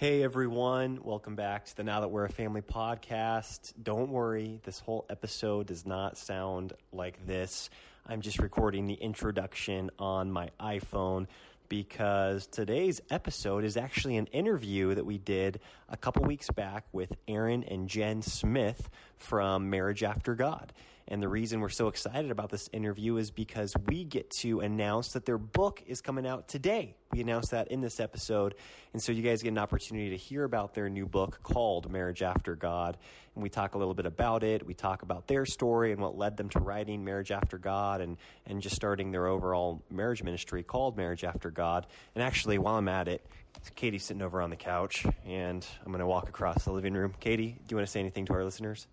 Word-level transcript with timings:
Hey 0.00 0.22
everyone, 0.22 1.00
welcome 1.02 1.36
back 1.36 1.66
to 1.66 1.76
the 1.76 1.84
Now 1.84 2.00
That 2.00 2.08
We're 2.08 2.24
a 2.24 2.30
Family 2.30 2.62
podcast. 2.62 3.74
Don't 3.82 4.08
worry, 4.08 4.58
this 4.64 4.80
whole 4.80 5.04
episode 5.10 5.66
does 5.66 5.84
not 5.84 6.16
sound 6.16 6.72
like 6.90 7.26
this. 7.26 7.68
I'm 8.06 8.22
just 8.22 8.38
recording 8.38 8.86
the 8.86 8.94
introduction 8.94 9.90
on 9.98 10.32
my 10.32 10.52
iPhone 10.58 11.26
because 11.68 12.46
today's 12.46 13.02
episode 13.10 13.62
is 13.62 13.76
actually 13.76 14.16
an 14.16 14.24
interview 14.28 14.94
that 14.94 15.04
we 15.04 15.18
did 15.18 15.60
a 15.90 15.98
couple 15.98 16.22
weeks 16.22 16.48
back 16.48 16.86
with 16.92 17.12
Aaron 17.28 17.62
and 17.64 17.86
Jen 17.86 18.22
Smith 18.22 18.88
from 19.18 19.68
Marriage 19.68 20.02
After 20.02 20.34
God. 20.34 20.72
And 21.10 21.20
the 21.20 21.28
reason 21.28 21.58
we're 21.58 21.70
so 21.70 21.88
excited 21.88 22.30
about 22.30 22.50
this 22.50 22.70
interview 22.72 23.16
is 23.16 23.32
because 23.32 23.74
we 23.88 24.04
get 24.04 24.30
to 24.30 24.60
announce 24.60 25.08
that 25.14 25.26
their 25.26 25.38
book 25.38 25.82
is 25.88 26.00
coming 26.00 26.24
out 26.24 26.46
today. 26.46 26.94
We 27.10 27.20
announced 27.20 27.50
that 27.50 27.68
in 27.72 27.80
this 27.80 27.98
episode. 27.98 28.54
And 28.92 29.02
so 29.02 29.10
you 29.10 29.20
guys 29.20 29.42
get 29.42 29.48
an 29.48 29.58
opportunity 29.58 30.10
to 30.10 30.16
hear 30.16 30.44
about 30.44 30.72
their 30.72 30.88
new 30.88 31.06
book 31.06 31.40
called 31.42 31.90
Marriage 31.90 32.22
After 32.22 32.54
God. 32.54 32.96
And 33.34 33.42
we 33.42 33.48
talk 33.48 33.74
a 33.74 33.78
little 33.78 33.92
bit 33.92 34.06
about 34.06 34.44
it. 34.44 34.64
We 34.64 34.72
talk 34.72 35.02
about 35.02 35.26
their 35.26 35.44
story 35.46 35.90
and 35.90 36.00
what 36.00 36.16
led 36.16 36.36
them 36.36 36.48
to 36.50 36.60
writing 36.60 37.04
Marriage 37.04 37.32
After 37.32 37.58
God 37.58 38.00
and, 38.00 38.16
and 38.46 38.62
just 38.62 38.76
starting 38.76 39.10
their 39.10 39.26
overall 39.26 39.82
marriage 39.90 40.22
ministry 40.22 40.62
called 40.62 40.96
Marriage 40.96 41.24
After 41.24 41.50
God. 41.50 41.88
And 42.14 42.22
actually, 42.22 42.58
while 42.58 42.76
I'm 42.76 42.88
at 42.88 43.08
it, 43.08 43.26
Katie's 43.74 44.04
sitting 44.04 44.22
over 44.22 44.40
on 44.40 44.50
the 44.50 44.56
couch, 44.56 45.04
and 45.26 45.66
I'm 45.84 45.90
going 45.90 45.98
to 45.98 46.06
walk 46.06 46.28
across 46.28 46.64
the 46.64 46.72
living 46.72 46.94
room. 46.94 47.14
Katie, 47.18 47.58
do 47.66 47.72
you 47.72 47.76
want 47.76 47.86
to 47.88 47.90
say 47.90 47.98
anything 47.98 48.26
to 48.26 48.32
our 48.34 48.44
listeners? 48.44 48.86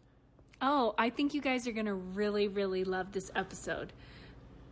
Oh, 0.61 0.95
I 0.97 1.11
think 1.11 1.33
you 1.33 1.41
guys 1.41 1.67
are 1.67 1.71
going 1.71 1.85
to 1.85 1.93
really, 1.93 2.47
really 2.47 2.83
love 2.83 3.11
this 3.11 3.29
episode. 3.35 3.93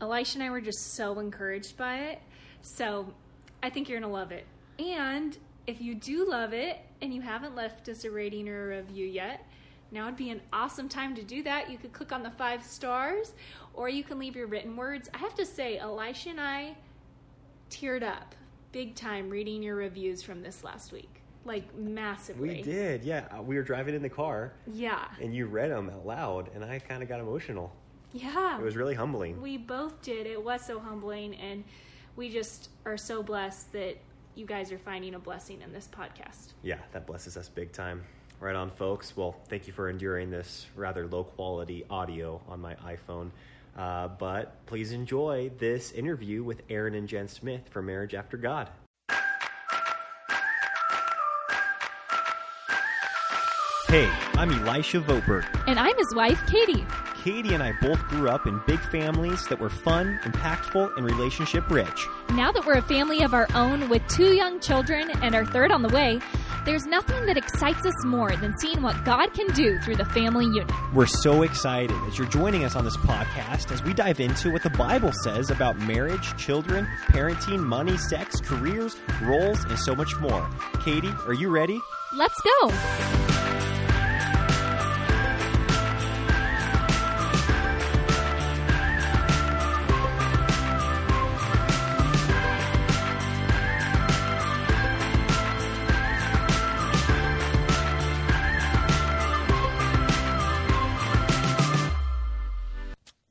Elisha 0.02 0.38
and 0.38 0.44
I 0.44 0.50
were 0.50 0.62
just 0.62 0.96
so 0.96 1.20
encouraged 1.20 1.78
by 1.78 1.98
it. 1.98 2.20
So 2.62 3.14
I 3.62 3.70
think 3.70 3.88
you're 3.88 4.00
going 4.00 4.10
to 4.10 4.16
love 4.16 4.32
it. 4.32 4.46
And 4.80 5.38
if 5.68 5.82
you 5.82 5.94
do 5.94 6.28
love 6.28 6.54
it 6.54 6.80
and 7.02 7.14
you 7.14 7.22
haven't 7.22 7.56
left 7.56 7.88
us 7.88 8.04
a 8.04 8.10
rating 8.10 8.50
or 8.50 8.74
a 8.74 8.78
review 8.78 9.06
yet, 9.06 9.46
now 9.92 10.08
would 10.08 10.18
be 10.18 10.32
an 10.32 10.42
awesome 10.52 10.90
time 10.90 11.14
to 11.16 11.24
do 11.24 11.44
that. 11.44 11.70
You 11.70 11.78
could 11.78 11.94
click 11.94 12.12
on 12.12 12.24
the 12.24 12.32
five 12.32 12.64
stars 12.64 13.34
or 13.76 13.88
you 13.88 14.04
can 14.04 14.18
leave 14.18 14.36
your 14.36 14.48
written 14.48 14.76
words. 14.76 15.08
I 15.14 15.20
have 15.20 15.36
to 15.36 15.46
say, 15.46 15.78
Elisha 15.78 16.30
and 16.30 16.42
I 16.42 16.76
teared 17.70 18.04
up 18.04 18.34
big 18.72 18.96
time 18.96 19.30
reading 19.30 19.62
your 19.62 19.76
reviews 19.76 20.24
from 20.24 20.42
this 20.42 20.64
last 20.64 20.92
week 20.92 21.15
like 21.46 21.76
massively. 21.78 22.50
We 22.50 22.62
did, 22.62 23.04
yeah. 23.04 23.26
Uh, 23.32 23.42
we 23.42 23.56
were 23.56 23.64
driving 23.64 23.96
in 23.96 24.02
the 24.02 24.10
car. 24.10 24.54
Yeah. 24.72 25.06
And 25.22 25.34
you 25.34 25.46
read 25.46 25.72
them 25.72 25.90
out 25.90 26.06
loud, 26.06 26.50
and 26.54 26.64
I 26.64 26.80
kind 26.80 27.04
of 27.04 27.10
got 27.10 27.20
emotional. 27.20 27.72
Yeah. 28.12 28.58
It 28.60 28.64
was 28.64 28.76
really 28.76 28.96
humbling. 28.96 29.42
We 29.42 29.58
both 29.58 30.02
did. 30.02 30.26
It 30.26 30.44
was 30.44 30.66
so 30.66 30.80
humbling, 30.80 31.36
and 31.36 31.64
we 32.16 32.30
just 32.30 32.70
are 32.86 32.98
so 32.98 33.22
blessed 33.22 33.72
that 33.74 33.98
you 34.36 34.46
guys 34.46 34.72
are 34.72 34.78
finding 34.78 35.16
a 35.16 35.20
blessing 35.20 35.62
in 35.62 35.72
this 35.72 35.88
podcast. 35.88 36.54
Yeah, 36.64 36.80
that 36.92 37.06
blesses 37.06 37.38
us 37.38 37.48
big 37.48 37.72
time. 37.72 38.04
Right 38.40 38.56
on, 38.56 38.70
folks. 38.70 39.16
Well, 39.16 39.36
thank 39.48 39.68
you 39.68 39.74
for 39.74 39.90
enduring 39.90 40.30
this 40.30 40.66
rather 40.76 41.08
low 41.08 41.24
quality 41.24 41.86
audio 41.90 42.42
on 42.48 42.60
my 42.60 42.76
iPhone. 42.76 43.32
Uh, 43.78 44.08
but 44.08 44.66
please 44.66 44.92
enjoy 44.92 45.52
this 45.58 45.92
interview 45.92 46.44
with 46.44 46.62
Aaron 46.70 46.96
and 46.96 47.08
Jen 47.08 47.28
Smith 47.28 47.68
from 47.70 47.86
Marriage 47.86 48.14
After 48.14 48.38
God. 48.38 48.70
Hey, 53.96 54.12
I'm 54.34 54.52
Elisha 54.52 55.00
Voberg. 55.00 55.46
And 55.68 55.80
I'm 55.80 55.98
his 55.98 56.14
wife, 56.14 56.46
Katie. 56.48 56.86
Katie 57.24 57.54
and 57.54 57.64
I 57.64 57.72
both 57.82 57.98
grew 58.10 58.28
up 58.28 58.46
in 58.46 58.60
big 58.68 58.82
families 58.92 59.48
that 59.48 59.58
were 59.58 59.70
fun, 59.70 60.20
impactful, 60.24 60.98
and 60.98 61.06
relationship 61.06 61.70
rich. 61.70 62.06
Now 62.32 62.52
that 62.52 62.66
we're 62.66 62.74
a 62.74 62.82
family 62.82 63.22
of 63.22 63.34
our 63.34 63.48
own 63.56 63.88
with 63.88 64.06
two 64.10 64.34
young 64.34 64.60
children 64.60 65.12
and 65.24 65.34
our 65.34 65.46
third 65.46 65.72
on 65.72 65.82
the 65.82 65.88
way, 65.88 66.20
there's 66.66 66.86
nothing 66.86 67.26
that 67.28 67.38
excites 67.38 67.86
us 67.86 68.04
more 68.04 68.36
than 68.36 68.54
seeing 68.60 68.82
what 68.82 69.02
God 69.06 69.34
can 69.34 69.48
do 69.54 69.80
through 69.80 69.96
the 69.96 70.04
family 70.04 70.44
unit. 70.44 70.70
We're 70.94 71.06
so 71.06 71.44
excited 71.44 71.96
as 72.06 72.18
you're 72.18 72.28
joining 72.28 72.66
us 72.66 72.76
on 72.76 72.84
this 72.84 72.98
podcast 72.98 73.72
as 73.72 73.82
we 73.82 73.94
dive 73.94 74.20
into 74.20 74.52
what 74.52 74.64
the 74.64 74.72
Bible 74.72 75.14
says 75.24 75.50
about 75.52 75.80
marriage, 75.80 76.36
children, 76.36 76.86
parenting, 77.08 77.62
money, 77.62 77.96
sex, 77.96 78.42
careers, 78.42 78.98
roles, 79.22 79.64
and 79.64 79.80
so 79.80 79.96
much 79.96 80.20
more. 80.20 80.46
Katie, 80.84 81.14
are 81.26 81.34
you 81.34 81.48
ready? 81.48 81.80
Let's 82.14 82.42
go. 82.42 83.45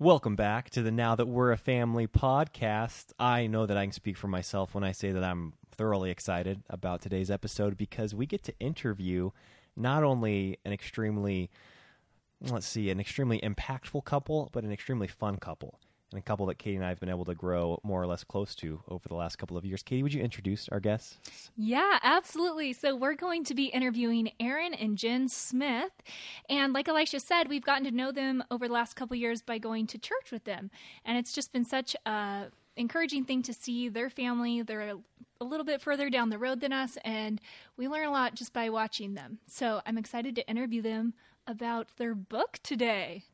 Welcome 0.01 0.35
back 0.35 0.71
to 0.71 0.83
the 0.83 0.91
Now 0.91 1.15
That 1.15 1.27
We're 1.27 1.53
a 1.53 1.57
Family 1.57 2.09
podcast. 2.09 3.13
I 3.17 3.47
know 3.47 3.65
that 3.65 3.77
I 3.77 3.85
can 3.85 3.93
speak 3.93 4.17
for 4.17 4.27
myself 4.27 4.75
when 4.75 4.83
I 4.83 4.91
say 4.91 5.13
that 5.13 5.23
I'm 5.23 5.53
thoroughly 5.71 6.11
excited 6.11 6.65
about 6.69 7.01
today's 7.01 7.31
episode 7.31 7.77
because 7.77 8.13
we 8.13 8.27
get 8.27 8.43
to 8.43 8.59
interview 8.59 9.31
not 9.77 10.03
only 10.03 10.59
an 10.65 10.73
extremely, 10.73 11.49
let's 12.41 12.67
see, 12.67 12.91
an 12.91 12.99
extremely 12.99 13.39
impactful 13.39 14.05
couple, 14.05 14.51
but 14.53 14.65
an 14.65 14.73
extremely 14.73 15.07
fun 15.07 15.37
couple 15.37 15.79
and 16.15 16.23
a 16.23 16.25
couple 16.25 16.47
that 16.47 16.59
Katie 16.59 16.77
and 16.77 16.85
I 16.85 16.89
have 16.89 17.01
been 17.01 17.09
able 17.09 17.25
to 17.25 17.35
grow 17.35 17.81
more 17.83 18.01
or 18.01 18.07
less 18.07 18.25
close 18.25 18.55
to 18.57 18.83
over 18.89 19.09
the 19.09 19.15
last 19.15 19.37
couple 19.37 19.57
of 19.57 19.65
years. 19.65 19.83
Katie, 19.83 20.03
would 20.03 20.15
you 20.15 20.23
introduce 20.23 20.69
our 20.69 20.81
guests? 20.81 21.19
Yeah, 21.57 21.99
absolutely. 22.03 22.73
So 22.73 22.95
we're 22.95 23.15
going 23.15 23.45
to 23.45 23.55
be 23.55 23.67
interviewing 23.67 24.31
Aaron 24.39 24.75
and 24.75 24.97
Jen 24.97 25.29
Smith. 25.29 25.93
And 26.49 26.73
like 26.73 26.89
Elisha 26.89 27.21
said, 27.21 27.49
we've 27.49 27.65
gotten 27.65 27.85
to 27.85 27.91
know 27.91 28.13
them 28.13 28.45
over 28.51 28.69
the 28.69 28.75
last 28.75 28.95
couple 28.95 29.15
of 29.15 29.21
years 29.21 29.43
by 29.43 29.59
going 29.59 29.87
to 29.89 29.99
church 29.99 30.31
with 30.31 30.45
them. 30.45 30.71
And 31.05 31.19
it's 31.19 31.33
just 31.33 31.53
been 31.53 31.65
such 31.65 31.97
a 32.07 32.47
encouraging 32.77 33.25
thing 33.25 33.43
to 33.43 33.53
see 33.53 33.89
their 33.89 34.11
family. 34.11 34.63
They're 34.63 34.95
a 35.41 35.45
little 35.45 35.65
bit 35.65 35.81
further 35.81 36.11
down 36.11 36.31
the 36.31 36.39
road 36.39 36.61
than 36.61 36.73
us, 36.73 36.99
and 37.05 37.41
we 37.77 37.89
learn 37.89 38.07
a 38.07 38.11
lot 38.11 38.35
just 38.35 38.53
by 38.53 38.69
watching 38.71 39.15
them. 39.15 39.39
So 39.47 39.81
I'm 39.87 39.99
excited 39.99 40.35
to 40.37 40.49
interview 40.49 40.83
them 40.83 41.15
about 41.47 41.89
their 41.97 42.15
book 42.15 42.59
today. 42.63 43.25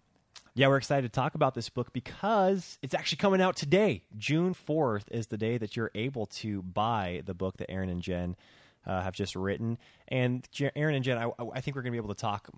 Yeah, 0.55 0.67
we're 0.67 0.79
excited 0.79 1.13
to 1.13 1.15
talk 1.15 1.35
about 1.37 1.55
this 1.55 1.69
book 1.69 1.93
because 1.93 2.79
it's 2.83 2.95
actually 2.95 3.19
coming 3.19 3.41
out 3.41 3.57
today. 3.57 4.03
June 4.19 4.55
4th 4.55 5.05
is 5.11 5.29
the 5.29 5.39
day 5.39 5.59
that 5.59 5.77
you're 5.77 5.93
able 5.95 6.27
to 6.27 6.63
buy 6.63 7.23
the 7.25 7.35
book 7.35 7.59
that 7.59 7.71
Aaron 7.71 7.89
and 7.89 8.03
Jen 8.03 8.37
uh, 8.85 9.01
have 9.01 9.15
just 9.15 9.37
written. 9.37 9.79
And 10.09 10.47
Aaron 10.75 10.97
and 10.97 11.05
Jen, 11.05 11.19
I, 11.19 11.31
I 11.55 11.61
think 11.61 11.77
we're 11.77 11.83
going 11.83 11.93
to 11.93 12.01
be 12.01 12.05
able 12.05 12.15
to 12.15 12.21
talk 12.21 12.49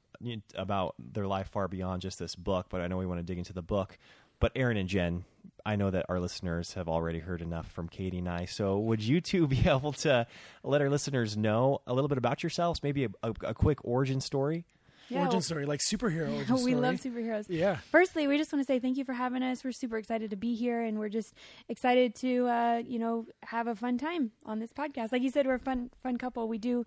about 0.54 0.94
their 0.98 1.26
life 1.26 1.48
far 1.48 1.68
beyond 1.68 2.00
just 2.00 2.18
this 2.18 2.34
book, 2.34 2.66
but 2.70 2.80
I 2.80 2.86
know 2.86 2.96
we 2.96 3.06
want 3.06 3.18
to 3.18 3.24
dig 3.24 3.38
into 3.38 3.52
the 3.52 3.62
book. 3.62 3.98
But 4.40 4.52
Aaron 4.56 4.76
and 4.76 4.88
Jen, 4.88 5.24
I 5.64 5.76
know 5.76 5.90
that 5.90 6.06
our 6.08 6.18
listeners 6.18 6.74
have 6.74 6.88
already 6.88 7.20
heard 7.20 7.42
enough 7.42 7.70
from 7.70 7.88
Katie 7.88 8.18
and 8.18 8.28
I. 8.28 8.46
So, 8.46 8.78
would 8.78 9.02
you 9.02 9.20
two 9.20 9.46
be 9.48 9.68
able 9.68 9.92
to 9.92 10.26
let 10.64 10.80
our 10.80 10.90
listeners 10.90 11.36
know 11.36 11.80
a 11.86 11.92
little 11.94 12.08
bit 12.08 12.18
about 12.18 12.42
yourselves? 12.42 12.82
Maybe 12.82 13.04
a, 13.04 13.10
a, 13.22 13.34
a 13.42 13.54
quick 13.54 13.84
origin 13.84 14.20
story? 14.20 14.64
Yeah, 15.12 15.20
origin 15.20 15.34
well, 15.36 15.40
story, 15.42 15.66
like 15.66 15.80
superhero 15.80 16.34
origin 16.36 16.62
We 16.64 16.74
love 16.74 16.96
superheroes. 16.96 17.46
Yeah. 17.48 17.76
Firstly, 17.90 18.26
we 18.26 18.38
just 18.38 18.52
want 18.52 18.64
to 18.64 18.66
say 18.66 18.78
thank 18.78 18.96
you 18.96 19.04
for 19.04 19.12
having 19.12 19.42
us. 19.42 19.64
We're 19.64 19.72
super 19.72 19.98
excited 19.98 20.30
to 20.30 20.36
be 20.36 20.54
here, 20.54 20.82
and 20.82 20.98
we're 20.98 21.08
just 21.08 21.34
excited 21.68 22.14
to, 22.16 22.46
uh, 22.46 22.82
you 22.86 22.98
know, 22.98 23.26
have 23.42 23.66
a 23.66 23.74
fun 23.74 23.98
time 23.98 24.32
on 24.44 24.58
this 24.58 24.72
podcast. 24.72 25.12
Like 25.12 25.22
you 25.22 25.30
said, 25.30 25.46
we're 25.46 25.54
a 25.54 25.58
fun, 25.58 25.90
fun 26.02 26.16
couple. 26.16 26.48
We 26.48 26.58
do 26.58 26.86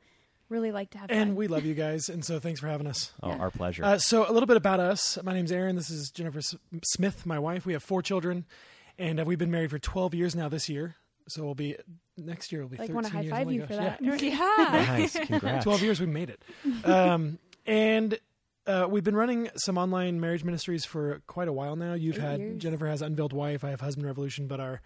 really 0.50 0.72
like 0.72 0.92
to 0.92 0.98
have 0.98 1.10
and 1.12 1.30
fun. 1.32 1.36
we 1.36 1.48
love 1.48 1.66
you 1.66 1.74
guys 1.86 2.10
and 2.10 2.24
so 2.24 2.40
thanks 2.40 2.60
for 2.60 2.68
having 2.68 2.88
us 2.88 3.12
oh 3.24 3.30
yeah. 3.30 3.38
our 3.38 3.50
pleasure 3.50 3.84
uh, 3.84 3.98
so 3.98 4.30
a 4.30 4.32
little 4.32 4.48
bit 4.48 4.58
about 4.58 4.80
us 4.80 5.18
my 5.24 5.34
name's 5.34 5.52
aaron 5.52 5.76
this 5.76 5.90
is 5.90 6.12
jennifer 6.12 6.40
S- 6.40 6.56
smith 6.84 7.26
my 7.26 7.40
wife 7.40 7.66
we 7.66 7.74
have 7.74 7.84
four 7.84 8.02
children 8.02 8.46
and 9.00 9.20
uh, 9.20 9.24
we've 9.26 9.40
been 9.40 9.52
married 9.52 9.72
for 9.72 9.80
12 9.80 10.14
years 10.14 10.36
now 10.36 10.48
this 10.48 10.70
year 10.70 10.96
so 11.28 11.44
we'll 11.44 11.56
be 11.56 11.76
next 12.18 12.52
year 12.52 12.62
we'll 12.62 12.70
be 12.70 12.78
like 12.78 12.90
13 12.90 12.96
want 12.96 13.08
to 13.08 13.14
high 13.14 13.22
years. 13.22 13.32
five 13.32 13.48
oh 13.48 13.50
you 13.50 13.60
gosh. 13.62 13.68
for 13.68 13.76
that 13.76 14.02
yeah, 14.02 14.16
yeah. 14.22 14.86
nice 14.88 15.20
congrats 15.20 15.64
12 15.64 15.82
years 15.82 16.00
we 16.00 16.06
made 16.06 16.30
it 16.30 16.44
um, 16.86 17.40
and 17.66 18.20
uh, 18.68 18.88
we've 18.90 19.04
been 19.04 19.16
running 19.16 19.50
some 19.56 19.78
online 19.78 20.20
marriage 20.20 20.44
ministries 20.44 20.86
for 20.86 21.22
quite 21.28 21.48
a 21.48 21.54
while 21.54 21.76
now. 21.76 21.94
You've 21.94 22.16
Eight 22.18 22.22
had 22.22 22.40
years. 22.40 22.62
Jennifer 22.62 22.88
has 22.88 23.02
Unveiled 23.02 23.34
Wife. 23.34 23.64
I 23.64 23.70
have 23.70 23.82
Husband 23.82 24.06
Revolution. 24.08 24.48
But 24.48 24.60
our 24.60 24.82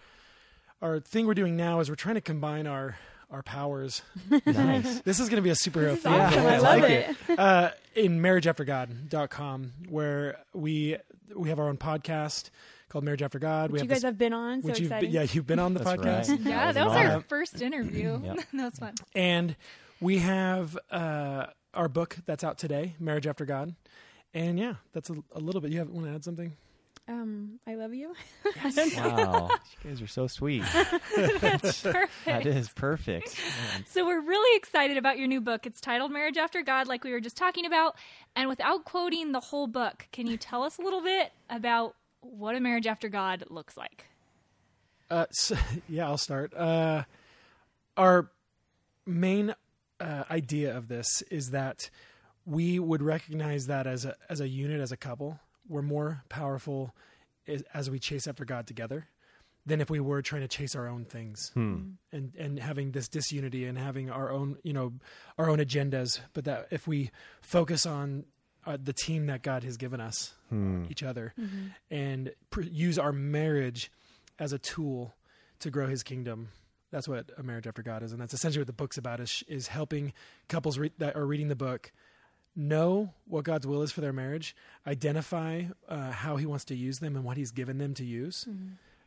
our 0.81 1.00
thing 1.00 1.28
we're 1.28 1.34
doing 1.34 1.56
now 1.58 1.80
is 1.80 1.90
we're 1.90 1.96
trying 1.96 2.16
to 2.16 2.22
combine 2.22 2.68
our 2.68 2.98
our 3.31 3.44
powers. 3.44 4.02
nice. 4.46 5.02
This 5.02 5.20
is 5.20 5.30
going 5.30 5.38
to 5.38 5.42
be 5.44 5.50
a 5.52 5.54
superhero 5.54 5.90
This 5.92 5.98
is 6.00 6.04
thing. 6.04 6.14
awesome. 6.14 6.44
Yeah, 6.44 6.50
I 6.50 6.54
I 6.56 6.58
love 6.58 6.80
like 6.81 6.92
it. 6.92 7.40
Uh, 7.40 7.72
in 7.96 8.22
marriageaftergod.com, 8.22 9.74
where 9.90 10.38
we 10.54 10.98
we 11.36 11.50
have 11.50 11.60
our 11.60 11.68
own 11.70 11.78
podcast 11.78 12.50
called 12.90 13.04
Marriage 13.04 13.22
After 13.22 13.40
God. 13.40 13.72
Which 13.72 13.81
we 13.81 13.86
you 13.86 13.90
have 13.90 13.90
guys 13.90 13.98
this, 13.98 14.04
have 14.08 14.18
been 14.18 14.34
on. 14.34 14.62
So 14.62 14.70
you've 14.70 14.80
exciting. 14.80 15.12
been, 15.12 15.22
yeah 15.22 15.28
you've 15.31 15.48
been 15.48 15.60
on 15.60 15.74
the 15.74 15.80
That's 15.84 16.02
podcast. 16.02 16.30
right. 16.30 16.40
Yeah, 16.42 16.72
That 16.72 16.74
that 16.76 16.86
was 16.88 16.96
was 16.96 17.06
our 17.06 17.22
first 17.22 17.62
interview. 17.62 18.20
Yep. 18.24 18.38
that 18.54 18.64
was 18.66 18.76
fun. 18.80 18.96
And 19.14 19.56
we 20.02 20.18
have 20.20 20.78
uh, 20.90 21.48
our 21.74 21.88
book 21.88 22.18
that's 22.25 22.44
out 22.44 22.57
today, 22.57 22.95
Marriage 23.00 23.27
After 23.27 23.45
God. 23.45 23.75
And 24.33 24.60
yeah, 24.60 24.75
that's 24.94 25.10
a, 25.10 25.16
a 25.33 25.39
little 25.39 25.62
bit. 25.62 25.71
You 25.71 25.80
have, 25.80 25.89
want 25.89 26.07
to 26.07 26.13
add 26.13 26.24
something? 26.24 26.56
Um, 27.07 27.60
I 27.66 27.74
love 27.74 27.94
you. 27.94 28.13
Wow, 28.98 29.50
you 29.83 29.89
guys 29.89 30.01
are 30.01 30.07
so 30.07 30.27
sweet. 30.27 30.63
That's 31.16 31.81
perfect. 31.81 32.25
That 32.25 32.45
is 32.45 32.69
perfect. 32.69 33.36
Man. 33.38 33.86
So 33.89 34.06
we're 34.06 34.21
really 34.21 34.56
excited 34.56 34.98
about 34.98 35.18
your 35.18 35.27
new 35.27 35.42
book. 35.42 35.66
It's 35.66 35.81
titled 35.81 36.12
Marriage 36.12 36.38
After 36.38 36.62
God, 36.62 36.88
like 36.88 37.04
we 37.04 37.12
were 37.12 37.19
just 37.19 37.36
talking 37.38 37.66
about. 37.66 37.95
And 38.36 38.48
without 38.48 38.86
quoting 38.86 39.31
the 39.31 39.39
whole 39.39 39.66
book, 39.66 40.07
can 40.12 40.27
you 40.27 40.38
tell 40.38 40.62
us 40.62 40.77
a 40.77 40.81
little 40.81 41.01
bit 41.01 41.31
about 41.50 41.95
what 42.21 42.56
a 42.56 42.60
marriage 42.60 42.86
after 42.86 43.10
God 43.10 43.45
looks 43.50 43.75
like? 43.75 44.06
Uh, 45.10 45.25
so, 45.31 45.56
yeah, 45.88 46.06
I'll 46.06 46.18
start. 46.18 46.54
Uh, 46.54 47.04
our 47.98 48.30
main 49.07 49.56
uh, 50.00 50.24
idea 50.31 50.75
of 50.75 50.88
this 50.88 51.22
is 51.30 51.51
that 51.51 51.90
we 52.46 52.80
would 52.80 53.01
recognize 53.01 53.68
that 53.68 53.86
as 53.88 54.06
a 54.06 54.16
as 54.30 54.40
a 54.42 54.48
unit, 54.48 54.81
as 54.81 54.92
a 54.92 54.98
couple, 54.98 55.40
we're 55.68 55.81
more 55.81 56.24
powerful 56.30 56.96
as, 57.48 57.63
as 57.74 57.90
we 57.90 58.00
chase 58.00 58.28
after 58.28 58.46
God 58.46 58.66
together 58.68 59.07
than 59.66 59.81
if 59.81 59.90
we 59.90 60.00
were 60.00 60.22
trying 60.22 60.42
to 60.42 60.48
chase 60.48 60.74
our 60.75 60.88
own 60.88 61.06
things 61.06 61.51
Hmm. 61.54 61.92
and 62.12 62.34
and 62.38 62.57
having 62.60 62.92
this 62.92 63.07
disunity 63.07 63.66
and 63.66 63.78
having 63.78 64.10
our 64.10 64.31
own 64.31 64.57
you 64.63 64.74
know 64.74 64.94
our 65.38 65.50
own 65.50 65.60
agendas. 65.60 66.19
But 66.34 66.45
that 66.45 66.68
if 66.72 66.88
we 66.88 67.12
focus 67.42 67.86
on 67.86 68.25
uh, 68.66 68.78
the 68.81 68.94
team 68.94 69.28
that 69.28 69.42
God 69.44 69.63
has 69.63 69.78
given 69.78 70.00
us, 70.02 70.34
Hmm. 70.50 70.86
each 70.90 71.04
other, 71.04 71.34
and 71.92 72.31
pr- 72.50 72.62
use 72.62 72.98
our 72.98 73.12
marriage 73.12 73.92
as 74.40 74.54
a 74.54 74.57
tool 74.60 75.13
to 75.60 75.69
grow 75.69 75.88
His 75.88 76.04
kingdom. 76.04 76.50
That's 76.92 77.08
what 77.08 77.30
a 77.38 77.44
marriage 77.44 77.68
after 77.68 77.84
God 77.84 78.04
is, 78.04 78.12
and 78.12 78.22
that's 78.22 78.34
essentially 78.34 78.62
what 78.62 78.68
the 78.68 78.74
book's 78.74 78.98
about. 78.98 79.20
Is 79.20 79.44
is 79.48 79.68
helping 79.68 80.14
couples 80.48 80.78
re- 80.80 80.92
that 80.98 81.16
are 81.16 81.26
reading 81.26 81.48
the 81.48 81.56
book 81.56 81.92
know 82.56 83.14
what 83.26 83.44
God's 83.44 83.66
will 83.68 83.82
is 83.84 83.92
for 83.92 84.02
their 84.02 84.14
marriage, 84.14 84.56
identify 84.86 85.64
uh, 85.88 86.12
how 86.12 86.36
He 86.38 86.46
wants 86.46 86.66
to 86.66 86.76
use 86.76 87.00
them 87.00 87.16
and 87.16 87.24
what 87.24 87.38
He's 87.38 87.52
given 87.52 87.78
them 87.78 87.94
to 87.96 88.06
use. 88.06 88.48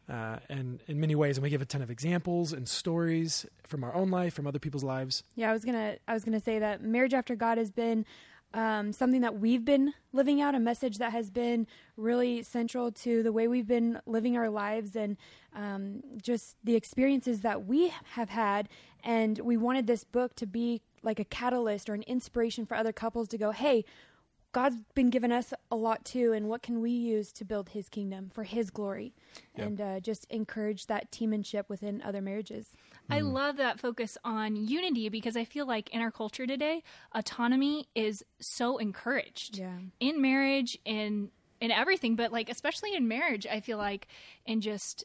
Uh, 0.08 0.38
and 0.49 0.81
in 0.88 1.00
many 1.00 1.14
ways, 1.14 1.37
and 1.37 1.43
we 1.43 1.50
give 1.50 1.62
a 1.62 1.64
ton 1.64 1.81
of 1.81 1.90
examples 1.90 2.52
and 2.52 2.69
stories 2.69 3.46
from 3.62 3.84
our 3.84 3.94
own 3.94 4.11
life, 4.11 4.34
from 4.34 4.46
other 4.46 4.58
people's 4.58 4.82
lives. 4.84 5.23
Yeah, 5.37 5.50
I 5.50 5.52
was 5.52 5.64
gonna 5.64 5.96
I 6.08 6.14
was 6.14 6.25
gonna 6.25 6.40
say 6.40 6.58
that 6.58 6.82
marriage 6.82 7.14
after 7.14 7.37
God 7.37 7.58
has 7.58 7.70
been 7.70 8.05
um, 8.54 8.93
something 8.93 9.20
that 9.22 9.38
we've 9.38 9.64
been 9.64 9.94
living 10.12 10.40
out, 10.40 10.54
a 10.54 10.60
message 10.60 10.99
that 10.99 11.12
has 11.12 11.31
been 11.31 11.66
really 11.96 12.43
central 12.43 12.93
to 12.93 13.22
the 13.22 13.32
way 13.32 13.49
we've 13.49 13.66
been 13.66 14.00
living 14.06 14.37
our 14.37 14.50
lives 14.50 14.96
and 14.96 15.16
um, 15.54 16.02
just 16.20 16.56
the 16.64 16.75
experiences 16.75 17.40
that 17.40 17.66
we 17.66 17.93
have 18.12 18.31
had. 18.31 18.69
And 19.04 19.38
we 19.38 19.56
wanted 19.56 19.87
this 19.87 20.04
book 20.04 20.37
to 20.37 20.46
be 20.46 20.82
like 21.02 21.19
a 21.19 21.25
catalyst 21.25 21.88
or 21.88 21.94
an 21.94 22.02
inspiration 22.02 22.66
for 22.66 22.76
other 22.76 22.93
couples 22.93 23.28
to 23.28 23.38
go, 23.38 23.50
hey. 23.50 23.84
God's 24.52 24.76
been 24.94 25.08
giving 25.10 25.32
us 25.32 25.52
a 25.70 25.76
lot 25.76 26.04
too, 26.04 26.32
and 26.32 26.49
what 26.49 26.62
can 26.62 26.81
we 26.82 26.90
use 26.90 27.32
to 27.32 27.44
build 27.44 27.70
His 27.70 27.88
kingdom 27.88 28.31
for 28.32 28.44
His 28.44 28.70
glory, 28.70 29.14
Yep. 29.56 29.66
and 29.66 29.81
uh, 29.81 30.00
just 30.00 30.26
encourage 30.31 30.87
that 30.87 31.10
teammanship 31.10 31.69
within 31.69 32.02
other 32.02 32.20
marriages. 32.20 32.69
I 33.10 33.20
love 33.20 33.56
that 33.56 33.81
focus 33.81 34.16
on 34.25 34.56
unity 34.56 35.08
because 35.08 35.37
I 35.37 35.44
feel 35.44 35.66
like 35.66 35.90
in 35.90 36.00
our 36.00 36.10
culture 36.10 36.46
today, 36.46 36.82
autonomy 37.14 37.88
is 37.94 38.25
so 38.40 38.78
encouraged. 38.78 39.58
Yeah. 39.58 39.78
In 40.00 40.20
marriage, 40.22 40.78
in 40.84 41.31
in 41.60 41.70
everything, 41.70 42.16
but 42.16 42.32
like 42.32 42.48
especially 42.50 42.94
in 42.94 43.06
marriage, 43.08 43.46
I 43.46 43.60
feel 43.60 43.78
like 43.78 44.08
in 44.46 44.60
just 44.60 45.05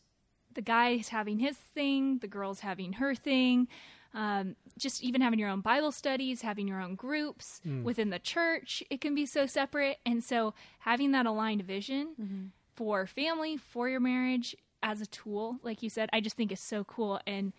the 0.54 0.62
guy's 0.62 1.10
having 1.10 1.38
his 1.40 1.56
thing, 1.56 2.18
the 2.20 2.28
girl's 2.28 2.62
having 2.62 2.94
her 2.94 3.14
thing. 3.14 3.68
Um, 4.14 4.56
just 4.78 5.04
even 5.04 5.22
having 5.22 5.40
your 5.40 5.50
own 5.50 5.62
Bible 5.62 5.92
studies, 5.92 6.42
having 6.42 6.68
your 6.68 6.82
own 6.82 6.96
groups 6.96 7.62
within 7.84 8.10
the 8.10 8.20
church, 8.20 8.84
it 8.90 9.02
can 9.02 9.16
be 9.16 9.26
so 9.26 9.46
separate. 9.46 9.98
And 10.06 10.24
so, 10.24 10.54
having 10.80 11.12
that 11.12 11.26
aligned 11.26 11.64
vision 11.64 12.52
for 12.76 13.06
family, 13.08 13.58
for 13.58 13.90
your 13.90 14.00
marriage 14.00 14.56
as 14.84 15.02
a 15.02 15.08
tool, 15.08 15.58
like 15.64 15.82
you 15.82 15.90
said, 15.90 16.10
I 16.14 16.22
just 16.22 16.38
think 16.38 16.52
is 16.52 16.60
so 16.60 16.84
cool. 16.84 17.20
And 17.28 17.54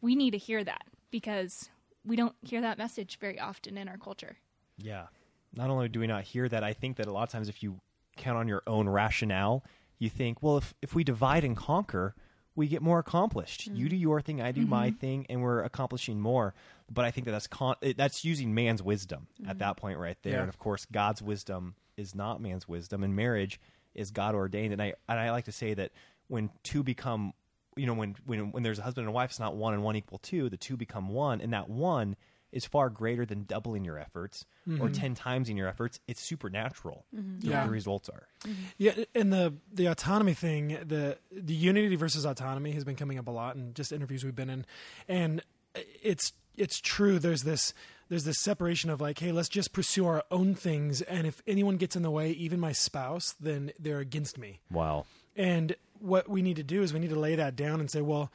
we 0.00 0.14
need 0.14 0.30
to 0.30 0.38
hear 0.38 0.64
that 0.64 0.82
because 1.10 1.70
we 2.04 2.16
don't 2.16 2.34
hear 2.42 2.60
that 2.60 2.78
message 2.78 3.18
very 3.20 3.38
often 3.38 3.76
in 3.76 3.88
our 3.88 3.98
culture. 3.98 4.38
Yeah. 4.78 5.06
Not 5.54 5.70
only 5.70 5.88
do 5.88 6.00
we 6.00 6.06
not 6.06 6.22
hear 6.24 6.48
that, 6.48 6.62
I 6.62 6.72
think 6.72 6.96
that 6.96 7.06
a 7.06 7.12
lot 7.12 7.24
of 7.24 7.28
times 7.30 7.48
if 7.48 7.62
you 7.62 7.80
count 8.16 8.38
on 8.38 8.48
your 8.48 8.62
own 8.66 8.88
rationale, 8.88 9.64
you 9.98 10.08
think, 10.08 10.42
well, 10.42 10.56
if, 10.56 10.74
if 10.80 10.94
we 10.94 11.04
divide 11.04 11.44
and 11.44 11.56
conquer, 11.56 12.14
we 12.56 12.66
get 12.66 12.82
more 12.82 12.98
accomplished. 12.98 13.66
You 13.66 13.88
do 13.88 13.96
mm. 13.96 14.00
your 14.00 14.20
thing, 14.20 14.40
I 14.40 14.52
do 14.52 14.66
my 14.66 14.88
mm-hmm. 14.88 14.96
thing, 14.98 15.26
and 15.28 15.42
we're 15.42 15.62
accomplishing 15.62 16.20
more. 16.20 16.54
But 16.90 17.04
I 17.04 17.10
think 17.10 17.26
that 17.26 17.32
that's 17.32 17.46
con- 17.46 17.76
that's 17.96 18.24
using 18.24 18.54
man's 18.54 18.82
wisdom 18.82 19.28
at 19.42 19.50
mm-hmm. 19.50 19.58
that 19.58 19.76
point 19.76 19.98
right 19.98 20.16
there. 20.22 20.34
Yeah. 20.34 20.40
And 20.40 20.48
of 20.48 20.58
course, 20.58 20.86
God's 20.90 21.22
wisdom 21.22 21.74
is 21.96 22.14
not 22.14 22.40
man's 22.40 22.68
wisdom, 22.68 23.04
and 23.04 23.14
marriage 23.14 23.60
is 23.94 24.10
God 24.10 24.34
ordained. 24.34 24.72
And 24.72 24.82
I 24.82 24.94
and 25.08 25.18
I 25.18 25.30
like 25.30 25.44
to 25.44 25.52
say 25.52 25.74
that 25.74 25.92
when 26.28 26.50
two 26.62 26.82
become 26.82 27.32
you 27.76 27.86
know 27.86 27.94
when 27.94 28.16
when 28.26 28.52
when 28.52 28.62
there's 28.62 28.78
a 28.78 28.82
husband 28.82 29.06
and 29.06 29.10
a 29.10 29.14
wife, 29.14 29.30
it's 29.30 29.40
not 29.40 29.56
one 29.56 29.74
and 29.74 29.82
one 29.82 29.96
equal 29.96 30.18
two. 30.18 30.50
The 30.50 30.56
two 30.56 30.76
become 30.76 31.08
one, 31.08 31.40
and 31.40 31.52
that 31.52 31.68
one 31.68 32.16
is 32.52 32.64
far 32.64 32.90
greater 32.90 33.24
than 33.24 33.44
doubling 33.44 33.84
your 33.84 33.98
efforts 33.98 34.44
or 34.66 34.72
mm-hmm. 34.72 34.92
ten 34.92 35.14
times 35.14 35.48
in 35.48 35.56
your 35.56 35.68
efforts. 35.68 36.00
It's 36.08 36.26
supernatural. 36.26 37.04
Mm-hmm. 37.14 37.48
Yeah. 37.48 37.60
What 37.60 37.66
the 37.66 37.72
results 37.72 38.08
are. 38.08 38.28
Mm-hmm. 38.44 38.62
Yeah, 38.78 38.92
and 39.14 39.32
the 39.32 39.54
the 39.72 39.86
autonomy 39.86 40.34
thing, 40.34 40.78
the 40.86 41.18
the 41.30 41.54
unity 41.54 41.96
versus 41.96 42.24
autonomy 42.24 42.72
has 42.72 42.84
been 42.84 42.96
coming 42.96 43.18
up 43.18 43.28
a 43.28 43.32
lot 43.32 43.56
in 43.56 43.74
just 43.74 43.92
interviews 43.92 44.24
we've 44.24 44.36
been 44.36 44.50
in, 44.50 44.66
and 45.08 45.42
it's 45.74 46.32
it's 46.56 46.80
true. 46.80 47.18
There's 47.18 47.42
this 47.42 47.72
there's 48.08 48.24
this 48.24 48.40
separation 48.42 48.90
of 48.90 49.00
like, 49.00 49.18
hey, 49.18 49.32
let's 49.32 49.48
just 49.48 49.72
pursue 49.72 50.06
our 50.06 50.24
own 50.30 50.54
things, 50.54 51.00
and 51.02 51.26
if 51.26 51.42
anyone 51.46 51.76
gets 51.76 51.96
in 51.96 52.02
the 52.02 52.10
way, 52.10 52.30
even 52.32 52.60
my 52.60 52.72
spouse, 52.72 53.34
then 53.40 53.72
they're 53.78 54.00
against 54.00 54.36
me. 54.38 54.60
Wow. 54.70 55.06
And 55.36 55.76
what 56.00 56.28
we 56.28 56.42
need 56.42 56.56
to 56.56 56.62
do 56.62 56.82
is 56.82 56.92
we 56.92 56.98
need 56.98 57.10
to 57.10 57.18
lay 57.18 57.36
that 57.36 57.56
down 57.56 57.80
and 57.80 57.90
say, 57.90 58.00
well, 58.00 58.32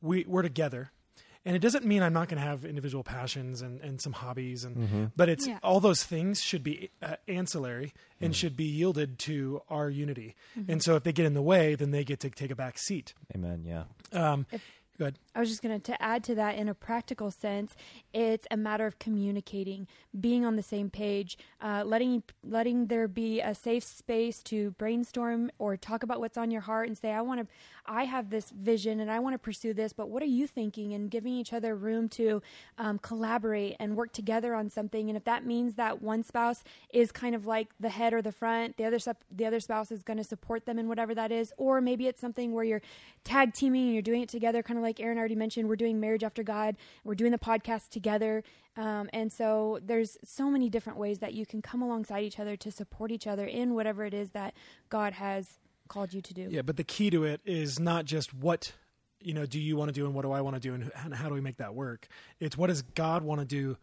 we 0.00 0.24
we're 0.26 0.42
together. 0.42 0.90
And 1.46 1.56
it 1.56 1.60
doesn't 1.60 1.86
mean 1.86 2.02
I'm 2.02 2.12
not 2.12 2.28
going 2.28 2.40
to 2.40 2.46
have 2.46 2.66
individual 2.66 3.02
passions 3.02 3.62
and, 3.62 3.80
and 3.80 3.98
some 4.00 4.12
hobbies, 4.12 4.62
and 4.64 5.10
but 5.16 5.28
it's 5.30 5.46
Yeah. 5.46 5.58
all 5.62 5.80
those 5.80 6.02
things 6.04 6.42
should 6.42 6.62
be 6.62 6.90
uh, 7.02 7.16
ancillary 7.28 7.94
and 8.20 8.36
should 8.36 8.56
be 8.56 8.64
yielded 8.64 9.18
to 9.20 9.62
our 9.70 9.88
unity. 9.88 10.34
And 10.68 10.82
so 10.82 10.96
if 10.96 11.02
they 11.02 11.12
get 11.12 11.24
in 11.24 11.32
the 11.32 11.40
way, 11.42 11.74
then 11.76 11.92
they 11.92 12.04
get 12.04 12.20
to 12.20 12.30
take 12.30 12.50
a 12.50 12.54
back 12.54 12.76
seat. 12.76 13.14
Amen. 13.34 13.64
Yeah. 13.64 13.84
Um, 14.12 14.46
I 15.34 15.40
was 15.40 15.48
just 15.48 15.62
going 15.62 15.80
to 15.80 16.02
add 16.02 16.24
to 16.24 16.34
that 16.34 16.56
in 16.56 16.68
a 16.68 16.74
practical 16.74 17.30
sense, 17.30 17.74
it's 18.12 18.46
a 18.50 18.56
matter 18.56 18.86
of 18.86 18.98
communicating, 18.98 19.86
being 20.20 20.44
on 20.44 20.56
the 20.56 20.62
same 20.62 20.90
page, 20.90 21.38
uh, 21.60 21.84
letting 21.86 22.22
letting 22.42 22.86
there 22.86 23.08
be 23.08 23.40
a 23.40 23.54
safe 23.54 23.84
space 23.84 24.42
to 24.44 24.72
brainstorm 24.72 25.50
or 25.58 25.76
talk 25.76 26.02
about 26.02 26.20
what's 26.20 26.36
on 26.36 26.50
your 26.50 26.60
heart 26.62 26.88
and 26.88 26.98
say, 26.98 27.12
I 27.12 27.20
want 27.20 27.40
to, 27.40 27.46
I 27.86 28.04
have 28.04 28.30
this 28.30 28.50
vision 28.50 29.00
and 29.00 29.10
I 29.10 29.20
want 29.20 29.34
to 29.34 29.38
pursue 29.38 29.72
this, 29.72 29.92
but 29.92 30.08
what 30.08 30.22
are 30.22 30.26
you 30.26 30.46
thinking? 30.46 30.92
And 30.92 31.10
giving 31.10 31.32
each 31.32 31.52
other 31.52 31.74
room 31.76 32.08
to 32.10 32.42
um, 32.76 32.98
collaborate 32.98 33.76
and 33.78 33.96
work 33.96 34.12
together 34.12 34.54
on 34.54 34.68
something. 34.68 35.08
And 35.08 35.16
if 35.16 35.24
that 35.24 35.46
means 35.46 35.76
that 35.76 36.02
one 36.02 36.22
spouse 36.24 36.62
is 36.92 37.12
kind 37.12 37.34
of 37.34 37.46
like 37.46 37.68
the 37.78 37.88
head 37.88 38.12
or 38.12 38.20
the 38.20 38.32
front, 38.32 38.76
the 38.76 38.84
other 38.84 38.98
the 39.30 39.46
other 39.46 39.60
spouse 39.60 39.92
is 39.92 40.02
going 40.02 40.16
to 40.16 40.24
support 40.24 40.66
them 40.66 40.78
in 40.78 40.88
whatever 40.88 41.14
that 41.14 41.30
is, 41.30 41.52
or 41.56 41.80
maybe 41.80 42.06
it's 42.08 42.20
something 42.20 42.52
where 42.52 42.64
you're 42.64 42.82
tag 43.22 43.54
teaming 43.54 43.84
and 43.84 43.92
you're 43.92 44.02
doing 44.02 44.22
it 44.22 44.28
together, 44.28 44.62
kind 44.62 44.76
of 44.76 44.82
like 44.82 44.89
Aaron 44.98 45.18
already 45.18 45.36
mentioned. 45.36 45.68
We're 45.68 45.76
doing 45.76 46.00
Marriage 46.00 46.24
After 46.24 46.42
God. 46.42 46.76
We're 47.04 47.14
doing 47.14 47.30
the 47.30 47.38
podcast 47.38 47.90
together, 47.90 48.42
um, 48.76 49.10
and 49.12 49.32
so 49.32 49.78
there's 49.82 50.16
so 50.24 50.50
many 50.50 50.70
different 50.70 50.98
ways 50.98 51.18
that 51.20 51.34
you 51.34 51.46
can 51.46 51.62
come 51.62 51.82
alongside 51.82 52.24
each 52.24 52.40
other 52.40 52.56
to 52.56 52.72
support 52.72 53.12
each 53.12 53.26
other 53.26 53.44
in 53.44 53.74
whatever 53.74 54.04
it 54.04 54.14
is 54.14 54.30
that 54.30 54.54
God 54.88 55.12
has 55.12 55.58
called 55.88 56.14
you 56.14 56.22
to 56.22 56.34
do. 56.34 56.48
Yeah, 56.50 56.62
but 56.62 56.76
the 56.76 56.84
key 56.84 57.10
to 57.10 57.24
it 57.24 57.40
is 57.44 57.78
not 57.78 58.06
just 58.06 58.32
what 58.32 58.72
you 59.20 59.34
know 59.34 59.44
do 59.44 59.60
you 59.60 59.76
want 59.76 59.90
to 59.90 59.92
do 59.92 60.06
and 60.06 60.14
what 60.14 60.22
do 60.22 60.32
I 60.32 60.40
want 60.40 60.56
to 60.56 60.60
do 60.60 60.74
and 60.74 61.14
how 61.14 61.28
do 61.28 61.34
we 61.34 61.40
make 61.40 61.58
that 61.58 61.74
work. 61.74 62.08
It's 62.38 62.56
what 62.56 62.68
does 62.68 62.82
God 62.82 63.22
want 63.22 63.40
to 63.40 63.46
do 63.46 63.76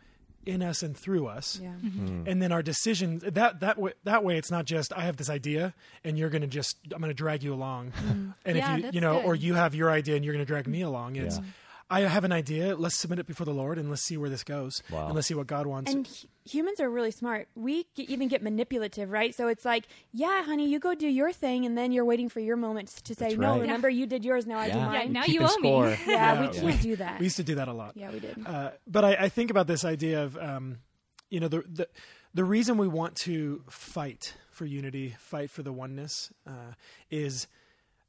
in 0.48 0.62
us 0.62 0.84
and 0.84 0.96
through 0.96 1.28
us. 1.28 1.60
Yeah. 1.62 1.70
Mm-hmm. 1.70 2.08
Hmm. 2.08 2.28
and 2.28 2.42
then 2.42 2.52
our 2.52 2.64
decisions 2.64 3.24
that 3.24 3.60
that 3.60 3.78
way 3.78 3.94
that 4.04 4.24
way 4.24 4.38
it's 4.38 4.52
not 4.52 4.66
just 4.66 4.94
I 4.94 5.02
have 5.02 5.18
this 5.18 5.30
idea 5.30 5.74
and 6.04 6.18
you're 6.18 6.30
going 6.30 6.42
to 6.42 6.48
just 6.48 6.78
I'm 6.92 7.00
going 7.00 7.10
to 7.10 7.14
drag 7.14 7.44
you 7.44 7.54
along, 7.54 7.92
mm-hmm. 7.92 8.30
and 8.46 8.58
Yeah, 8.58 8.78
if 8.78 8.84
you 8.86 8.90
you 8.94 9.02
know 9.02 9.22
or 9.22 9.36
you 9.36 9.54
have 9.56 9.76
your 9.76 9.92
idea 9.92 10.16
and 10.16 10.24
you're 10.26 10.34
going 10.34 10.46
to 10.46 10.50
drag 10.50 10.68
me 10.68 10.82
along. 10.82 11.16
It's 11.16 11.38
Yeah. 11.38 11.44
I 11.90 12.02
have 12.02 12.24
an 12.26 12.34
idea. 12.34 12.76
Let's 12.76 12.96
submit 12.98 13.20
it 13.20 13.28
before 13.28 13.46
the 13.46 13.54
Lord 13.54 13.78
and 13.78 13.90
let's 13.90 14.02
see 14.02 14.18
where 14.18 14.30
this 14.30 14.44
goes. 14.44 14.84
Wow. 14.92 15.06
And 15.08 15.16
let's 15.16 15.28
see 15.28 15.34
what 15.36 15.48
God 15.48 15.66
wants. 15.68 15.94
And 15.94 16.06
hu- 16.06 16.28
humans 16.44 16.82
are 16.82 16.90
really 16.90 17.12
smart. 17.12 17.48
We 17.56 17.86
get, 17.96 18.10
even 18.10 18.28
get 18.28 18.44
manipulative, 18.44 19.10
right? 19.10 19.34
So 19.34 19.48
it's 19.48 19.64
like, 19.64 19.88
yeah, 20.12 20.44
honey, 20.44 20.68
you 20.68 20.80
go 20.80 20.96
do 20.96 21.08
your 21.08 21.32
thing, 21.32 21.66
and 21.66 21.78
then 21.78 21.94
you're 21.94 22.04
waiting 22.04 22.28
for 22.28 22.42
your 22.42 22.58
moments 22.58 23.02
to 23.04 23.16
say, 23.16 23.28
That's 23.30 23.38
no, 23.38 23.52
right. 23.54 23.62
remember 23.62 23.90
you 23.90 24.06
did 24.06 24.26
yours, 24.26 24.46
now 24.46 24.58
I 24.60 24.70
do 24.70 24.78
mine. 24.80 24.94
Yeah, 25.08 25.12
now 25.14 25.24
Keeping 25.24 25.42
you 25.42 25.48
owe 25.50 25.58
me. 25.86 25.90
Yeah, 25.92 25.98
Yeah, 26.08 26.42
we 26.42 26.48
we- 26.48 26.72
can't 26.74 26.82
do 26.82 26.96
that. 26.98 27.20
we 27.20 27.26
used 27.26 27.38
to 27.38 27.44
do 27.44 27.56
that 27.56 27.70
a 27.70 27.74
lot. 27.74 27.94
yeah, 27.96 28.12
we 28.12 28.20
did. 28.20 28.46
Uh, 28.46 28.72
but 28.86 29.06
I, 29.06 29.14
I 29.16 29.30
think 29.30 29.50
about 29.50 29.68
this 29.68 29.86
idea 29.86 30.24
of, 30.26 30.38
um, 30.38 30.80
you 31.30 31.40
know, 31.40 31.48
the, 31.48 31.64
the 31.68 31.88
the 32.34 32.44
reason 32.44 32.78
we 32.78 32.88
want 32.90 33.16
to 33.16 33.64
fight 33.70 34.34
for 34.52 34.66
unity, 34.66 35.16
fight 35.20 35.50
for 35.50 35.64
the 35.64 35.72
oneness, 35.72 36.32
uh, 36.46 36.74
is 37.10 37.48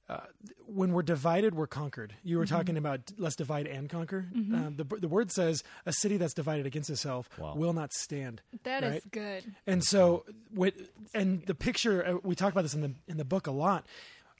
uh, 0.08 0.20
when 0.66 0.92
we're 0.92 1.02
divided, 1.02 1.54
we're 1.54 1.66
conquered. 1.66 2.14
You 2.22 2.38
were 2.38 2.44
Mm-hmm. 2.44 2.54
talking 2.56 2.76
about 2.78 3.00
let's 3.18 3.36
divide 3.36 3.66
and 3.66 3.90
conquer. 3.90 4.28
Um, 4.34 4.74
the 4.76 4.84
the 4.84 5.08
word 5.08 5.30
says 5.30 5.62
a 5.84 5.92
city 5.92 6.16
that's 6.16 6.34
divided 6.34 6.64
against 6.66 6.88
itself 6.90 7.28
Wow. 7.38 7.54
will 7.56 7.72
not 7.74 7.92
stand. 7.92 8.40
That 8.64 8.82
is 8.84 8.92
Right. 8.92 9.10
good. 9.10 9.54
And 9.66 9.84
so, 9.84 10.24
with, 10.54 10.74
and 11.14 11.44
the 11.46 11.54
picture 11.54 12.06
uh, 12.06 12.18
we 12.22 12.34
talk 12.34 12.52
about 12.52 12.62
this 12.62 12.74
in 12.74 12.80
the 12.80 12.92
in 13.06 13.16
the 13.18 13.24
book 13.24 13.46
a 13.46 13.50
lot. 13.52 13.86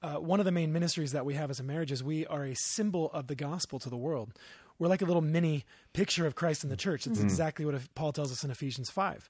Uh, 0.01 0.15
one 0.15 0.39
of 0.39 0.47
the 0.47 0.53
main 0.53 0.73
ministries 0.73 1.11
that 1.13 1.25
we 1.27 1.35
have 1.35 1.51
as 1.51 1.59
a 1.59 1.65
marriage 1.65 1.91
is 1.91 2.05
we 2.05 2.25
are 2.29 2.45
a 2.45 2.55
symbol 2.55 3.11
of 3.13 3.27
the 3.27 3.35
gospel 3.35 3.79
to 3.81 3.91
the 3.91 3.97
world. 3.97 4.31
We're 4.79 4.87
like 4.87 5.03
a 5.03 5.05
little 5.05 5.23
mini 5.23 5.65
picture 5.93 6.25
of 6.25 6.37
Christ 6.37 6.63
in 6.63 6.71
the 6.71 6.77
church. 6.77 7.05
It's 7.09 7.19
exactly 7.21 7.65
what 7.65 7.75
Paul 7.97 8.13
tells 8.13 8.31
us 8.31 8.45
in 8.45 8.51
Ephesians 8.53 8.91
five, 8.91 9.29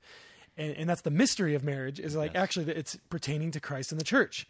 and, 0.58 0.76
and 0.76 0.88
that's 0.88 1.00
the 1.00 1.10
mystery 1.10 1.54
of 1.54 1.64
marriage. 1.64 1.98
Is 1.98 2.14
like 2.14 2.34
Yes. 2.34 2.42
actually 2.42 2.70
it's 2.74 2.96
pertaining 3.08 3.50
to 3.52 3.60
Christ 3.60 3.92
in 3.92 3.98
the 3.98 4.04
church. 4.04 4.46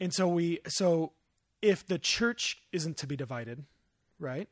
And 0.00 0.12
so 0.12 0.28
we 0.28 0.60
so 0.68 1.12
if 1.60 1.86
the 1.86 1.98
church 1.98 2.62
isn't 2.72 2.96
to 2.98 3.06
be 3.06 3.16
divided, 3.16 3.64
right? 4.18 4.48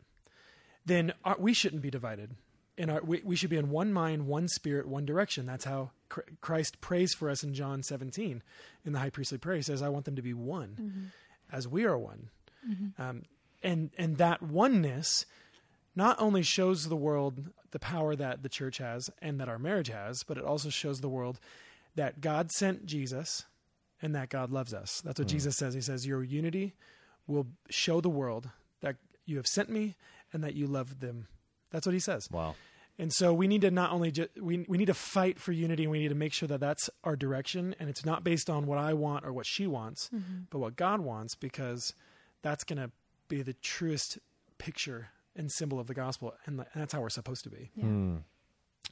Then 0.85 1.13
our, 1.25 1.37
we 1.39 1.53
shouldn't 1.53 1.83
be 1.83 1.91
divided. 1.91 2.33
And 2.79 2.91
our, 2.91 3.01
we, 3.03 3.23
we 3.25 3.37
should 3.37 3.51
be 3.51 3.57
in 3.57 3.71
one 3.71 3.93
mind, 3.93 4.27
one 4.27 4.49
spirit, 4.49 4.87
one 4.87 5.07
direction. 5.07 5.47
That's 5.47 5.65
how 5.65 5.91
Christ 6.41 6.81
prays 6.81 7.15
for 7.15 7.31
us 7.31 7.43
in 7.43 7.55
John 7.55 7.83
17 7.83 8.43
in 8.85 8.93
the 8.93 8.99
high 8.99 9.11
priestly 9.11 9.39
prayer. 9.39 9.57
He 9.57 9.63
says, 9.63 9.83
I 9.83 9.89
want 9.89 10.05
them 10.05 10.17
to 10.17 10.23
be 10.23 10.35
one 10.35 11.11
as 11.51 11.67
we 11.67 11.85
are 11.85 11.99
one. 11.99 12.29
Um, 12.99 13.23
and, 13.63 13.91
and 13.97 14.19
that 14.19 14.43
oneness 14.43 15.27
not 15.95 16.21
only 16.21 16.43
shows 16.43 16.89
the 16.89 16.97
world 16.97 17.51
the 17.71 17.79
power 17.79 18.15
that 18.15 18.43
the 18.43 18.49
church 18.49 18.79
has 18.79 19.11
and 19.21 19.41
that 19.41 19.49
our 19.49 19.59
marriage 19.59 19.89
has, 19.89 20.23
but 20.23 20.37
it 20.37 20.45
also 20.45 20.69
shows 20.69 21.01
the 21.01 21.09
world 21.09 21.41
that 21.95 22.21
God 22.21 22.53
sent 22.53 22.87
Jesus 22.87 23.45
and 24.03 24.15
that 24.15 24.29
God 24.29 24.51
loves 24.51 24.75
us. 24.75 25.01
That's 25.05 25.19
what 25.19 25.29
Jesus 25.29 25.57
says. 25.57 25.75
He 25.75 25.81
says, 25.81 26.07
Your 26.07 26.23
unity 26.23 26.75
will 27.27 27.47
show 27.71 28.01
the 28.01 28.09
world 28.11 28.49
that 28.83 28.97
you 29.25 29.37
have 29.37 29.47
sent 29.47 29.69
me 29.69 29.97
and 30.33 30.45
that 30.45 30.55
you 30.55 30.67
love 30.67 31.01
them. 31.01 31.29
That's 31.71 31.87
what 31.87 31.93
he 31.95 32.01
says. 32.01 32.29
Wow. 32.31 32.55
And 32.99 33.13
so 33.13 33.35
we 33.35 33.47
need 33.47 33.61
to 33.61 33.71
not 33.71 33.93
only 33.93 34.11
ju- 34.11 34.29
we 34.41 34.65
we 34.69 34.79
need 34.79 34.87
to 34.87 34.95
fight 34.95 35.39
for 35.39 35.53
unity 35.53 35.83
and 35.83 35.93
we 35.93 35.99
need 35.99 36.09
to 36.09 36.15
make 36.15 36.33
sure 36.33 36.49
that 36.49 36.61
that's 36.61 36.89
our 37.05 37.15
direction 37.15 37.75
and 37.79 37.91
it's 37.91 38.07
not 38.07 38.25
based 38.25 38.49
on 38.49 38.67
what 38.67 38.79
I 38.79 38.95
want 38.95 39.27
or 39.27 39.33
what 39.33 39.45
she 39.47 39.67
wants, 39.67 40.09
but 40.51 40.61
what 40.61 40.77
God 40.77 41.01
wants 41.01 41.35
because 41.35 41.93
that's 42.43 42.65
going 42.65 42.79
to 42.79 42.91
be 43.29 43.43
the 43.43 43.53
truest 43.55 44.19
picture 44.57 45.09
and 45.35 45.53
symbol 45.53 45.79
of 45.79 45.89
the 45.89 45.95
gospel 45.95 46.35
and, 46.47 46.59
and 46.61 46.69
that's 46.75 46.95
how 46.95 47.03
we're 47.03 47.11
supposed 47.11 47.45
to 47.45 47.51
be. 47.51 47.71
Hmm. 47.79 48.17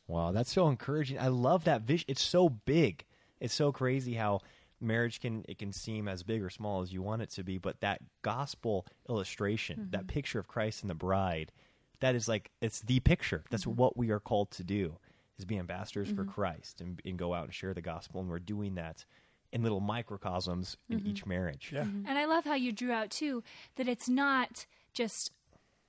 Wow, 0.06 0.32
that's 0.32 0.52
so 0.52 0.68
encouraging. 0.68 1.18
I 1.18 1.28
love 1.28 1.64
that 1.64 1.82
vision. 1.82 2.04
It's 2.08 2.22
so 2.22 2.50
big. 2.50 3.04
It's 3.40 3.54
so 3.54 3.72
crazy 3.72 4.14
how 4.14 4.40
marriage 4.84 5.20
can 5.20 5.44
it 5.48 5.58
can 5.58 5.72
seem 5.72 6.08
as 6.08 6.22
big 6.22 6.42
or 6.42 6.50
small 6.50 6.82
as 6.82 6.92
you 6.92 7.02
want 7.02 7.22
it 7.22 7.30
to 7.30 7.42
be, 7.42 7.58
but 7.58 7.80
that 7.80 8.00
gospel 8.22 8.86
illustration, 9.08 9.88
that 9.90 10.02
mm-hmm. 10.02 10.06
picture 10.08 10.38
of 10.38 10.48
Christ 10.48 10.82
and 10.82 10.90
the 10.90 10.94
bride, 10.94 11.52
that 12.00 12.14
is 12.14 12.28
like 12.28 12.50
it's 12.60 12.80
the 12.80 13.00
picture. 13.00 13.44
That's 13.50 13.64
mm-hmm. 13.64 13.76
what 13.76 13.96
we 13.96 14.10
are 14.10 14.20
called 14.20 14.50
to 14.52 14.64
do 14.64 14.98
is 15.38 15.44
be 15.44 15.58
ambassadors 15.58 16.08
for 16.08 16.22
mm-hmm. 16.22 16.30
Christ 16.30 16.80
and, 16.80 17.00
and 17.04 17.18
go 17.18 17.34
out 17.34 17.44
and 17.44 17.54
share 17.54 17.74
the 17.74 17.82
gospel 17.82 18.20
and 18.20 18.30
we're 18.30 18.38
doing 18.38 18.76
that 18.76 19.04
in 19.52 19.62
little 19.62 19.80
microcosms 19.80 20.76
in 20.88 21.06
each 21.06 21.26
marriage. 21.26 21.70
Yeah. 21.72 21.82
And 21.82 22.18
I 22.18 22.24
love 22.26 22.44
how 22.44 22.54
you 22.54 22.72
drew 22.72 22.90
out 22.90 23.10
too 23.10 23.42
that 23.76 23.88
it's 23.88 24.08
not 24.08 24.66
just 24.92 25.30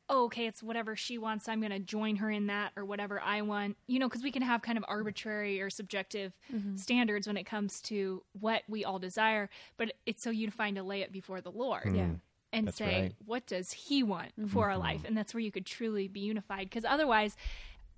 oh, 0.10 0.26
okay, 0.26 0.46
it's 0.46 0.62
whatever 0.62 0.96
she 0.96 1.18
wants. 1.18 1.48
I'm 1.48 1.60
going 1.60 1.72
to 1.72 1.80
join 1.80 2.18
her 2.18 2.30
in 2.30 2.48
that 2.48 2.72
or 2.76 2.86
whatever 2.86 3.20
I 3.20 3.42
want. 3.42 3.78
You 3.88 4.00
know, 4.00 4.08
because 4.08 4.24
we 4.24 4.32
can 4.32 4.42
have 4.42 4.62
kind 4.62 4.78
of 4.78 4.86
arbitrary 4.88 5.62
or 5.62 5.70
subjective 5.70 6.34
mm-hmm. 6.54 6.76
standards 6.78 7.28
when 7.28 7.38
it 7.38 7.46
comes 7.46 7.82
to 7.84 8.24
what 8.40 8.64
we 8.68 8.86
all 8.86 9.00
desire. 9.00 9.50
But 9.78 9.94
it's 10.06 10.24
so 10.24 10.30
unifying 10.30 10.76
to 10.76 10.84
lay 10.84 11.02
it 11.02 11.12
before 11.12 11.42
the 11.42 11.52
Lord. 11.52 11.96
Yeah. 11.96 12.08
And 12.54 12.68
That's 12.68 12.78
say, 12.78 13.02
right. 13.02 13.16
what 13.26 13.48
does 13.48 13.72
he 13.72 14.04
want 14.04 14.30
mm-hmm. 14.40 14.48
for 14.48 14.70
our 14.70 14.78
life? 14.78 15.02
And 15.06 15.18
that's 15.18 15.34
where 15.34 15.42
you 15.42 15.52
could 15.52 15.66
truly 15.66 16.08
be 16.08 16.22
unified. 16.22 16.70
Because 16.70 16.86
otherwise, 16.86 17.36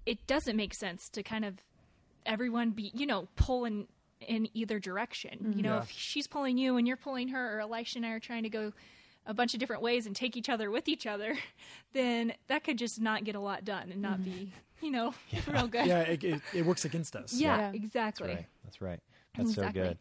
it 0.06 0.26
doesn't 0.26 0.56
make 0.56 0.74
sense 0.74 1.10
to 1.10 1.22
kind 1.22 1.46
of 1.46 1.56
everyone 2.26 2.72
be, 2.72 2.92
you 2.96 3.06
know, 3.06 3.28
pulling 3.36 3.88
in 4.20 4.50
either 4.56 4.80
direction. 4.80 5.54
You 5.56 5.62
know, 5.62 5.76
Yeah. 5.76 5.84
if 5.84 5.92
she's 5.92 6.26
pulling 6.26 6.58
you 6.58 6.78
and 6.78 6.88
you're 6.88 6.98
pulling 6.98 7.28
her, 7.28 7.58
or 7.58 7.60
Elisha 7.62 8.00
and 8.00 8.06
I 8.06 8.12
are 8.12 8.20
trying 8.20 8.44
to 8.44 8.50
go 8.50 8.74
a 9.28 9.34
bunch 9.34 9.54
of 9.54 9.60
different 9.60 9.82
ways 9.82 10.08
and 10.08 10.16
take 10.16 10.36
each 10.36 10.50
other 10.50 10.72
with 10.72 10.88
each 10.88 11.06
other, 11.06 11.38
then 11.94 12.34
that 12.48 12.64
could 12.64 12.78
just 12.78 13.00
not 13.00 13.24
get 13.24 13.36
a 13.36 13.40
lot 13.40 13.64
done 13.66 13.92
and 13.92 14.02
not 14.02 14.24
be, 14.24 14.52
you 14.82 14.90
know, 14.92 15.14
real 15.48 15.68
good. 15.68 15.86
Yeah, 15.86 16.00
it, 16.02 16.24
it, 16.24 16.42
it 16.54 16.66
works 16.66 16.86
against 16.86 17.16
us. 17.16 17.34
Yeah, 17.34 17.58
Yeah. 17.58 17.72
exactly. 17.74 18.28
That's 18.28 18.38
right. 18.38 18.48
That's 18.64 18.82
right. 18.82 19.00
That's 19.38 19.54
so 19.54 19.70
good. 19.70 19.98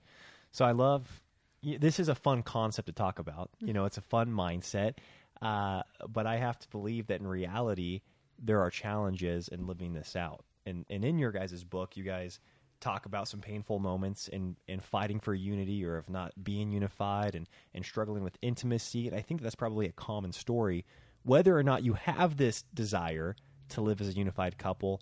So 0.53 0.65
I 0.65 0.73
love 0.73 1.23
this 1.63 1.99
is 1.99 2.09
a 2.09 2.15
fun 2.15 2.43
concept 2.43 2.87
to 2.87 2.93
talk 2.93 3.19
about. 3.19 3.51
You 3.61 3.73
know, 3.73 3.85
it's 3.85 3.99
a 3.99 4.03
fun 4.03 4.31
mindset. 4.31 4.95
Uh, 5.43 5.83
but 6.09 6.27
I 6.27 6.37
have 6.37 6.59
to 6.61 6.69
believe 6.69 7.09
that 7.09 7.21
in 7.21 7.27
reality, 7.27 8.01
there 8.43 8.61
are 8.61 8.71
challenges 8.71 9.49
in 9.49 9.67
living 9.67 9.93
this 9.93 10.17
out. 10.17 10.45
And 10.65 10.87
and 10.89 11.05
in 11.05 11.19
your 11.19 11.33
guys' 11.33 11.63
book, 11.65 11.97
you 11.97 12.05
guys 12.05 12.41
talk 12.81 13.07
about 13.07 13.29
some 13.29 13.41
painful 13.41 13.79
moments 13.79 14.29
in 14.29 14.57
in 14.69 14.81
fighting 14.81 15.21
for 15.21 15.35
unity 15.35 15.85
or 15.85 15.97
of 15.97 16.09
not 16.09 16.33
being 16.43 16.71
unified 16.71 17.35
and 17.35 17.49
and 17.75 17.85
struggling 17.85 18.23
with 18.23 18.37
intimacy. 18.43 19.09
And 19.09 19.17
I 19.17 19.21
think 19.21 19.43
that's 19.43 19.55
probably 19.55 19.87
a 19.87 19.93
common 19.93 20.33
story. 20.33 20.85
Whether 21.23 21.57
or 21.57 21.63
not 21.63 21.83
you 21.83 21.95
have 21.95 22.37
this 22.37 22.63
desire 22.75 23.35
to 23.71 23.81
live 23.81 24.01
as 24.01 24.09
a 24.09 24.13
unified 24.13 24.59
couple, 24.59 25.01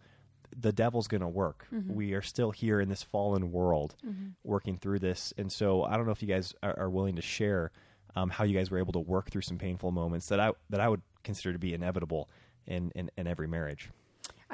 the 0.56 0.72
devil's 0.72 1.08
going 1.08 1.20
to 1.20 1.28
work. 1.28 1.66
We 1.94 2.14
are 2.14 2.22
still 2.22 2.50
here 2.50 2.80
in 2.80 2.88
this 2.88 3.02
fallen 3.02 3.52
world 3.52 3.94
working 4.42 4.76
through 4.78 5.00
this. 5.00 5.34
And 5.36 5.50
so 5.52 5.82
I 5.84 5.96
don't 5.96 6.06
know 6.06 6.12
if 6.12 6.22
you 6.22 6.28
guys 6.28 6.54
are, 6.62 6.78
are 6.78 6.90
willing 6.90 7.16
to 7.16 7.22
share 7.22 7.72
um, 8.16 8.30
how 8.30 8.44
you 8.44 8.56
guys 8.56 8.70
were 8.70 8.78
able 8.78 8.92
to 8.92 9.00
work 9.00 9.30
through 9.30 9.42
some 9.42 9.58
painful 9.58 9.90
moments 9.90 10.28
that 10.28 10.40
I 10.40 10.52
that 10.70 10.80
I 10.80 10.88
would 10.88 11.02
consider 11.24 11.52
to 11.52 11.58
be 11.58 11.74
inevitable 11.74 12.28
in, 12.66 12.92
in, 12.94 13.10
in 13.16 13.26
every 13.26 13.48
marriage. 13.48 13.90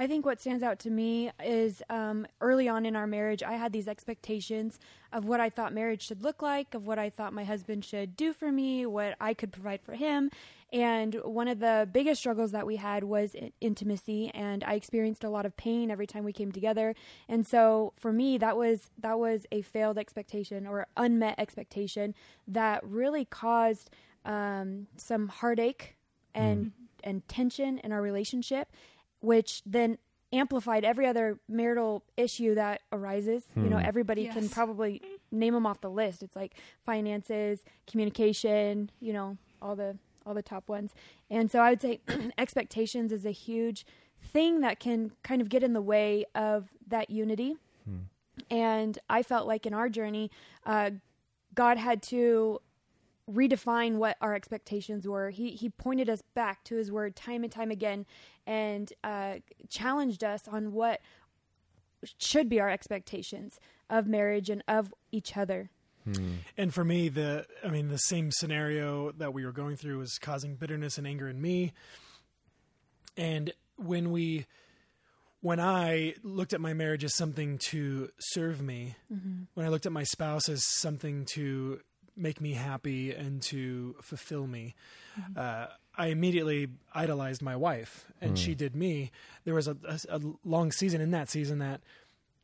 I 0.00 0.06
think 0.06 0.24
what 0.24 0.40
stands 0.40 0.62
out 0.62 0.78
to 0.78 0.90
me 0.90 1.30
is 1.44 1.82
um, 1.90 2.26
early 2.40 2.70
on 2.70 2.86
in 2.86 2.96
our 2.96 3.06
marriage, 3.06 3.42
I 3.42 3.52
had 3.52 3.70
these 3.70 3.86
expectations 3.86 4.78
of 5.12 5.26
what 5.26 5.40
I 5.40 5.50
thought 5.50 5.74
marriage 5.74 6.06
should 6.06 6.22
look 6.22 6.40
like, 6.40 6.74
of 6.74 6.86
what 6.86 6.98
I 6.98 7.10
thought 7.10 7.34
my 7.34 7.44
husband 7.44 7.84
should 7.84 8.16
do 8.16 8.32
for 8.32 8.50
me, 8.50 8.86
what 8.86 9.14
I 9.20 9.34
could 9.34 9.52
provide 9.52 9.82
for 9.82 9.92
him. 9.92 10.30
And 10.72 11.16
one 11.22 11.48
of 11.48 11.58
the 11.58 11.86
biggest 11.92 12.18
struggles 12.18 12.52
that 12.52 12.66
we 12.66 12.76
had 12.76 13.04
was 13.04 13.36
intimacy, 13.60 14.30
and 14.32 14.64
I 14.64 14.72
experienced 14.72 15.22
a 15.22 15.28
lot 15.28 15.44
of 15.44 15.54
pain 15.58 15.90
every 15.90 16.06
time 16.06 16.24
we 16.24 16.32
came 16.32 16.50
together. 16.50 16.94
And 17.28 17.46
so 17.46 17.92
for 17.98 18.10
me, 18.10 18.38
that 18.38 18.56
was 18.56 18.88
that 19.00 19.18
was 19.18 19.44
a 19.52 19.60
failed 19.60 19.98
expectation 19.98 20.66
or 20.66 20.86
unmet 20.96 21.34
expectation 21.36 22.14
that 22.48 22.82
really 22.84 23.26
caused 23.26 23.90
um, 24.24 24.86
some 24.96 25.28
heartache 25.28 25.96
and 26.34 26.72
and 27.04 27.26
tension 27.28 27.78
in 27.78 27.92
our 27.92 28.00
relationship 28.00 28.68
which 29.20 29.62
then 29.66 29.98
amplified 30.32 30.84
every 30.84 31.06
other 31.06 31.38
marital 31.48 32.04
issue 32.16 32.54
that 32.54 32.82
arises. 32.92 33.42
You 33.56 33.62
know, 33.70 33.76
everybody 33.78 34.26
can 34.32 34.48
probably 34.48 35.02
name 35.32 35.54
them 35.54 35.66
off 35.66 35.80
the 35.80 35.90
list. 35.90 36.22
It's 36.22 36.36
like 36.36 36.54
finances, 36.86 37.60
communication, 37.86 38.90
you 39.00 39.12
know, 39.12 39.36
all 39.60 39.74
the 39.76 39.96
all 40.26 40.34
the 40.34 40.42
top 40.42 40.68
ones. 40.68 40.92
And 41.30 41.50
so 41.50 41.60
I 41.60 41.70
would 41.70 41.80
say 41.82 42.00
expectations 42.38 43.10
is 43.12 43.24
a 43.26 43.30
huge 43.32 43.84
thing 44.22 44.60
that 44.60 44.78
can 44.78 45.12
kind 45.22 45.40
of 45.40 45.48
get 45.48 45.62
in 45.62 45.72
the 45.72 45.82
way 45.82 46.24
of 46.34 46.68
that 46.88 47.10
unity. 47.10 47.56
And 48.50 48.98
I 49.08 49.22
felt 49.22 49.46
like 49.46 49.66
in 49.66 49.74
our 49.74 49.88
journey, 49.88 50.30
uh, 50.64 50.90
God 51.54 51.76
had 51.78 52.02
to 52.04 52.60
redefine 53.30 53.96
what 53.96 54.16
our 54.20 54.34
expectations 54.34 55.06
were. 55.06 55.30
He 55.30 55.50
he 55.50 55.70
pointed 55.70 56.08
us 56.08 56.22
back 56.34 56.64
to 56.64 56.76
His 56.76 56.90
Word 56.90 57.16
time 57.16 57.42
and 57.42 57.52
time 57.52 57.70
again, 57.70 58.06
and 58.46 58.92
uh, 59.04 59.36
challenged 59.68 60.24
us 60.24 60.48
on 60.48 60.72
what 60.72 61.00
should 62.18 62.48
be 62.48 62.60
our 62.60 62.70
expectations 62.70 63.60
of 63.88 64.06
marriage 64.06 64.48
and 64.48 64.62
of 64.66 64.94
each 65.12 65.36
other. 65.36 65.70
And 66.56 66.74
for 66.74 66.82
me, 66.82 67.08
the 67.08 67.46
I 67.64 67.68
mean, 67.68 67.88
the 67.88 67.98
same 67.98 68.30
scenario 68.32 69.12
that 69.12 69.32
we 69.32 69.44
were 69.44 69.52
going 69.52 69.76
through 69.76 69.98
was 69.98 70.18
causing 70.20 70.56
bitterness 70.56 70.98
and 70.98 71.06
anger 71.06 71.28
in 71.28 71.40
me. 71.40 71.72
And 73.16 73.52
when 73.76 74.10
we, 74.10 74.46
when 75.40 75.60
I 75.60 76.14
looked 76.22 76.52
at 76.52 76.60
my 76.60 76.72
marriage 76.72 77.04
as 77.04 77.14
something 77.14 77.58
to 77.68 78.10
serve 78.18 78.60
me, 78.62 78.96
when 79.54 79.66
I 79.66 79.68
looked 79.68 79.86
at 79.86 79.92
my 79.92 80.04
spouse 80.04 80.48
as 80.48 80.64
something 80.66 81.26
to 81.34 81.80
make 82.20 82.40
me 82.40 82.52
happy 82.52 83.12
and 83.12 83.42
to 83.42 83.96
fulfill 84.02 84.46
me, 84.46 84.74
mm-hmm. 85.18 85.32
uh, 85.36 85.66
I 85.96 86.06
immediately 86.06 86.68
idolized 86.94 87.42
my 87.42 87.56
wife, 87.56 88.06
and 88.20 88.38
she 88.38 88.54
mm. 88.54 88.56
did 88.56 88.76
me. 88.76 89.10
There 89.44 89.54
was 89.54 89.68
a, 89.68 89.76
a, 89.84 90.16
a 90.16 90.20
long 90.44 90.72
season 90.72 91.00
in 91.00 91.10
that 91.10 91.28
season 91.28 91.58
that 91.58 91.80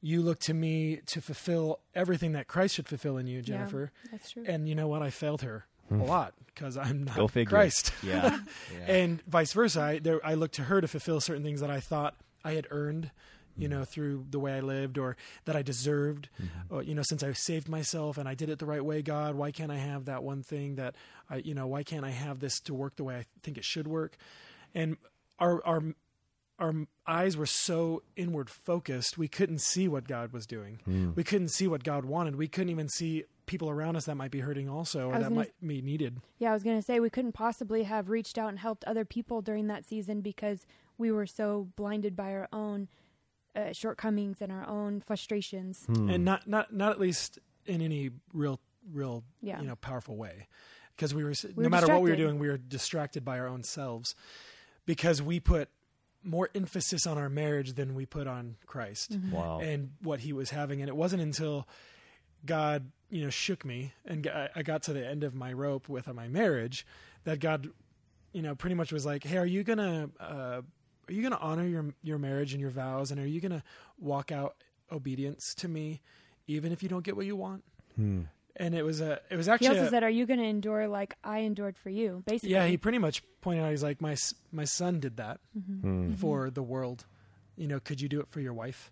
you 0.00 0.20
look 0.22 0.38
to 0.40 0.54
me 0.54 1.00
to 1.06 1.20
fulfill 1.20 1.80
everything 1.94 2.32
that 2.32 2.48
Christ 2.48 2.74
should 2.74 2.88
fulfill 2.88 3.16
in 3.16 3.26
you, 3.26 3.42
Jennifer. 3.42 3.92
that's 4.10 4.30
true. 4.30 4.44
And 4.46 4.68
you 4.68 4.74
know 4.74 4.88
what? 4.88 5.02
I 5.02 5.10
failed 5.10 5.42
her 5.42 5.66
hmm. 5.88 6.00
a 6.00 6.04
lot 6.04 6.34
because 6.46 6.76
I'm 6.76 7.04
not 7.04 7.16
Go 7.16 7.28
figure. 7.28 7.48
Christ. 7.48 7.92
Yeah. 8.02 8.38
yeah. 8.78 8.92
And 8.92 9.22
vice 9.26 9.52
versa. 9.52 9.80
I, 9.80 9.98
there, 9.98 10.24
I 10.24 10.34
looked 10.34 10.56
to 10.56 10.64
her 10.64 10.80
to 10.80 10.88
fulfill 10.88 11.20
certain 11.20 11.42
things 11.42 11.60
that 11.60 11.70
I 11.70 11.80
thought 11.80 12.14
I 12.44 12.52
had 12.52 12.66
earned 12.70 13.10
you 13.56 13.68
know, 13.68 13.84
through 13.84 14.26
the 14.30 14.38
way 14.38 14.54
I 14.54 14.60
lived 14.60 14.98
or 14.98 15.16
that 15.44 15.56
I 15.56 15.62
deserved. 15.62 16.28
Mm-hmm. 16.40 16.74
Or, 16.74 16.82
you 16.82 16.94
know, 16.94 17.02
since 17.02 17.22
I 17.22 17.32
saved 17.32 17.68
myself 17.68 18.18
and 18.18 18.28
I 18.28 18.34
did 18.34 18.48
it 18.48 18.58
the 18.58 18.66
right 18.66 18.84
way, 18.84 19.02
God, 19.02 19.34
why 19.34 19.50
can't 19.50 19.72
I 19.72 19.76
have 19.76 20.06
that 20.06 20.22
one 20.22 20.42
thing 20.42 20.76
that 20.76 20.94
I, 21.30 21.36
you 21.36 21.54
know, 21.54 21.66
why 21.66 21.82
can't 21.82 22.04
I 22.04 22.10
have 22.10 22.40
this 22.40 22.60
to 22.60 22.74
work 22.74 22.96
the 22.96 23.04
way 23.04 23.16
I 23.16 23.24
think 23.42 23.58
it 23.58 23.64
should 23.64 23.86
work? 23.88 24.16
And 24.74 24.96
our, 25.38 25.64
our, 25.64 25.82
our 26.58 26.74
eyes 27.06 27.36
were 27.36 27.46
so 27.46 28.02
inward 28.16 28.48
focused, 28.50 29.18
we 29.18 29.28
couldn't 29.28 29.60
see 29.60 29.88
what 29.88 30.08
God 30.08 30.32
was 30.32 30.46
doing. 30.46 30.80
Hmm. 30.84 31.10
We 31.14 31.24
couldn't 31.24 31.48
see 31.48 31.66
what 31.66 31.84
God 31.84 32.04
wanted. 32.04 32.36
We 32.36 32.48
couldn't 32.48 32.70
even 32.70 32.88
see 32.88 33.24
people 33.46 33.70
around 33.70 33.96
us 33.96 34.06
that 34.06 34.16
might 34.16 34.30
be 34.30 34.40
hurting 34.40 34.68
also 34.68 35.08
or 35.08 35.12
that 35.12 35.22
gonna 35.22 35.34
might 35.34 35.52
be 35.64 35.80
needed. 35.80 36.20
Yeah, 36.38 36.50
I 36.50 36.52
was 36.52 36.62
going 36.62 36.76
to 36.76 36.82
say 36.82 36.98
we 36.98 37.10
couldn't 37.10 37.32
possibly 37.32 37.84
have 37.84 38.08
reached 38.10 38.38
out 38.38 38.48
and 38.48 38.58
helped 38.58 38.84
other 38.84 39.04
people 39.04 39.40
during 39.40 39.68
that 39.68 39.84
season 39.84 40.20
because 40.20 40.66
we 40.98 41.12
were 41.12 41.26
so 41.26 41.68
blinded 41.76 42.16
by 42.16 42.32
our 42.32 42.48
own 42.52 42.88
uh, 43.56 43.72
shortcomings 43.72 44.40
and 44.42 44.52
our 44.52 44.68
own 44.68 45.00
frustrations. 45.00 45.84
Hmm. 45.86 46.10
and 46.10 46.24
not 46.24 46.46
not 46.46 46.72
not 46.72 46.92
at 46.92 47.00
least 47.00 47.38
in 47.64 47.80
any 47.82 48.10
real 48.32 48.60
real 48.92 49.24
Yeah. 49.40 49.60
you 49.60 49.66
know 49.66 49.76
powerful 49.76 50.16
way 50.16 50.46
because 50.94 51.12
we 51.14 51.24
were 51.24 51.30
s- 51.30 51.44
We 51.44 51.50
no 51.56 51.62
were 51.64 51.70
matter 51.70 51.88
what 51.88 52.02
we 52.02 52.10
were 52.10 52.16
doing 52.16 52.38
we 52.38 52.48
were 52.48 52.58
distracted 52.58 53.24
by 53.24 53.38
our 53.40 53.48
own 53.48 53.62
selves 53.64 54.14
because 54.84 55.20
we 55.20 55.40
put 55.40 55.68
more 56.22 56.48
emphasis 56.54 57.06
on 57.06 57.18
our 57.18 57.28
marriage 57.28 57.74
than 57.74 57.94
we 57.94 58.04
put 58.06 58.26
on 58.26 58.56
Christ 58.66 59.12
Mm-hmm. 59.12 59.32
Wow. 59.32 59.60
and 59.60 59.90
what 60.02 60.20
he 60.20 60.32
was 60.32 60.50
having 60.50 60.80
and 60.80 60.88
it 60.88 60.96
wasn't 60.96 61.22
until 61.22 61.66
God 62.44 62.90
you 63.10 63.22
know 63.22 63.30
shook 63.30 63.64
me 63.64 63.92
and 64.04 64.26
I 64.54 64.62
got 64.62 64.82
to 64.84 64.92
the 64.92 65.04
end 65.06 65.24
of 65.24 65.34
my 65.34 65.52
rope 65.52 65.88
with 65.88 66.06
my 66.12 66.28
marriage 66.28 66.86
that 67.24 67.40
God 67.40 67.68
you 68.32 68.42
know 68.42 68.54
pretty 68.54 68.74
much 68.76 68.92
was 68.92 69.04
like 69.06 69.24
hey 69.24 69.36
are 69.38 69.46
you 69.46 69.64
going 69.64 69.78
to 69.78 70.10
uh 70.20 70.62
are 71.08 71.12
you 71.12 71.22
going 71.22 71.32
to 71.32 71.40
honor 71.40 71.66
your 71.66 71.86
your 72.02 72.18
marriage 72.18 72.52
and 72.52 72.60
your 72.60 72.70
vows 72.70 73.10
and 73.10 73.20
are 73.20 73.26
you 73.26 73.40
going 73.40 73.52
to 73.52 73.62
walk 73.98 74.30
out 74.32 74.56
obedience 74.92 75.54
to 75.56 75.68
me 75.68 76.00
even 76.46 76.72
if 76.72 76.82
you 76.82 76.88
don't 76.88 77.04
get 77.04 77.16
what 77.16 77.26
you 77.26 77.36
want? 77.36 77.64
Hmm. 77.96 78.22
and 78.56 78.74
it 78.74 78.84
was 78.84 79.00
a 79.00 79.20
it 79.30 79.36
was 79.36 79.48
actually 79.48 79.66
He 79.66 79.70
actually 79.70 79.78
also 79.80 79.88
a- 79.88 79.90
said, 79.90 80.02
"Are 80.02 80.10
you 80.10 80.26
going 80.26 80.38
to 80.38 80.44
endure 80.46 80.86
like 80.88 81.14
I 81.24 81.38
endured 81.40 81.76
for 81.78 81.90
you?" 81.90 82.22
Basically, 82.26 82.50
yeah 82.50 82.66
he 82.66 82.76
pretty 82.76 82.98
much 82.98 83.22
pointed 83.40 83.62
out 83.64 83.70
he's 83.70 83.82
like 83.82 84.00
my 84.00 84.16
my 84.52 84.64
son 84.64 85.00
did 85.00 85.16
that 85.16 85.40
Hmm. 85.54 86.14
for 86.14 86.50
the 86.50 86.62
world. 86.62 87.06
You 87.56 87.68
know 87.68 87.80
could 87.80 88.00
you 88.00 88.08
do 88.08 88.20
it 88.20 88.28
for 88.28 88.40
your 88.40 88.52
wife? 88.54 88.90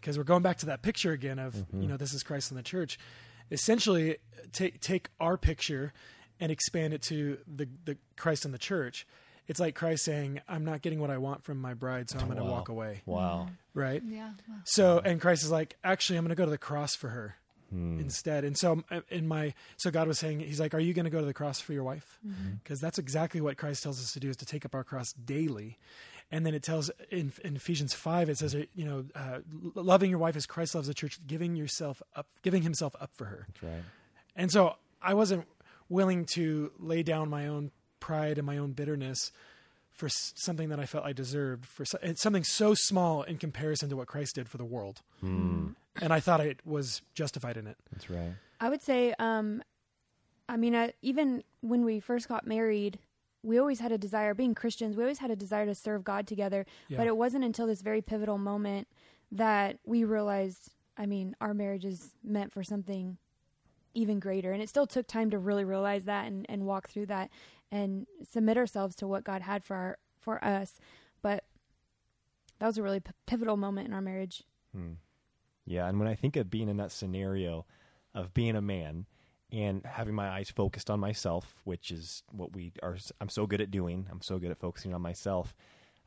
Because 0.00 0.18
we're 0.18 0.24
going 0.24 0.42
back 0.42 0.58
to 0.58 0.66
that 0.66 0.82
picture 0.82 1.12
again 1.12 1.38
of 1.38 1.64
you 1.72 1.86
know 1.86 1.96
this 1.96 2.12
is 2.12 2.22
Christ 2.24 2.50
in 2.50 2.56
the 2.56 2.62
church. 2.64 2.98
Essentially 3.50 4.16
take 4.52 4.80
take 4.80 5.08
our 5.20 5.36
picture 5.36 5.92
and 6.40 6.50
expand 6.50 6.92
it 6.94 7.02
to 7.02 7.38
the 7.46 7.68
the 7.84 7.96
Christ 8.16 8.44
in 8.44 8.50
the 8.52 8.58
church 8.58 9.06
it's 9.48 9.60
like 9.60 9.74
Christ 9.74 10.04
saying 10.04 10.40
I'm 10.48 10.64
not 10.64 10.82
getting 10.82 11.00
what 11.00 11.10
I 11.10 11.18
want 11.18 11.44
from 11.44 11.60
my 11.60 11.74
bride 11.74 12.08
so 12.10 12.18
I'm 12.18 12.26
going 12.26 12.36
to 12.38 12.44
Wow. 12.44 12.50
walk 12.50 12.68
away 12.68 13.02
Wow. 13.06 13.48
right 13.74 14.02
Yeah. 14.06 14.30
So, 14.64 15.00
and 15.04 15.20
Christ 15.20 15.42
is 15.44 15.50
like, 15.50 15.76
actually, 15.82 16.18
I'm 16.18 16.24
going 16.24 16.30
to 16.30 16.36
go 16.36 16.44
to 16.44 16.50
the 16.50 16.58
cross 16.58 16.94
for 16.94 17.08
her 17.10 17.36
Hmm. 17.70 17.98
instead. 17.98 18.44
And 18.44 18.56
so, 18.58 18.84
um, 18.90 19.02
in 19.08 19.26
my, 19.26 19.54
so 19.78 19.90
God 19.90 20.06
was 20.06 20.18
saying, 20.18 20.40
He's 20.40 20.60
like, 20.60 20.74
are 20.74 20.78
you 20.78 20.92
going 20.92 21.04
to 21.06 21.10
go 21.10 21.20
to 21.20 21.26
the 21.26 21.32
cross 21.32 21.58
for 21.58 21.72
your 21.72 21.84
wife? 21.84 22.18
Because 22.62 22.80
that's 22.80 22.98
exactly 22.98 23.40
what 23.40 23.56
Christ 23.56 23.82
tells 23.82 23.98
us 23.98 24.12
to 24.12 24.20
do: 24.20 24.28
is 24.28 24.36
to 24.36 24.44
take 24.46 24.64
up 24.66 24.74
our 24.74 24.84
cross 24.84 25.12
daily. 25.14 25.78
And 26.30 26.44
then 26.46 26.54
it 26.54 26.62
tells 26.62 26.90
in, 27.10 27.32
in 27.44 27.56
Ephesians 27.56 27.92
five, 27.94 28.28
it 28.28 28.36
says, 28.38 28.54
you 28.74 28.84
know, 28.84 29.04
uh, 29.14 29.38
loving 29.74 30.10
your 30.10 30.18
wife 30.18 30.36
as 30.36 30.44
Christ 30.46 30.74
loves 30.74 30.86
the 30.86 30.92
church, 30.94 31.18
giving 31.26 31.56
yourself 31.56 32.02
up, 32.14 32.26
giving 32.42 32.62
Himself 32.62 32.94
up 33.00 33.10
for 33.14 33.24
her. 33.26 33.46
That's 33.48 33.62
right. 33.62 33.82
And 34.36 34.50
so, 34.52 34.76
I 35.00 35.14
wasn't 35.14 35.46
willing 35.88 36.26
to 36.34 36.72
lay 36.78 37.02
down 37.02 37.28
my 37.30 37.46
own 37.46 37.70
pride 38.02 38.36
and 38.36 38.46
my 38.46 38.58
own 38.58 38.72
bitterness 38.72 39.32
for 39.92 40.08
something 40.08 40.68
that 40.70 40.80
I 40.80 40.86
felt 40.86 41.04
I 41.04 41.12
deserved 41.12 41.64
for 41.64 41.84
something 41.84 42.44
so 42.44 42.74
small 42.74 43.22
in 43.22 43.38
comparison 43.38 43.88
to 43.90 43.96
what 43.96 44.08
Christ 44.08 44.34
did 44.34 44.48
for 44.48 44.58
the 44.58 44.64
world. 44.64 45.00
Hmm. 45.20 45.68
And 46.00 46.12
I 46.12 46.20
thought 46.20 46.40
I 46.40 46.56
was 46.64 47.02
justified 47.14 47.56
in 47.56 47.66
it. 47.66 47.76
That's 47.92 48.10
right. 48.10 48.32
I 48.60 48.68
would 48.68 48.82
say, 48.82 49.14
um, 49.18 49.62
I 50.48 50.56
mean, 50.56 50.74
uh, 50.74 50.88
even 51.02 51.44
when 51.60 51.84
we 51.84 52.00
first 52.00 52.28
got 52.28 52.46
married, 52.46 52.98
we 53.44 53.58
always 53.58 53.80
had 53.80 53.92
a 53.92 53.98
desire, 53.98 54.34
being 54.34 54.54
Christians, 54.54 54.96
we 54.96 55.02
always 55.02 55.18
had 55.18 55.30
a 55.30 55.36
desire 55.36 55.66
to 55.66 55.74
serve 55.74 56.04
God 56.04 56.26
together. 56.26 56.66
Yeah. 56.88 56.98
But 56.98 57.06
it 57.06 57.16
wasn't 57.16 57.44
until 57.44 57.66
this 57.66 57.82
very 57.82 58.02
pivotal 58.02 58.38
moment 58.38 58.88
that 59.30 59.78
we 59.84 60.04
realized, 60.04 60.70
I 60.96 61.06
mean, 61.06 61.36
our 61.40 61.54
marriage 61.54 61.84
is 61.84 62.10
meant 62.24 62.52
for 62.52 62.64
something 62.64 63.18
even 63.94 64.18
greater. 64.18 64.52
And 64.52 64.62
it 64.62 64.68
still 64.68 64.86
took 64.86 65.06
time 65.06 65.30
to 65.30 65.38
really 65.38 65.64
realize 65.64 66.04
that 66.04 66.26
and, 66.26 66.46
and 66.48 66.64
walk 66.64 66.88
through 66.88 67.06
that 67.06 67.30
and 67.72 68.06
submit 68.30 68.58
ourselves 68.58 68.94
to 68.96 69.08
what 69.08 69.24
God 69.24 69.42
had 69.42 69.64
for 69.64 69.74
our, 69.74 69.98
for 70.20 70.44
us. 70.44 70.78
But 71.22 71.44
that 72.60 72.66
was 72.66 72.78
a 72.78 72.82
really 72.82 73.00
p- 73.00 73.10
pivotal 73.26 73.56
moment 73.56 73.88
in 73.88 73.94
our 73.94 74.02
marriage. 74.02 74.44
Hmm. 74.76 74.92
Yeah, 75.64 75.88
and 75.88 75.98
when 75.98 76.08
I 76.08 76.14
think 76.14 76.36
of 76.36 76.50
being 76.50 76.68
in 76.68 76.76
that 76.76 76.92
scenario 76.92 77.66
of 78.14 78.34
being 78.34 78.56
a 78.56 78.60
man 78.60 79.06
and 79.50 79.84
having 79.86 80.14
my 80.14 80.28
eyes 80.28 80.50
focused 80.50 80.90
on 80.90 81.00
myself, 81.00 81.54
which 81.64 81.90
is 81.90 82.22
what 82.30 82.52
we 82.52 82.72
are, 82.82 82.98
I'm 83.20 83.28
so 83.28 83.46
good 83.46 83.60
at 83.60 83.70
doing. 83.70 84.06
I'm 84.10 84.20
so 84.20 84.38
good 84.38 84.50
at 84.50 84.60
focusing 84.60 84.92
on 84.92 85.00
myself, 85.00 85.54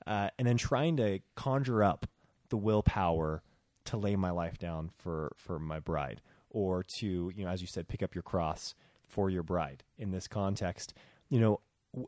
uh, 0.05 0.29
and 0.37 0.47
then 0.47 0.57
trying 0.57 0.97
to 0.97 1.19
conjure 1.35 1.83
up 1.83 2.05
the 2.49 2.57
willpower 2.57 3.41
to 3.85 3.97
lay 3.97 4.15
my 4.15 4.31
life 4.31 4.57
down 4.57 4.91
for 4.97 5.33
for 5.37 5.57
my 5.57 5.79
bride, 5.79 6.21
or 6.49 6.83
to 6.83 7.31
you 7.33 7.45
know, 7.45 7.49
as 7.49 7.61
you 7.61 7.67
said, 7.67 7.87
pick 7.87 8.03
up 8.03 8.13
your 8.13 8.23
cross 8.23 8.75
for 9.07 9.29
your 9.29 9.43
bride. 9.43 9.83
In 9.97 10.11
this 10.11 10.27
context, 10.27 10.93
you 11.35 11.41
know, 11.41 11.59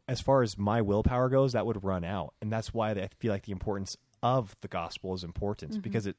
as 0.08 0.22
far 0.22 0.42
as 0.42 0.58
my 0.58 0.82
willpower 0.82 1.28
goes, 1.28 1.52
that 1.52 1.66
would 1.66 1.84
run 1.84 2.06
out, 2.06 2.34
and 2.42 2.50
that's 2.50 2.74
why 2.74 2.92
I 2.92 3.10
feel 3.20 3.34
like 3.34 3.44
the 3.44 3.52
importance 3.52 3.98
of 4.24 4.56
the 4.62 4.70
gospel 4.70 5.13
is 5.16 5.24
important 5.26 5.74
mm-hmm. 5.74 5.82
because 5.82 6.08
it 6.08 6.16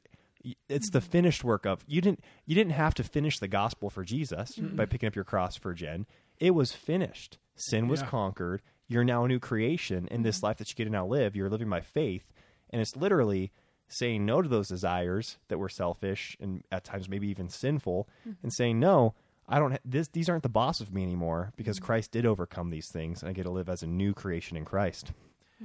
it's 0.68 0.90
the 0.90 0.98
mm-hmm. 0.98 1.08
finished 1.08 1.42
work 1.42 1.64
of 1.64 1.82
you 1.86 2.02
didn't 2.02 2.22
you 2.44 2.54
didn't 2.54 2.72
have 2.72 2.92
to 2.94 3.02
finish 3.02 3.38
the 3.38 3.48
gospel 3.48 3.88
for 3.88 4.04
Jesus 4.04 4.52
by 4.56 4.84
picking 4.84 5.06
up 5.06 5.14
your 5.14 5.24
cross 5.24 5.56
for 5.56 5.72
Jen. 5.72 6.04
It 6.38 6.50
was 6.50 6.72
finished. 6.72 7.38
Sin 7.56 7.88
was 7.88 8.02
Yeah. 8.02 8.08
conquered. 8.08 8.60
You're 8.88 9.04
now 9.04 9.24
a 9.24 9.28
new 9.28 9.40
creation 9.40 10.06
in 10.10 10.22
this 10.22 10.36
mm-hmm. 10.36 10.46
life 10.46 10.58
that 10.58 10.68
you 10.68 10.76
get 10.76 10.84
to 10.84 10.90
now 10.90 11.06
live. 11.06 11.34
You're 11.34 11.48
living 11.48 11.70
by 11.70 11.80
faith, 11.80 12.30
and 12.68 12.82
it's 12.82 12.94
literally 12.94 13.52
saying 13.88 14.26
no 14.26 14.42
to 14.42 14.48
those 14.50 14.68
desires 14.68 15.38
that 15.48 15.56
were 15.56 15.70
selfish 15.70 16.36
and 16.40 16.62
at 16.70 16.84
times 16.84 17.08
maybe 17.08 17.28
even 17.28 17.48
sinful, 17.48 18.06
and 18.42 18.52
saying 18.52 18.78
no. 18.78 19.14
I 19.48 19.58
don't. 19.58 19.72
Ha- 19.72 19.78
this, 19.84 20.08
these 20.08 20.28
aren't 20.28 20.42
the 20.42 20.48
boss 20.48 20.80
of 20.80 20.92
me 20.92 21.02
anymore 21.02 21.52
because 21.56 21.80
Christ 21.80 22.12
did 22.12 22.26
overcome 22.26 22.70
these 22.70 22.88
things, 22.88 23.22
and 23.22 23.30
I 23.30 23.32
get 23.32 23.44
to 23.44 23.50
live 23.50 23.68
as 23.68 23.82
a 23.82 23.86
new 23.86 24.12
creation 24.12 24.56
in 24.56 24.64
Christ. 24.64 25.12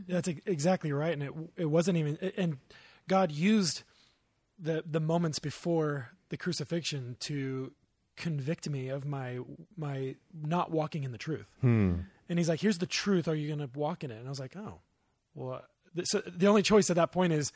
That's 0.07 0.27
exactly 0.27 0.91
right. 0.91 1.13
And 1.13 1.23
it, 1.23 1.33
it 1.55 1.65
wasn't 1.65 1.97
even, 1.97 2.17
and 2.37 2.57
God 3.07 3.31
used 3.31 3.83
the, 4.57 4.83
the 4.89 4.99
moments 4.99 5.39
before 5.39 6.09
the 6.29 6.37
crucifixion 6.37 7.15
to 7.19 7.73
convict 8.15 8.69
me 8.69 8.89
of 8.89 9.05
my, 9.05 9.39
my 9.77 10.15
not 10.33 10.71
walking 10.71 11.03
in 11.03 11.11
the 11.11 11.17
truth. 11.17 11.45
Hmm. 11.61 11.93
And 12.29 12.39
he's 12.39 12.49
like, 12.49 12.61
here's 12.61 12.79
the 12.79 12.87
truth. 12.87 13.27
Are 13.27 13.35
you 13.35 13.47
going 13.47 13.67
to 13.67 13.77
walk 13.77 14.03
in 14.03 14.09
it? 14.09 14.17
And 14.17 14.25
I 14.25 14.29
was 14.29 14.39
like, 14.39 14.55
oh, 14.55 14.79
well, 15.35 15.61
th- 15.95 16.07
so 16.07 16.21
the 16.25 16.47
only 16.47 16.63
choice 16.63 16.89
at 16.89 16.95
that 16.95 17.11
point 17.11 17.33
is 17.33 17.51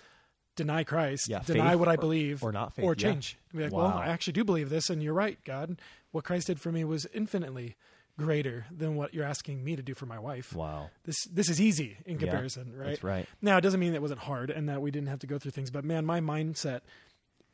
deny 0.58 0.84
Christ, 0.84 1.30
Yeah, 1.30 1.40
deny 1.46 1.76
what 1.78 1.88
I 1.88 1.94
or- 1.94 1.98
believe, 1.98 2.44
or 2.44 2.52
not 2.52 2.74
faith, 2.74 2.84
or 2.84 2.92
yeah. 2.98 3.12
change. 3.12 3.38
Be 3.56 3.64
like, 3.64 3.72
Wow. 3.72 3.84
well, 3.88 3.98
I 3.98 4.08
actually 4.08 4.34
do 4.34 4.44
believe 4.44 4.70
this, 4.70 4.90
and 4.90 5.02
you're 5.02 5.14
right, 5.14 5.42
God. 5.46 5.80
What 6.12 6.26
Christ 6.26 6.48
did 6.48 6.60
for 6.60 6.72
me 6.74 6.84
was 6.84 7.06
infinitely 7.14 7.76
greater 8.18 8.66
than 8.76 8.96
what 8.96 9.14
you're 9.14 9.24
asking 9.26 9.64
me 9.64 9.76
to 9.76 9.84
do 9.84 9.94
for 9.94 10.08
my 10.08 10.18
wife. 10.20 10.54
Wow. 10.54 10.90
This 11.06 11.16
this 11.32 11.50
is 11.50 11.62
easy 11.62 11.98
in 12.06 12.14
Yeah, 12.16 12.20
comparison, 12.22 12.74
right? 12.76 12.88
That's 12.88 13.04
right. 13.04 13.28
Now, 13.42 13.58
it 13.58 13.62
doesn't 13.62 13.80
mean 13.80 13.94
it 13.94 14.02
wasn't 14.02 14.22
hard 14.22 14.50
and 14.50 14.68
that 14.68 14.82
we 14.82 14.90
didn't 14.92 15.08
have 15.10 15.20
to 15.20 15.28
go 15.28 15.38
through 15.38 15.52
things, 15.52 15.70
but 15.72 15.86
man, 15.86 16.04
my 16.06 16.20
mindset 16.20 16.82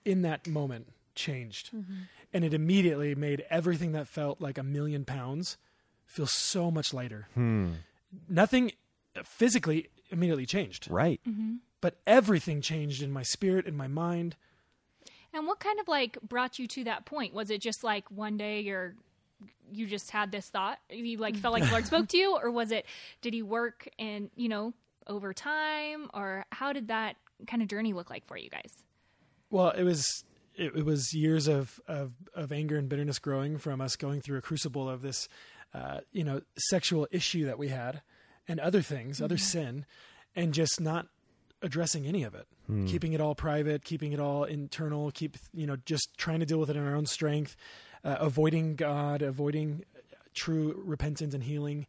in 0.06 0.22
that 0.24 0.48
moment 0.48 0.88
changed. 1.16 1.70
And 2.34 2.44
it 2.46 2.54
immediately 2.54 3.14
made 3.14 3.46
everything 3.50 3.92
that 3.92 4.08
felt 4.08 4.42
like 4.42 4.58
a 4.58 4.64
million 4.64 5.04
pounds 5.06 5.58
feel 6.06 6.26
so 6.28 6.72
much 6.72 6.94
lighter. 6.94 7.28
Hmm. 7.36 7.74
Nothing 8.30 8.72
physically 9.24 9.90
immediately 10.12 10.46
changed, 10.46 10.90
Right. 10.90 11.20
But 11.84 11.98
everything 12.08 12.62
changed 12.62 13.04
in 13.04 13.12
my 13.12 13.24
spirit, 13.24 13.68
in 13.68 13.76
my 13.76 13.90
mind. 13.90 14.38
And 15.34 15.46
what 15.46 15.60
kind 15.60 15.82
of 15.82 15.88
like 15.90 16.18
brought 16.22 16.58
you 16.58 16.66
to 16.66 16.86
that 16.86 17.06
point? 17.06 17.34
Was 17.34 17.50
it 17.50 17.60
just 17.60 17.84
like 17.84 18.10
one 18.10 18.38
day 18.38 18.62
you're 18.62 18.96
you 19.70 19.86
just 19.86 20.10
had 20.10 20.32
this 20.32 20.48
thought? 20.48 20.78
You 20.90 21.18
like 21.18 21.36
felt 21.36 21.54
like 21.54 21.66
the 21.66 21.72
Lord 21.72 21.86
spoke 21.86 22.08
to 22.08 22.18
you, 22.18 22.38
or 22.38 22.50
was 22.50 22.72
it 22.72 22.86
did 23.22 23.34
he 23.34 23.42
work 23.42 23.90
and 24.00 24.30
you 24.38 24.48
know 24.48 24.74
over 25.08 25.34
time, 25.34 26.10
or 26.14 26.46
how 26.54 26.72
did 26.72 26.88
that 26.88 27.18
kind 27.48 27.62
of 27.62 27.68
journey 27.68 27.92
look 27.92 28.10
like 28.10 28.26
for 28.28 28.38
you 28.38 28.50
guys? 28.50 28.84
Well, 29.50 29.72
it 29.72 29.84
was 29.84 30.24
it, 30.56 30.78
it 30.78 30.86
was 30.86 31.14
years 31.14 31.50
of, 31.50 31.82
of 31.86 32.14
of 32.34 32.54
anger 32.54 32.78
and 32.78 32.88
bitterness 32.88 33.20
growing 33.20 33.58
from 33.58 33.82
us 33.82 33.98
going 33.98 34.22
through 34.22 34.38
a 34.38 34.42
crucible 34.42 34.90
of 34.90 35.02
this, 35.02 35.28
uh, 35.74 36.00
you 36.14 36.24
know, 36.24 36.44
sexual 36.70 37.10
issue 37.12 37.46
that 37.48 37.60
we 37.60 37.68
had, 37.68 38.04
and 38.48 38.62
other 38.62 38.82
things, 38.82 39.22
other 39.22 39.38
sin, 39.38 39.86
and 40.34 40.54
just 40.54 40.80
not 40.80 41.08
addressing 41.64 42.06
any 42.06 42.24
of 42.24 42.36
it, 42.36 42.46
keeping 42.88 43.14
it 43.14 43.22
all 43.22 43.34
private, 43.34 43.84
keeping 43.84 44.12
it 44.14 44.20
all 44.20 44.44
internal, 44.44 45.10
keep 45.12 45.38
you 45.54 45.66
know 45.66 45.78
just 45.86 46.10
trying 46.18 46.40
to 46.42 46.46
deal 46.46 46.60
with 46.60 46.70
it 46.70 46.76
in 46.76 46.86
our 46.86 46.96
own 46.96 47.06
strength, 47.08 47.56
uh, 48.04 48.18
avoiding 48.20 48.76
God, 48.76 49.22
avoiding 49.24 49.86
true 50.36 50.80
repentance 50.86 51.34
and 51.34 51.44
healing, 51.44 51.88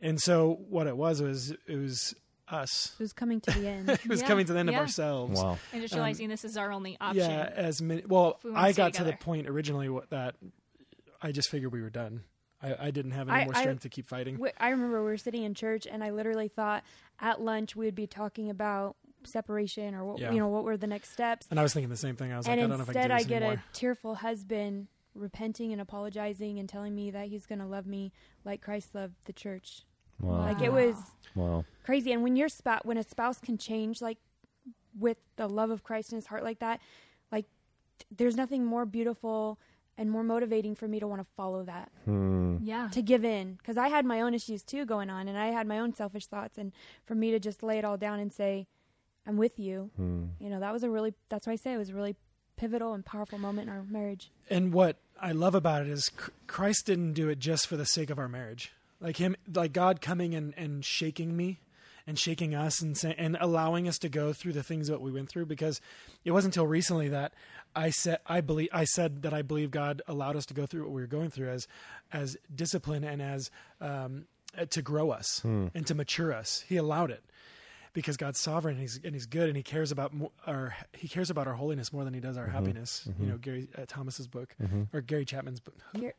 and 0.00 0.20
so 0.20 0.60
what 0.68 0.86
it 0.86 0.96
was 0.96 1.20
was 1.22 1.50
it 1.66 1.76
was 1.76 2.14
us. 2.48 2.92
It 2.98 3.02
was 3.02 3.12
coming 3.12 3.40
to 3.42 3.50
the 3.58 3.68
end. 3.68 3.88
it 3.90 4.08
was 4.08 4.20
Yeah, 4.22 4.26
coming 4.28 4.44
to 4.46 4.52
the 4.52 4.58
end 4.58 4.68
yeah. 4.70 4.76
of 4.76 4.80
ourselves. 4.82 5.40
Wow. 5.40 5.56
And 5.72 5.82
just 5.82 5.94
Um, 5.94 6.28
this 6.28 6.44
is 6.44 6.56
our 6.56 6.72
only 6.72 6.96
option. 7.00 7.30
Yeah, 7.30 7.48
as 7.54 7.80
many. 7.80 8.02
Well, 8.06 8.40
we 8.42 8.50
I 8.52 8.72
stay 8.72 8.82
got 8.82 8.94
to 8.94 9.04
the 9.04 9.12
point 9.12 9.48
originally 9.48 9.86
wh- 9.86 10.08
that 10.10 10.34
I 11.22 11.30
just 11.32 11.48
figured 11.48 11.72
we 11.72 11.80
were 11.80 11.90
done. 11.90 12.24
I, 12.62 12.86
I 12.86 12.90
didn't 12.90 13.12
have 13.12 13.28
any 13.28 13.38
I- 13.40 13.44
more 13.44 13.56
I- 13.56 13.60
strength 13.62 13.82
to 13.82 13.88
keep 13.88 14.06
fighting. 14.06 14.38
We- 14.38 14.50
I 14.58 14.70
remember 14.70 14.98
we 15.02 15.10
were 15.10 15.16
sitting 15.16 15.42
in 15.44 15.54
church, 15.54 15.86
and 15.86 16.02
I 16.04 16.10
literally 16.10 16.48
thought 16.48 16.84
at 17.20 17.40
lunch 17.40 17.74
we 17.76 17.86
would 17.86 17.94
be 17.94 18.06
talking 18.06 18.50
about 18.50 18.96
separation 19.24 19.94
or 19.94 20.04
what 20.04 20.18
Yeah. 20.18 20.32
you 20.32 20.38
know 20.38 20.48
what 20.48 20.64
were 20.64 20.76
the 20.78 20.86
next 20.86 21.10
steps. 21.12 21.46
and 21.50 21.60
I 21.60 21.62
was 21.62 21.74
thinking 21.74 21.90
the 21.90 21.96
same 21.96 22.16
thing. 22.16 22.32
I 22.32 22.38
was 22.38 22.46
and 22.46 22.52
like, 22.56 22.58
I 22.58 22.68
don't 22.68 22.70
know 22.78 22.82
if 22.82 22.88
I 22.88 22.92
can 22.94 23.02
instead, 23.02 23.08
do 23.08 23.14
I, 23.14 23.22
get 23.22 23.42
anymore. 23.42 23.62
a 23.70 23.74
tearful 23.76 24.14
husband 24.14 24.88
repenting 25.14 25.72
and 25.72 25.80
apologizing 25.80 26.58
and 26.58 26.68
telling 26.68 26.94
me 26.94 27.10
that 27.10 27.26
he's 27.28 27.44
going 27.44 27.58
to 27.58 27.66
love 27.66 27.86
me 27.86 28.12
like 28.44 28.62
Christ 28.62 28.94
loved 28.94 29.14
the 29.26 29.32
church. 29.34 29.82
Wow. 30.20 30.38
Like 30.40 30.62
it 30.62 30.72
was 30.72 30.96
Wow. 31.34 31.64
crazy. 31.84 32.12
And 32.12 32.22
when 32.22 32.36
your 32.36 32.48
spouse, 32.48 32.80
when 32.84 32.96
a 32.96 33.02
spouse 33.02 33.38
can 33.40 33.58
change 33.58 34.00
like 34.00 34.18
with 34.98 35.18
the 35.36 35.48
love 35.48 35.70
of 35.70 35.82
Christ 35.82 36.12
in 36.12 36.16
his 36.16 36.26
heart 36.26 36.42
like 36.44 36.60
that, 36.60 36.80
like 37.32 37.44
there's 38.10 38.36
nothing 38.36 38.64
more 38.64 38.86
beautiful 38.86 39.58
and 40.00 40.10
more 40.10 40.24
motivating 40.24 40.74
for 40.74 40.88
me 40.88 40.98
to 40.98 41.06
want 41.06 41.20
to 41.20 41.26
follow 41.36 41.62
that 41.64 41.92
Hmm. 42.06 42.56
Yeah. 42.62 42.88
to 42.92 43.02
give 43.02 43.24
in 43.24 43.54
because 43.54 43.76
I 43.76 43.86
had 43.88 44.04
my 44.04 44.20
own 44.22 44.34
issues 44.34 44.62
too 44.64 44.84
going 44.84 45.10
on 45.10 45.28
and 45.28 45.38
I 45.38 45.48
had 45.52 45.66
my 45.68 45.78
own 45.78 45.94
selfish 45.94 46.26
thoughts 46.26 46.58
and 46.58 46.72
for 47.06 47.14
me 47.14 47.30
to 47.30 47.38
just 47.38 47.62
lay 47.62 47.78
it 47.78 47.84
all 47.84 47.96
down 47.96 48.18
and 48.18 48.32
say 48.32 48.66
I'm 49.26 49.36
with 49.36 49.58
you 49.60 49.90
Hmm. 49.96 50.24
you 50.40 50.48
know 50.50 50.58
that 50.60 50.72
was 50.72 50.82
a 50.82 50.90
really 50.90 51.14
that's 51.28 51.46
why 51.46 51.52
I 51.52 51.56
say 51.56 51.72
it 51.74 51.78
was 51.78 51.90
a 51.90 51.94
really 51.94 52.16
pivotal 52.56 52.94
and 52.94 53.04
powerful 53.04 53.38
moment 53.38 53.68
in 53.68 53.74
our 53.76 53.82
marriage 53.84 54.30
And 54.50 54.72
what 54.72 54.96
I 55.20 55.32
love 55.32 55.54
about 55.54 55.82
it 55.82 55.88
is 55.88 56.10
Christ 56.46 56.86
didn't 56.86 57.12
do 57.12 57.28
it 57.28 57.38
just 57.38 57.66
for 57.68 57.76
the 57.76 57.84
sake 57.86 58.08
of 58.10 58.18
our 58.18 58.28
marriage. 58.28 58.72
Like 59.00 59.16
him, 59.18 59.34
like 59.54 59.72
God 59.72 60.00
coming 60.00 60.34
and, 60.34 60.52
and 60.56 60.82
shaking 60.84 61.36
me 61.36 61.60
and 62.06 62.18
shaking 62.18 62.54
us 62.54 62.80
and 62.80 62.96
say, 62.96 63.14
and 63.18 63.36
allowing 63.40 63.86
us 63.88 63.98
to 63.98 64.08
go 64.08 64.32
through 64.32 64.52
the 64.52 64.62
things 64.62 64.88
that 64.88 65.00
we 65.00 65.10
went 65.12 65.28
through 65.28 65.46
because 65.46 65.80
it 66.24 66.30
wasn't 66.32 66.54
until 66.54 66.66
recently 66.66 67.08
that 67.08 67.32
I 67.76 67.90
said 67.90 68.18
I 68.26 68.40
believe 68.40 68.68
I 68.72 68.84
said 68.84 69.22
that 69.22 69.32
I 69.34 69.42
believe 69.42 69.70
God 69.70 70.02
allowed 70.08 70.36
us 70.36 70.46
to 70.46 70.54
go 70.54 70.66
through 70.66 70.82
what 70.82 70.92
we 70.92 71.00
were 71.00 71.06
going 71.06 71.30
through 71.30 71.50
as 71.50 71.68
as 72.12 72.36
discipline 72.54 73.04
and 73.04 73.20
as 73.22 73.50
um, 73.80 74.24
uh, 74.58 74.64
to 74.66 74.82
grow 74.82 75.10
us 75.10 75.40
and 75.44 75.86
to 75.86 75.94
mature 75.94 76.32
us. 76.32 76.64
He 76.68 76.76
allowed 76.76 77.10
it 77.12 77.22
because 77.92 78.16
God's 78.16 78.40
sovereign 78.40 78.74
and 78.74 78.80
he's 78.82 79.00
and 79.04 79.14
he's 79.14 79.26
good 79.26 79.48
and 79.48 79.56
he 79.56 79.62
cares 79.62 79.92
about 79.92 80.12
mo- 80.12 80.32
our 80.46 80.74
he 80.92 81.06
cares 81.08 81.30
about 81.30 81.46
our 81.46 81.54
holiness 81.54 81.92
more 81.92 82.04
than 82.04 82.14
he 82.14 82.20
does 82.20 82.36
our 82.36 82.46
happiness. 82.46 83.08
You 83.20 83.26
know, 83.26 83.36
Gary 83.36 83.68
uh, 83.78 83.84
Thomas's 83.86 84.26
book 84.26 84.56
or 84.92 85.00
Gary 85.00 85.24
Chapman's 85.24 85.60
book. 85.60 85.74
Gar- 86.00 86.14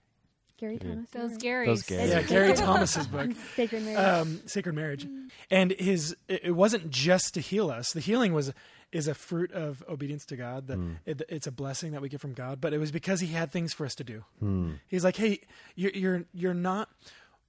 Gary 0.62 0.78
Thomas 0.78 1.10
Those 1.10 1.32
or- 1.34 1.38
Garys. 1.38 1.66
Those 1.66 1.84
Garys. 1.84 2.10
Yeah, 2.10 2.22
Gary 2.22 2.54
Thomas's 2.56 3.08
book. 3.08 3.32
Sacred 3.56 3.84
Marriage 3.84 4.00
Um, 4.00 4.42
Sacred 4.46 4.76
Marriage, 4.76 5.06
mm. 5.08 5.30
and 5.50 5.72
his 5.72 6.16
it 6.28 6.42
it 6.46 6.52
wasn't 6.52 6.92
just 6.92 7.34
to 7.34 7.42
heal 7.42 7.72
us. 7.72 7.92
The 7.94 8.00
healing 8.00 8.34
was 8.34 8.54
is 8.92 9.08
a 9.08 9.16
fruit 9.16 9.52
of 9.54 9.84
obedience 9.90 10.24
to 10.26 10.36
God. 10.36 10.68
That 10.68 10.78
mm. 10.78 10.98
it, 11.06 11.24
it's 11.30 11.48
a 11.48 11.52
blessing 11.52 11.94
that 11.94 12.02
we 12.02 12.10
get 12.10 12.22
from 12.22 12.34
God. 12.34 12.62
But 12.62 12.74
it 12.74 12.78
was 12.78 12.92
because 12.92 13.20
He 13.22 13.28
had 13.28 13.52
things 13.52 13.74
for 13.74 13.86
us 13.86 13.96
to 13.96 14.04
do. 14.04 14.24
Hmm. 14.40 14.74
He's 14.88 15.04
like, 15.04 15.18
hey, 15.18 15.40
you're 15.76 15.92
you're 15.92 16.26
you're 16.34 16.54
not 16.54 16.90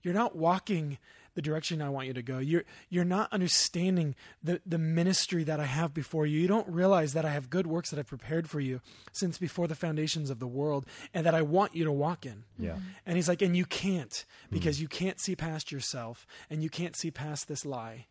you're 0.03 0.15
not 0.15 0.35
walking 0.35 0.97
the 1.35 1.43
direction 1.43 1.81
I 1.81 1.89
want 1.89 2.07
you 2.07 2.15
to 2.15 2.23
go. 2.23 2.39
You're 2.39 2.65
you're 2.89 3.05
not 3.05 3.33
understanding 3.33 4.15
the 4.43 4.61
the 4.67 4.79
ministry 4.79 5.45
that 5.45 5.61
I 5.61 5.65
have 5.65 5.95
before 5.95 6.27
you. 6.27 6.41
You 6.41 6.49
don't 6.49 6.69
realize 6.69 7.13
that 7.15 7.25
I 7.25 7.31
have 7.31 7.51
good 7.51 7.67
works 7.67 7.91
that 7.91 7.99
I've 7.99 8.07
prepared 8.07 8.49
for 8.49 8.61
you 8.61 8.81
since 9.13 9.39
before 9.39 9.67
the 9.67 9.75
foundations 9.75 10.31
of 10.31 10.39
the 10.39 10.47
world, 10.47 10.87
and 11.15 11.25
that 11.27 11.35
I 11.35 11.43
want 11.43 11.75
you 11.75 11.85
to 11.85 11.93
walk 11.93 12.27
in. 12.27 12.45
Yeah. 12.59 12.73
Mm-hmm. 12.73 12.81
And 13.07 13.17
he's 13.17 13.29
like, 13.29 13.43
and 13.43 13.57
you 13.57 13.65
can't 13.65 14.11
mm-hmm. 14.11 14.55
because 14.55 14.81
you 14.81 14.89
can't 14.89 15.21
see 15.21 15.37
past 15.37 15.73
yourself 15.73 16.27
and 16.51 16.63
you 16.63 16.71
can't 16.71 16.97
see 16.97 17.11
past 17.11 17.49
this 17.49 17.65
lie. 17.65 18.07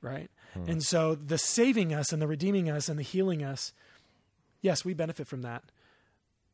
Right. 0.00 0.30
Mm-hmm. 0.56 0.70
And 0.70 0.82
so 0.82 1.14
the 1.14 1.38
saving 1.38 1.94
us 1.94 2.12
and 2.12 2.20
the 2.20 2.26
redeeming 2.26 2.68
us 2.68 2.88
and 2.88 2.98
the 2.98 3.02
healing 3.02 3.42
us, 3.42 3.72
yes, 4.60 4.84
we 4.84 4.94
benefit 4.94 5.26
from 5.26 5.42
that. 5.42 5.64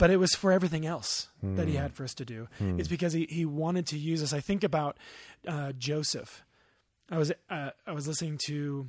But 0.00 0.10
it 0.10 0.16
was 0.16 0.34
for 0.34 0.50
everything 0.50 0.86
else 0.86 1.28
that 1.42 1.68
he 1.68 1.74
had 1.74 1.92
for 1.92 2.04
us 2.04 2.14
to 2.14 2.24
do. 2.24 2.48
It's 2.58 2.88
because 2.88 3.12
he, 3.12 3.26
he 3.30 3.44
wanted 3.44 3.86
to 3.88 3.98
use 3.98 4.22
us. 4.22 4.32
I 4.32 4.40
think 4.40 4.64
about 4.64 4.96
uh, 5.46 5.72
Joseph. 5.78 6.42
I 7.10 7.18
was 7.18 7.32
uh, 7.50 7.70
I 7.86 7.92
was 7.92 8.08
listening 8.08 8.38
to 8.46 8.88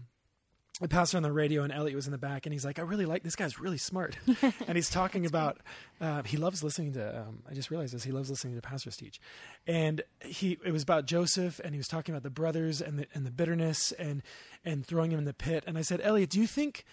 a 0.82 0.88
pastor 0.88 1.17
on 1.17 1.24
the 1.24 1.32
radio, 1.32 1.63
and 1.63 1.71
Elliot 1.71 1.95
was 1.95 2.06
in 2.08 2.12
the 2.12 2.17
back, 2.17 2.45
and 2.45 2.54
he's 2.54 2.63
like, 2.63 2.80
"I 2.80 2.84
really 2.84 3.06
like 3.06 3.24
this 3.24 3.36
guy's 3.36 3.60
really 3.60 3.78
smart," 3.78 4.17
and 4.67 4.76
he's 4.76 4.89
talking 4.89 5.26
about 5.26 5.60
uh, 6.00 6.24
he 6.24 6.38
loves 6.38 6.63
listening 6.63 6.93
to. 6.93 7.21
Um, 7.21 7.43
I 7.50 7.54
just 7.54 7.69
realized 7.69 7.93
this. 7.93 8.04
He 8.04 8.12
loves 8.12 8.30
listening 8.30 8.56
to 8.56 8.62
pastors 8.62 8.95
teach, 8.95 9.19
and 9.67 10.02
he 10.24 10.58
it 10.63 10.71
was 10.71 10.84
about 10.84 11.06
Joseph, 11.06 11.60
and 11.63 11.74
he 11.74 11.78
was 11.78 11.88
talking 11.88 12.13
about 12.13 12.24
the 12.24 12.30
brothers 12.30 12.82
and 12.82 13.00
the 13.00 13.08
and 13.13 13.26
the 13.26 13.32
bitterness 13.32 13.91
and 13.93 14.24
and 14.63 14.86
throwing 14.86 15.12
him 15.12 15.19
in 15.19 15.26
the 15.26 15.34
pit. 15.34 15.63
And 15.67 15.78
I 15.78 15.82
said, 15.82 16.00
Elliot, 16.04 16.30
do 16.30 16.39
you 16.39 16.47
think 16.47 16.86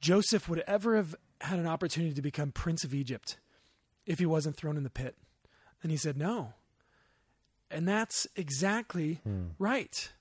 Joseph 0.00 0.48
would 0.48 0.62
ever 0.66 0.96
have 0.96 1.14
had 1.40 1.58
an 1.58 1.66
opportunity 1.66 2.14
to 2.14 2.22
become 2.22 2.52
prince 2.52 2.84
of 2.84 2.94
Egypt 2.94 3.38
if 4.06 4.18
he 4.18 4.26
wasn't 4.26 4.56
thrown 4.56 4.76
in 4.76 4.82
the 4.82 4.90
pit? 4.90 5.16
And 5.82 5.90
he 5.90 5.96
said, 5.96 6.16
no. 6.16 6.54
And 7.70 7.88
that's 7.88 8.26
exactly 8.36 9.20
hmm. 9.24 9.46
right. 9.58 10.12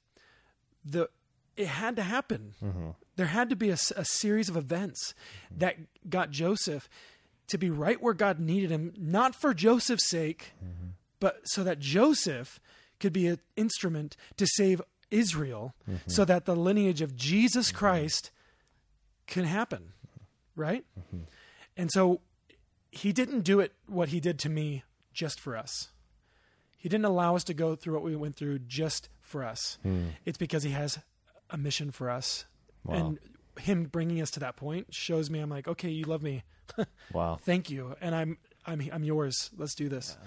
The 0.86 1.10
it 1.58 1.67
had 1.67 1.96
to 1.98 2.04
happen. 2.04 2.54
Mm-hmm. 2.63 2.89
There 3.17 3.28
had 3.28 3.50
to 3.50 3.56
be 3.56 3.70
a 3.70 3.78
series 3.78 4.50
of 4.50 4.56
events 4.56 5.13
that 5.56 5.76
got 6.10 6.32
Joseph 6.32 6.89
to 7.50 7.58
be 7.58 7.70
right 7.70 8.02
where 8.02 8.13
God 8.13 8.39
needed 8.39 8.72
him, 8.72 8.94
not 8.98 9.36
for 9.36 9.54
Joseph's 9.54 10.10
sake, 10.10 10.54
mm-hmm. 10.58 10.91
but 11.20 11.41
so 11.44 11.63
that 11.63 11.80
Joseph 11.80 12.60
could 13.00 13.12
be 13.12 13.28
an 13.28 13.39
instrument 13.58 14.15
to 14.38 14.48
save 14.48 14.82
Israel, 15.12 15.76
mm-hmm. 15.88 16.10
so 16.10 16.24
that 16.24 16.46
the 16.46 16.56
lineage 16.56 17.02
of 17.02 17.15
Jesus 17.15 17.72
Christ 17.72 18.32
can 19.28 19.44
happen, 19.44 19.91
right? 20.56 20.86
And 21.76 21.91
so 21.91 22.22
he 22.91 23.12
didn't 23.13 23.41
do 23.41 23.60
it 23.60 23.73
what 23.88 24.10
he 24.10 24.19
did 24.19 24.38
to 24.39 24.49
me 24.49 24.84
just 25.13 25.39
for 25.39 25.58
us. 25.58 25.89
He 26.77 26.89
didn't 26.89 27.06
allow 27.06 27.36
us 27.36 27.43
to 27.45 27.54
go 27.54 27.75
through 27.75 27.93
what 27.93 28.04
we 28.04 28.15
went 28.15 28.36
through 28.36 28.60
just 28.60 29.10
for 29.21 29.43
us. 29.43 29.77
Hmm. 29.84 30.08
It's 30.25 30.38
because 30.38 30.63
he 30.63 30.71
has 30.71 30.99
a 31.49 31.58
mission 31.58 31.91
for 31.91 32.10
us. 32.10 32.45
Wow. 32.84 32.95
And 32.95 33.19
him 33.60 33.86
bringing 33.86 34.21
us 34.21 34.32
to 34.32 34.39
that 34.41 34.56
point 34.56 34.93
shows 34.93 35.30
me 35.30 35.39
I'm 35.39 35.49
like, 35.49 35.67
okay, 35.67 35.89
you 35.89 36.06
love 36.06 36.23
me. 36.23 36.43
Wow. 37.13 37.38
Thank 37.41 37.69
you. 37.69 37.95
And 37.99 38.15
I'm 38.15 38.38
I'm 38.65 38.82
I'm 38.93 39.04
yours. 39.04 39.49
Let's 39.58 39.75
do 39.75 39.89
this. 39.89 40.17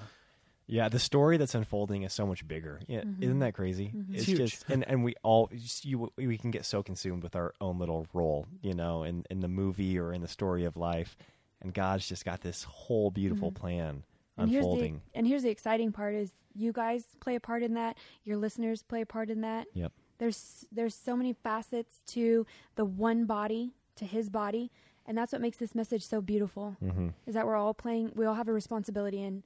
Yeah, 0.66 0.90
the 0.90 0.98
story 0.98 1.38
that's 1.38 1.54
unfolding 1.54 2.02
is 2.02 2.12
so 2.12 2.26
much 2.26 2.46
bigger. 2.46 2.80
Yeah, 2.86 3.00
mm-hmm. 3.00 3.22
isn't 3.22 3.38
that 3.38 3.54
crazy? 3.54 3.92
Mm-hmm. 3.94 4.14
It's 4.14 4.24
Huge. 4.24 4.38
just 4.38 4.64
and 4.68 4.86
and 4.86 5.02
we 5.02 5.14
all 5.22 5.48
just, 5.54 5.86
you 5.86 6.12
we 6.16 6.36
can 6.36 6.50
get 6.50 6.66
so 6.66 6.82
consumed 6.82 7.22
with 7.22 7.34
our 7.34 7.54
own 7.62 7.78
little 7.78 8.06
role, 8.12 8.46
you 8.60 8.74
know, 8.74 9.04
in 9.04 9.24
in 9.30 9.40
the 9.40 9.48
movie 9.48 9.98
or 9.98 10.12
in 10.12 10.20
the 10.20 10.28
story 10.28 10.64
of 10.64 10.76
life, 10.76 11.16
and 11.60 11.72
God's 11.74 12.06
just 12.08 12.24
got 12.24 12.40
this 12.40 12.62
whole 12.64 13.10
beautiful 13.10 13.50
plan 13.52 14.04
and 14.36 14.50
here's 14.50 14.64
the 14.64 14.70
unfolding. 14.70 15.02
and 15.14 15.26
here's 15.26 15.42
the 15.42 15.50
exciting 15.50 15.92
part 15.92 16.14
is 16.14 16.32
you 16.54 16.72
guys 16.72 17.04
play 17.20 17.34
a 17.36 17.40
part 17.40 17.62
in 17.62 17.74
that 17.74 17.96
your 18.24 18.36
listeners 18.36 18.82
play 18.82 19.00
a 19.00 19.06
part 19.06 19.30
in 19.30 19.40
that 19.42 19.66
Yep. 19.74 19.92
there's 20.18 20.66
there's 20.72 20.94
so 20.94 21.16
many 21.16 21.32
facets 21.32 22.02
to 22.08 22.46
the 22.76 22.84
one 22.84 23.24
body 23.26 23.74
to 23.96 24.04
his 24.04 24.28
body 24.28 24.70
and 25.06 25.16
that's 25.18 25.32
what 25.32 25.40
makes 25.40 25.58
this 25.58 25.74
message 25.74 26.04
so 26.06 26.20
beautiful 26.20 26.76
Mm-hmm. 26.82 27.08
is 27.26 27.34
that 27.34 27.46
we're 27.46 27.56
all 27.56 27.74
playing 27.74 28.12
we 28.14 28.24
all 28.26 28.34
have 28.34 28.48
a 28.48 28.52
responsibility 28.52 29.22
in 29.22 29.42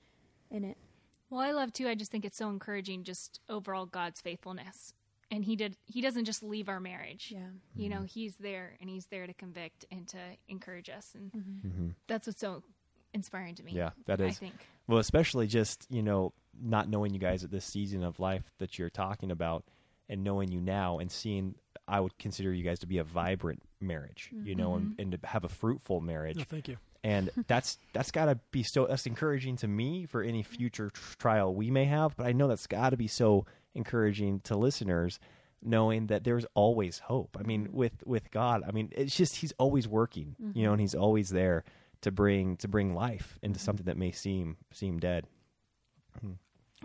in 0.51 0.65
it 0.65 0.77
Well, 1.31 1.41
I 1.41 1.51
love 1.53 1.73
too. 1.75 1.87
I 1.89 1.95
just 1.95 2.11
think 2.11 2.25
it's 2.25 2.39
so 2.39 2.49
encouraging, 2.49 3.05
just 3.05 3.41
overall 3.51 3.85
God's 3.85 4.21
faithfulness, 4.23 4.95
and 5.31 5.45
He 5.45 5.57
did. 5.57 5.77
He 5.87 6.01
doesn't 6.01 6.25
just 6.25 6.43
leave 6.43 6.69
our 6.69 6.81
marriage. 6.81 7.33
yeah 7.35 7.49
You 7.75 7.89
know, 7.89 7.97
mm-hmm. 7.97 8.05
He's 8.07 8.37
there, 8.37 8.77
and 8.81 8.89
He's 8.89 9.07
there 9.07 9.27
to 9.27 9.35
convict 9.35 9.85
and 9.91 10.07
to 10.09 10.19
encourage 10.49 10.89
us, 10.89 11.13
and 11.15 11.31
Mm-hmm. 11.33 11.69
mm-hmm. 11.69 11.89
that's 12.07 12.27
what's 12.27 12.41
so 12.41 12.63
inspiring 13.15 13.55
to 13.57 13.63
me. 13.63 13.73
Yeah, 13.73 13.91
that 14.07 14.21
is 14.21 14.37
I 14.37 14.39
think. 14.39 14.55
Well, 14.87 14.99
especially 14.99 15.47
just 15.47 15.87
you 15.91 16.03
know 16.03 16.33
not 16.61 16.89
knowing 16.89 17.13
you 17.15 17.21
guys 17.21 17.45
at 17.45 17.51
this 17.51 17.65
season 17.65 18.03
of 18.03 18.19
life 18.19 18.45
that 18.59 18.79
you're 18.79 18.91
talking 18.91 19.31
about, 19.31 19.65
and 20.09 20.25
knowing 20.25 20.51
you 20.51 20.61
now 20.61 20.99
and 20.99 21.11
seeing, 21.11 21.55
I 21.87 22.01
would 22.01 22.17
consider 22.19 22.53
you 22.53 22.65
guys 22.65 22.79
to 22.81 22.87
be 22.87 22.99
a 22.99 23.05
vibrant 23.05 23.63
marriage, 23.81 24.31
you 24.33 24.39
mm-hmm. 24.55 24.61
know, 24.61 24.75
and, 24.75 24.95
and 24.99 25.13
to 25.13 25.19
have 25.25 25.45
a 25.45 25.49
fruitful 25.49 26.01
marriage. 26.01 26.37
No, 26.39 26.45
thank 26.45 26.67
you. 26.69 26.77
and 27.05 27.31
that's 27.47 27.79
that's 27.93 28.11
got 28.11 28.25
to 28.27 28.39
be 28.51 28.63
so 28.65 28.87
that's 28.87 29.07
encouraging 29.07 29.57
to 29.59 29.69
me 29.69 30.05
for 30.05 30.21
any 30.23 30.43
future 30.43 30.91
tr- 30.91 31.17
trial 31.19 31.55
we 31.55 31.71
may 31.71 31.85
have 31.85 32.17
but 32.17 32.27
i 32.27 32.33
know 32.33 32.49
that's 32.49 32.67
got 32.67 32.91
to 32.91 32.97
be 32.97 33.07
so 33.07 33.47
encouraging 33.75 34.41
to 34.41 34.57
listeners 34.57 35.19
knowing 35.63 36.07
that 36.07 36.25
there's 36.25 36.47
always 36.55 36.99
hope 37.01 37.37
i 37.39 37.43
mean 37.43 37.65
mm-hmm. 37.65 37.77
with 37.77 38.05
with 38.07 38.31
god 38.31 38.63
i 38.67 38.71
mean 38.71 38.89
it's 38.93 39.17
just 39.17 39.37
he's 39.37 39.53
always 39.59 39.89
working 39.89 40.37
you 40.39 40.63
know 40.63 40.69
mm-hmm. 40.69 40.73
and 40.73 40.81
he's 40.81 40.95
always 40.95 41.31
there 41.31 41.65
to 42.01 42.13
bring 42.13 42.57
to 42.57 42.69
bring 42.69 42.95
life 42.95 43.39
into 43.43 43.59
mm-hmm. 43.59 43.65
something 43.65 43.87
that 43.87 43.97
may 43.97 44.13
seem 44.13 44.57
seem 44.73 44.99
dead 44.99 45.27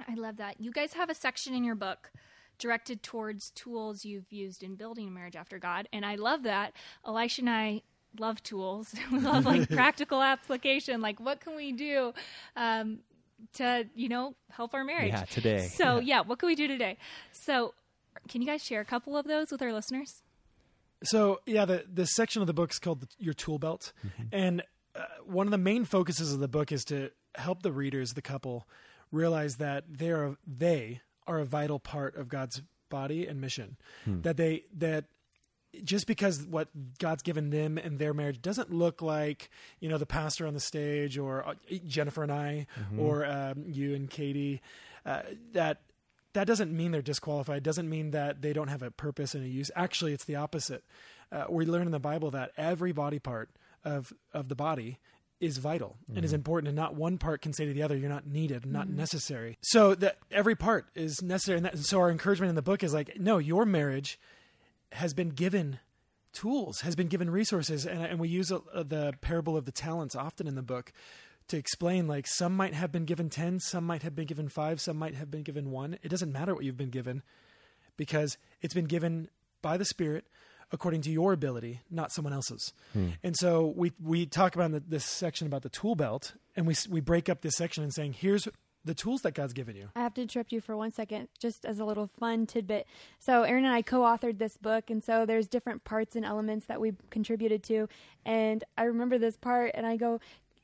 I 0.07 0.15
love 0.15 0.37
that. 0.37 0.59
You 0.59 0.71
guys 0.71 0.93
have 0.93 1.09
a 1.09 1.15
section 1.15 1.53
in 1.53 1.63
your 1.63 1.75
book 1.75 2.11
directed 2.59 3.03
towards 3.03 3.51
tools 3.51 4.05
you've 4.05 4.31
used 4.31 4.63
in 4.63 4.75
building 4.75 5.07
a 5.07 5.11
marriage 5.11 5.35
after 5.35 5.59
God, 5.59 5.87
and 5.91 6.05
I 6.05 6.15
love 6.15 6.43
that. 6.43 6.73
Elisha 7.05 7.41
and 7.41 7.49
I 7.49 7.81
love 8.19 8.41
tools. 8.43 8.93
we 9.11 9.19
love 9.19 9.45
like 9.45 9.69
practical 9.71 10.21
application. 10.21 11.01
Like, 11.01 11.19
what 11.19 11.41
can 11.41 11.55
we 11.55 11.71
do 11.71 12.13
um, 12.55 12.99
to 13.53 13.87
you 13.95 14.09
know 14.09 14.35
help 14.51 14.73
our 14.73 14.83
marriage? 14.83 15.13
Yeah, 15.13 15.25
today. 15.25 15.67
So 15.67 15.99
yeah, 15.99 16.21
what 16.21 16.39
can 16.39 16.47
we 16.47 16.55
do 16.55 16.67
today? 16.67 16.97
So, 17.31 17.73
can 18.27 18.41
you 18.41 18.47
guys 18.47 18.63
share 18.63 18.81
a 18.81 18.85
couple 18.85 19.17
of 19.17 19.25
those 19.25 19.51
with 19.51 19.61
our 19.61 19.73
listeners? 19.73 20.21
So 21.03 21.41
yeah, 21.45 21.65
the 21.65 21.85
the 21.91 22.05
section 22.05 22.41
of 22.41 22.47
the 22.47 22.53
book 22.53 22.71
is 22.71 22.79
called 22.79 23.01
the, 23.01 23.07
your 23.17 23.33
tool 23.33 23.59
belt, 23.59 23.93
and 24.31 24.63
uh, 24.95 25.03
one 25.25 25.47
of 25.47 25.51
the 25.51 25.57
main 25.57 25.85
focuses 25.85 26.33
of 26.33 26.39
the 26.39 26.47
book 26.47 26.71
is 26.71 26.85
to 26.85 27.11
help 27.35 27.63
the 27.63 27.71
readers, 27.71 28.13
the 28.13 28.21
couple, 28.21 28.67
realize 29.11 29.57
that 29.57 29.85
they 29.89 30.11
are 30.11 30.37
they 30.45 31.01
are 31.27 31.39
a 31.39 31.45
vital 31.45 31.79
part 31.79 32.15
of 32.15 32.29
God's 32.29 32.61
body 32.89 33.25
and 33.27 33.41
mission. 33.41 33.77
That 34.05 34.37
they 34.37 34.63
that 34.77 35.05
just 35.83 36.07
because 36.07 36.43
what 36.43 36.67
God's 36.99 37.23
given 37.23 37.49
them 37.49 37.77
and 37.77 37.97
their 37.97 38.13
marriage 38.13 38.41
doesn't 38.41 38.71
look 38.71 39.01
like 39.01 39.49
you 39.79 39.89
know 39.89 39.97
the 39.97 40.05
pastor 40.05 40.45
on 40.45 40.53
the 40.53 40.59
stage 40.59 41.17
or 41.17 41.47
uh, 41.47 41.53
Jennifer 41.87 42.23
and 42.23 42.31
I 42.31 42.67
or 42.97 43.25
um, 43.25 43.63
you 43.67 43.95
and 43.95 44.09
Katie, 44.09 44.61
uh, 45.05 45.21
that 45.53 45.81
that 46.33 46.47
doesn't 46.47 46.75
mean 46.75 46.91
they're 46.91 47.01
disqualified. 47.01 47.63
Doesn't 47.63 47.89
mean 47.89 48.11
that 48.11 48.41
they 48.41 48.53
don't 48.53 48.67
have 48.67 48.81
a 48.81 48.91
purpose 48.91 49.35
and 49.35 49.43
a 49.43 49.47
use. 49.47 49.69
Actually, 49.75 50.13
it's 50.13 50.25
the 50.25 50.35
opposite. 50.35 50.83
Uh, 51.31 51.45
we 51.49 51.65
learn 51.65 51.85
in 51.85 51.91
the 51.91 51.99
Bible 51.99 52.31
that 52.31 52.51
every 52.57 52.91
body 52.91 53.19
part 53.19 53.49
of 53.83 54.13
of 54.33 54.49
the 54.49 54.55
body 54.55 54.99
is 55.39 55.57
vital 55.57 55.97
and 56.15 56.23
is 56.23 56.31
important, 56.31 56.69
and 56.69 56.75
not 56.75 56.95
one 56.95 57.17
part 57.17 57.41
can 57.41 57.51
say 57.51 57.65
to 57.65 57.73
the 57.73 57.83
other, 57.83 57.97
"You're 57.97 58.09
not 58.09 58.25
needed, 58.25 58.65
not 58.65 58.87
necessary." 58.87 59.57
So 59.61 59.93
that 59.95 60.19
every 60.31 60.55
part 60.55 60.87
is 60.95 61.21
necessary, 61.21 61.57
and 61.57 61.65
that, 61.65 61.79
so 61.79 61.99
our 61.99 62.09
encouragement 62.09 62.49
in 62.49 62.55
the 62.55 62.61
book 62.61 62.81
is 62.83 62.93
like, 62.93 63.19
no, 63.19 63.39
your 63.39 63.65
marriage 63.65 64.19
has 64.93 65.13
been 65.13 65.29
given 65.29 65.79
tools, 66.33 66.81
has 66.81 66.95
been 66.95 67.07
given 67.07 67.29
resources, 67.29 67.85
and, 67.85 68.03
and 68.03 68.19
we 68.19 68.27
use 68.27 68.51
uh, 68.51 68.59
the 68.73 69.13
parable 69.21 69.55
of 69.55 69.65
the 69.65 69.71
talents 69.71 70.15
often 70.15 70.47
in 70.47 70.55
the 70.55 70.61
book 70.61 70.91
to 71.47 71.57
explain 71.57 72.07
like 72.07 72.25
some 72.27 72.55
might 72.55 72.73
have 72.73 72.91
been 72.91 73.05
given 73.05 73.29
10 73.29 73.59
some 73.59 73.85
might 73.85 74.01
have 74.01 74.15
been 74.15 74.25
given 74.25 74.47
5 74.47 74.79
some 74.79 74.97
might 74.97 75.15
have 75.15 75.29
been 75.29 75.43
given 75.43 75.71
1 75.71 75.97
it 76.01 76.07
doesn't 76.07 76.31
matter 76.31 76.55
what 76.55 76.63
you've 76.63 76.77
been 76.77 76.89
given 76.89 77.21
because 77.97 78.37
it's 78.61 78.73
been 78.73 78.85
given 78.85 79.29
by 79.61 79.75
the 79.75 79.83
spirit 79.83 80.25
according 80.71 81.01
to 81.01 81.11
your 81.11 81.33
ability 81.33 81.81
not 81.89 82.11
someone 82.11 82.33
else's. 82.33 82.73
And 83.23 83.35
so 83.37 83.73
we 83.75 83.91
we 84.01 84.25
talk 84.25 84.55
about 84.55 84.71
the, 84.71 84.79
this 84.79 85.05
section 85.05 85.47
about 85.47 85.61
the 85.61 85.69
tool 85.69 85.95
belt 85.95 86.33
and 86.55 86.65
we 86.65 86.75
we 86.89 86.99
break 87.01 87.29
up 87.29 87.41
this 87.41 87.55
section 87.55 87.83
and 87.83 87.93
saying 87.93 88.13
here's 88.13 88.47
the 88.85 88.93
tools 88.93 89.21
that 89.21 89.33
god's 89.33 89.53
given 89.53 89.75
you 89.75 89.89
I 89.95 90.01
have 90.01 90.13
to 90.15 90.21
interrupt 90.21 90.51
you 90.51 90.61
for 90.61 90.75
one 90.75 90.91
second, 90.91 91.27
just 91.39 91.65
as 91.65 91.79
a 91.79 91.85
little 91.85 92.07
fun 92.07 92.45
tidbit. 92.45 92.87
So, 93.19 93.43
Aaron 93.43 93.65
and 93.65 93.73
I 93.73 93.81
co 93.81 94.01
authored 94.01 94.37
this 94.39 94.57
book, 94.57 94.89
and 94.89 95.03
so 95.03 95.25
there's 95.25 95.47
different 95.47 95.83
parts 95.83 96.15
and 96.15 96.25
elements 96.25 96.65
that 96.65 96.81
we 96.81 96.93
contributed 97.09 97.63
to. 97.63 97.87
And 98.25 98.63
I 98.77 98.83
remember 98.83 99.17
this 99.17 99.37
part, 99.37 99.71
and 99.73 99.85
I 99.85 99.97
go, 99.97 100.19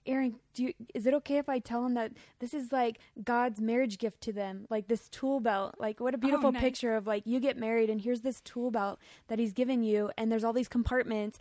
Aaron, 0.05 0.35
do 0.53 0.63
you, 0.63 0.73
is 0.93 1.05
it 1.05 1.13
okay 1.15 1.37
if 1.37 1.49
I 1.49 1.59
tell 1.59 1.85
him 1.85 1.93
that 1.93 2.13
this 2.39 2.53
is 2.53 2.71
like 2.71 2.99
God's 3.23 3.61
marriage 3.61 3.97
gift 3.97 4.21
to 4.21 4.33
them? 4.33 4.65
Like 4.69 4.87
this 4.87 5.09
tool 5.09 5.39
belt. 5.39 5.75
Like, 5.77 5.99
what 5.99 6.13
a 6.13 6.17
oh, 6.17 6.19
beautiful 6.19 6.51
nice. 6.51 6.61
picture 6.61 6.95
of 6.95 7.05
like 7.05 7.23
you 7.25 7.39
get 7.39 7.57
married, 7.57 7.89
and 7.89 8.01
here's 8.01 8.21
this 8.21 8.41
tool 8.41 8.71
belt 8.71 8.99
that 9.27 9.39
He's 9.39 9.53
given 9.53 9.83
you, 9.83 10.11
and 10.17 10.31
there's 10.31 10.43
all 10.43 10.53
these 10.53 10.67
compartments, 10.67 11.39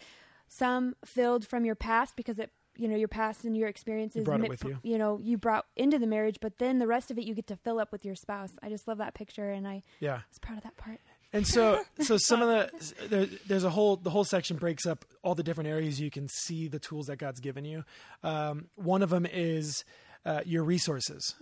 some 0.48 0.96
filled 1.04 1.46
from 1.46 1.64
your 1.64 1.74
past 1.74 2.16
because 2.16 2.38
it 2.38 2.50
you 2.78 2.88
know 2.88 2.96
your 2.96 3.08
past 3.08 3.44
and 3.44 3.56
your 3.56 3.68
experiences 3.68 4.24
brought 4.24 4.40
it 4.40 4.44
mi- 4.44 4.48
with 4.48 4.64
you. 4.64 4.78
you 4.82 4.96
know 4.96 5.18
you 5.22 5.36
brought 5.36 5.66
into 5.76 5.98
the 5.98 6.06
marriage 6.06 6.36
but 6.40 6.58
then 6.58 6.78
the 6.78 6.86
rest 6.86 7.10
of 7.10 7.18
it 7.18 7.24
you 7.24 7.34
get 7.34 7.46
to 7.46 7.56
fill 7.56 7.78
up 7.78 7.92
with 7.92 8.04
your 8.04 8.14
spouse. 8.14 8.52
I 8.62 8.68
just 8.68 8.88
love 8.88 8.98
that 8.98 9.14
picture 9.14 9.50
and 9.50 9.66
i 9.66 9.82
yeah. 10.00 10.20
was 10.30 10.38
proud 10.40 10.58
of 10.58 10.64
that 10.64 10.76
part. 10.76 11.00
And 11.32 11.46
so, 11.46 11.82
so 12.00 12.16
some 12.16 12.42
of 12.42 12.48
the 12.48 13.08
there, 13.08 13.26
there's 13.46 13.64
a 13.64 13.70
whole 13.70 13.96
the 13.96 14.10
whole 14.10 14.24
section 14.24 14.56
breaks 14.56 14.86
up 14.86 15.04
all 15.22 15.34
the 15.34 15.42
different 15.42 15.68
areas 15.68 16.00
you 16.00 16.10
can 16.10 16.28
see 16.28 16.68
the 16.68 16.78
tools 16.78 17.06
that 17.06 17.16
God's 17.16 17.40
given 17.40 17.64
you. 17.64 17.84
Um, 18.22 18.66
one 18.76 19.02
of 19.02 19.10
them 19.10 19.26
is 19.26 19.84
uh, 20.24 20.40
your 20.44 20.64
resources, 20.64 21.34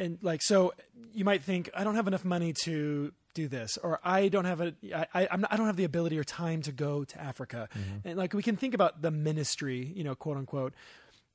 and 0.00 0.18
like 0.22 0.42
so, 0.42 0.72
you 1.12 1.24
might 1.24 1.44
think 1.44 1.70
I 1.74 1.84
don't 1.84 1.94
have 1.94 2.08
enough 2.08 2.24
money 2.24 2.52
to 2.64 3.12
do 3.34 3.46
this, 3.46 3.78
or 3.80 4.00
I 4.02 4.28
don't 4.28 4.46
have 4.46 4.60
a 4.60 4.74
I, 4.94 5.06
I, 5.14 5.28
I'm 5.30 5.42
not, 5.42 5.52
I 5.52 5.56
don't 5.56 5.66
have 5.66 5.76
the 5.76 5.84
ability 5.84 6.18
or 6.18 6.24
time 6.24 6.62
to 6.62 6.72
go 6.72 7.04
to 7.04 7.20
Africa, 7.20 7.68
and 8.04 8.18
like 8.18 8.34
we 8.34 8.42
can 8.42 8.56
think 8.56 8.74
about 8.74 9.02
the 9.02 9.10
ministry, 9.10 9.92
you 9.94 10.02
know, 10.02 10.14
quote 10.14 10.36
unquote, 10.36 10.74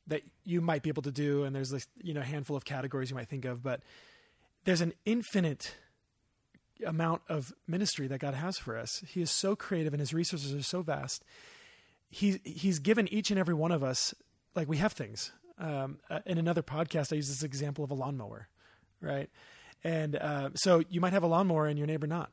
that 0.07 0.23
you 0.43 0.59
might 0.61 0.83
be 0.83 0.89
able 0.89 1.03
to 1.03 1.11
do, 1.11 1.43
and 1.43 1.55
there's 1.55 1.69
this 1.69 1.87
you 2.01 2.13
know 2.13 2.21
handful 2.21 2.57
of 2.57 2.65
categories 2.65 3.09
you 3.09 3.15
might 3.15 3.29
think 3.29 3.45
of, 3.45 3.63
but 3.63 3.81
there's 4.65 4.81
an 4.81 4.93
infinite 5.05 5.75
amount 6.85 7.21
of 7.29 7.53
ministry 7.67 8.07
that 8.07 8.19
God 8.19 8.33
has 8.33 8.57
for 8.57 8.77
us. 8.77 9.01
He 9.07 9.21
is 9.21 9.31
so 9.31 9.55
creative 9.55 9.93
and 9.93 9.99
his 9.99 10.13
resources 10.13 10.53
are 10.53 10.63
so 10.63 10.81
vast. 10.81 11.23
He's 12.09 12.39
he's 12.43 12.79
given 12.79 13.07
each 13.13 13.29
and 13.29 13.39
every 13.39 13.53
one 13.53 13.71
of 13.71 13.83
us 13.83 14.13
like 14.55 14.67
we 14.67 14.77
have 14.77 14.93
things. 14.93 15.31
Um, 15.57 15.99
uh, 16.09 16.19
in 16.25 16.37
another 16.37 16.61
podcast, 16.61 17.13
I 17.13 17.15
use 17.15 17.29
this 17.29 17.43
example 17.43 17.83
of 17.83 17.91
a 17.91 17.93
lawnmower, 17.93 18.49
right? 19.05 19.29
And 19.83 20.15
uh, 20.15 20.49
so 20.55 20.81
you 20.89 20.99
might 20.99 21.13
have 21.13 21.23
a 21.23 21.27
lawnmower 21.27 21.67
and 21.67 21.77
your 21.77 21.87
neighbor 21.87 22.07
not. 22.07 22.31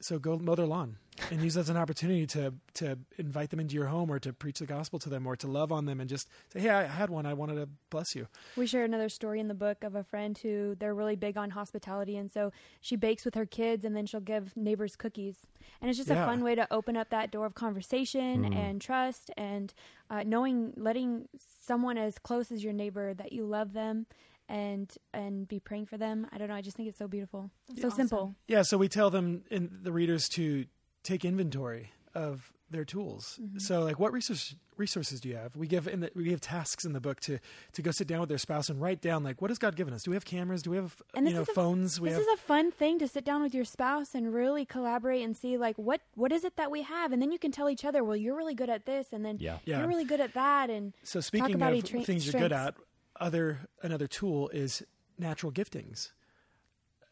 So 0.00 0.18
go 0.20 0.38
mow 0.38 0.54
their 0.54 0.66
lawn 0.66 0.96
and 1.32 1.42
use 1.42 1.54
that 1.54 1.60
as 1.62 1.68
an 1.70 1.76
opportunity 1.76 2.24
to 2.28 2.54
to 2.74 2.96
invite 3.18 3.50
them 3.50 3.58
into 3.58 3.74
your 3.74 3.86
home 3.86 4.12
or 4.12 4.20
to 4.20 4.32
preach 4.32 4.60
the 4.60 4.66
gospel 4.66 5.00
to 5.00 5.08
them 5.08 5.26
or 5.26 5.34
to 5.34 5.48
love 5.48 5.72
on 5.72 5.86
them 5.86 5.98
and 6.00 6.08
just 6.08 6.28
say, 6.52 6.60
hey, 6.60 6.70
I 6.70 6.84
had 6.86 7.10
one. 7.10 7.26
I 7.26 7.34
wanted 7.34 7.56
to 7.56 7.68
bless 7.90 8.14
you. 8.14 8.28
we 8.56 8.64
share 8.68 8.84
another 8.84 9.08
story 9.08 9.40
in 9.40 9.48
the 9.48 9.54
book 9.54 9.82
of 9.82 9.96
a 9.96 10.04
friend 10.04 10.38
who 10.38 10.76
they're 10.78 10.94
really 10.94 11.16
big 11.16 11.36
on 11.36 11.50
hospitality 11.50 12.16
and 12.16 12.30
so 12.30 12.52
she 12.80 12.94
bakes 12.94 13.24
with 13.24 13.34
her 13.34 13.46
kids 13.46 13.84
and 13.84 13.96
then 13.96 14.06
she'll 14.06 14.20
give 14.20 14.56
neighbors 14.56 14.94
cookies 14.94 15.34
and 15.80 15.90
it's 15.90 15.98
just 15.98 16.10
Yeah. 16.10 16.22
a 16.22 16.26
fun 16.26 16.44
way 16.44 16.54
to 16.54 16.72
open 16.72 16.96
up 16.96 17.10
that 17.10 17.32
door 17.32 17.46
of 17.46 17.54
conversation 17.56 18.44
Mm. 18.44 18.54
and 18.56 18.80
trust 18.80 19.32
and 19.36 19.74
uh, 20.10 20.22
knowing 20.24 20.74
letting 20.76 21.28
someone 21.66 21.98
as 21.98 22.18
close 22.20 22.52
as 22.52 22.62
your 22.62 22.72
neighbor 22.72 23.14
that 23.14 23.32
you 23.32 23.44
love 23.44 23.72
them 23.72 24.06
and 24.48 24.92
and 25.12 25.46
be 25.48 25.60
praying 25.60 25.86
for 25.86 25.96
them 25.98 26.26
i 26.32 26.38
don't 26.38 26.48
know 26.48 26.54
i 26.54 26.60
just 26.62 26.76
think 26.76 26.88
it's 26.88 26.98
so 26.98 27.08
beautiful 27.08 27.50
so 27.76 27.88
awesome. 27.88 27.96
simple 27.96 28.34
Yeah, 28.46 28.62
so 28.62 28.78
we 28.78 28.88
tell 28.88 29.10
them 29.10 29.44
in 29.50 29.70
the 29.82 29.92
readers 29.92 30.28
to 30.30 30.64
take 31.02 31.24
inventory 31.24 31.92
of 32.14 32.52
their 32.70 32.84
tools. 32.84 33.38
Mm-hmm. 33.42 33.60
So, 33.60 33.80
like, 33.82 33.98
what 33.98 34.12
resource, 34.12 34.54
resources 34.76 35.22
do 35.22 35.30
you 35.30 35.36
have? 35.36 35.56
We 35.56 35.66
give 35.66 35.88
in 35.88 36.00
the, 36.00 36.10
we 36.14 36.24
give 36.24 36.38
tasks 36.42 36.84
in 36.84 36.92
the 36.92 37.00
book 37.00 37.18
to 37.20 37.38
to 37.72 37.80
go 37.82 37.90
sit 37.92 38.06
down 38.06 38.20
with 38.20 38.28
their 38.28 38.36
spouse 38.36 38.68
and 38.68 38.78
write 38.78 39.00
down 39.00 39.24
like 39.24 39.40
what 39.40 39.50
has 39.50 39.56
God 39.58 39.74
given 39.74 39.94
us? 39.94 40.02
Do 40.02 40.10
we 40.10 40.16
have 40.16 40.26
cameras? 40.26 40.60
Do 40.62 40.70
we 40.72 40.76
have 40.76 41.00
And 41.14 41.26
you 41.26 41.32
know 41.34 41.40
is 41.42 41.48
a- 41.48 41.52
phones? 41.54 41.98
We 41.98 42.10
this 42.10 42.18
have 42.18 42.26
is 42.26 42.34
a 42.34 42.42
fun 42.42 42.70
thing 42.70 42.98
to 42.98 43.08
sit 43.08 43.24
down 43.24 43.40
with 43.42 43.54
your 43.54 43.64
spouse 43.64 44.14
and 44.14 44.34
really 44.34 44.66
collaborate 44.66 45.22
and 45.24 45.34
see 45.34 45.56
like 45.56 45.76
what 45.78 46.02
what 46.14 46.30
is 46.30 46.44
it 46.44 46.56
that 46.56 46.70
we 46.70 46.82
have 46.82 47.10
and 47.12 47.22
then 47.22 47.32
you 47.32 47.38
can 47.38 47.52
tell 47.52 47.70
each 47.70 47.86
other 47.86 48.04
well 48.04 48.16
you're 48.16 48.36
really 48.36 48.54
good 48.54 48.68
at 48.70 48.84
this 48.84 49.14
and 49.14 49.24
then 49.24 49.38
Yeah. 49.40 49.58
Yeah. 49.64 49.78
you're 49.78 49.88
really 49.88 50.04
good 50.04 50.20
at 50.20 50.34
that 50.34 50.68
and 50.68 50.92
so 51.04 51.20
speaking 51.20 51.54
about 51.54 51.72
of 51.72 51.78
each 51.78 51.90
tra- 51.90 52.02
things 52.02 52.26
you're 52.30 52.40
good 52.42 52.52
at. 52.52 52.74
Other 53.20 53.68
another 53.82 54.06
tool 54.06 54.48
is 54.50 54.82
natural 55.18 55.52
giftings. 55.52 56.12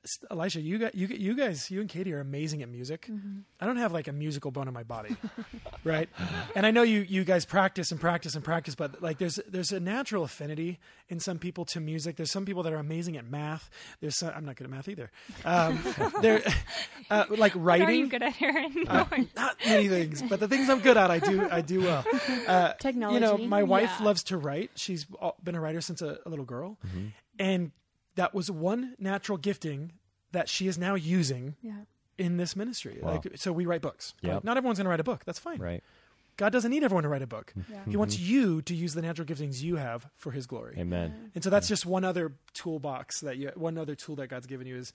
S- 0.07 0.19
Elisha, 0.31 0.61
you 0.61 0.79
got 0.79 0.95
you 0.95 1.09
you 1.09 1.35
guys, 1.35 1.71
you 1.71 1.81
and 1.81 1.89
Katie 1.91 2.13
are 2.13 2.21
amazing 2.21 2.63
at 2.63 2.69
music. 2.69 3.07
Mm-hmm. 3.11 3.41
I 3.61 3.67
don't 3.67 3.77
have 3.77 3.93
like 3.93 4.07
a 4.07 4.13
musical 4.13 4.51
bone 4.53 4.69
in 4.69 4.75
my 4.75 4.85
body, 4.85 5.17
right? 5.85 6.09
And 6.55 6.65
I 6.65 6.71
know 6.71 6.83
you 6.83 7.01
you 7.01 7.25
guys 7.25 7.45
practice 7.45 7.91
and 7.91 8.01
practice 8.01 8.35
and 8.37 8.45
practice, 8.45 8.75
but 8.75 9.03
like 9.03 9.19
there's 9.19 9.41
there's 9.49 9.73
a 9.73 9.81
natural 9.81 10.23
affinity 10.25 10.79
in 11.09 11.19
some 11.21 11.39
people 11.39 11.65
to 11.67 11.81
music. 11.81 12.17
There's 12.17 12.31
some 12.31 12.45
people 12.45 12.63
that 12.65 12.73
are 12.73 12.79
amazing 12.79 13.17
at 13.17 13.29
math. 13.29 13.69
There's 14.01 14.17
some, 14.19 14.33
I'm 14.37 14.45
not 14.45 14.57
good 14.57 14.65
at 14.65 14.71
math 14.71 14.89
either. 14.89 15.11
Um, 15.45 15.81
they're 16.23 16.43
uh, 17.11 17.25
like 17.31 17.55
What 17.57 17.81
are 17.81 17.93
you 17.93 18.05
writing. 18.05 18.09
good 18.09 18.23
at, 18.23 18.41
Aaron? 18.41 18.85
Uh, 18.89 19.05
not 19.37 19.57
many 19.67 19.89
things, 19.89 20.23
but 20.23 20.39
the 20.41 20.49
things 20.49 20.69
I'm 20.71 20.81
good 20.81 20.97
at, 20.97 21.11
I 21.11 21.19
do 21.19 21.49
I 21.51 21.61
do 21.61 21.81
well. 21.81 22.05
Uh, 22.47 22.73
technology 22.75 23.15
you 23.15 23.21
know, 23.21 23.37
my 23.39 23.63
wife 23.65 23.91
Yeah. 23.99 24.05
loves 24.05 24.23
to 24.25 24.37
write. 24.37 24.71
She's 24.77 25.05
been 25.43 25.55
a 25.57 25.61
writer 25.61 25.81
since 25.81 26.01
a, 26.03 26.19
a 26.25 26.29
little 26.31 26.45
girl, 26.45 26.79
and 27.39 27.73
that 28.17 28.35
was 28.35 28.51
one 28.51 28.95
natural 28.99 29.39
gifting 29.39 29.93
that 30.33 30.49
she 30.49 30.67
is 30.67 30.77
now 30.77 30.95
using 30.95 31.57
yeah 31.63 31.73
in 32.19 32.39
this 32.39 32.57
ministry. 32.57 32.99
Wow. 33.03 33.13
Like, 33.13 33.37
so 33.37 33.53
we 33.53 33.67
write 33.67 33.83
books. 33.83 34.15
Yep. 34.23 34.35
Like, 34.35 34.45
not 34.45 34.57
everyone's 34.57 34.79
going 34.79 34.87
to 34.87 34.91
write 34.91 35.01
a 35.01 35.05
book. 35.05 35.25
That's 35.27 35.39
fine. 35.39 35.59
Right. 35.59 35.85
God 36.39 36.51
doesn't 36.53 36.71
need 36.71 36.83
everyone 36.85 37.03
to 37.05 37.09
write 37.11 37.23
a 37.23 37.27
book. 37.27 37.53
yeah 37.71 37.79
He 37.89 37.97
wants 37.97 38.19
you 38.19 38.61
to 38.63 38.75
use 38.75 38.93
the 38.95 39.01
natural 39.03 39.27
giftings 39.27 39.63
you 39.63 39.77
have 39.77 40.07
for 40.17 40.33
His 40.33 40.47
glory. 40.47 40.77
Amen. 40.79 41.31
And 41.35 41.43
so 41.45 41.49
that's 41.51 41.67
just 41.69 41.85
one 41.87 42.05
other 42.05 42.33
toolbox 42.53 43.21
that 43.21 43.39
you, 43.39 43.51
one 43.55 43.77
other 43.79 43.95
tool 43.95 44.17
that 44.17 44.29
God's 44.29 44.47
given 44.47 44.67
you 44.67 44.77
is, 44.77 44.93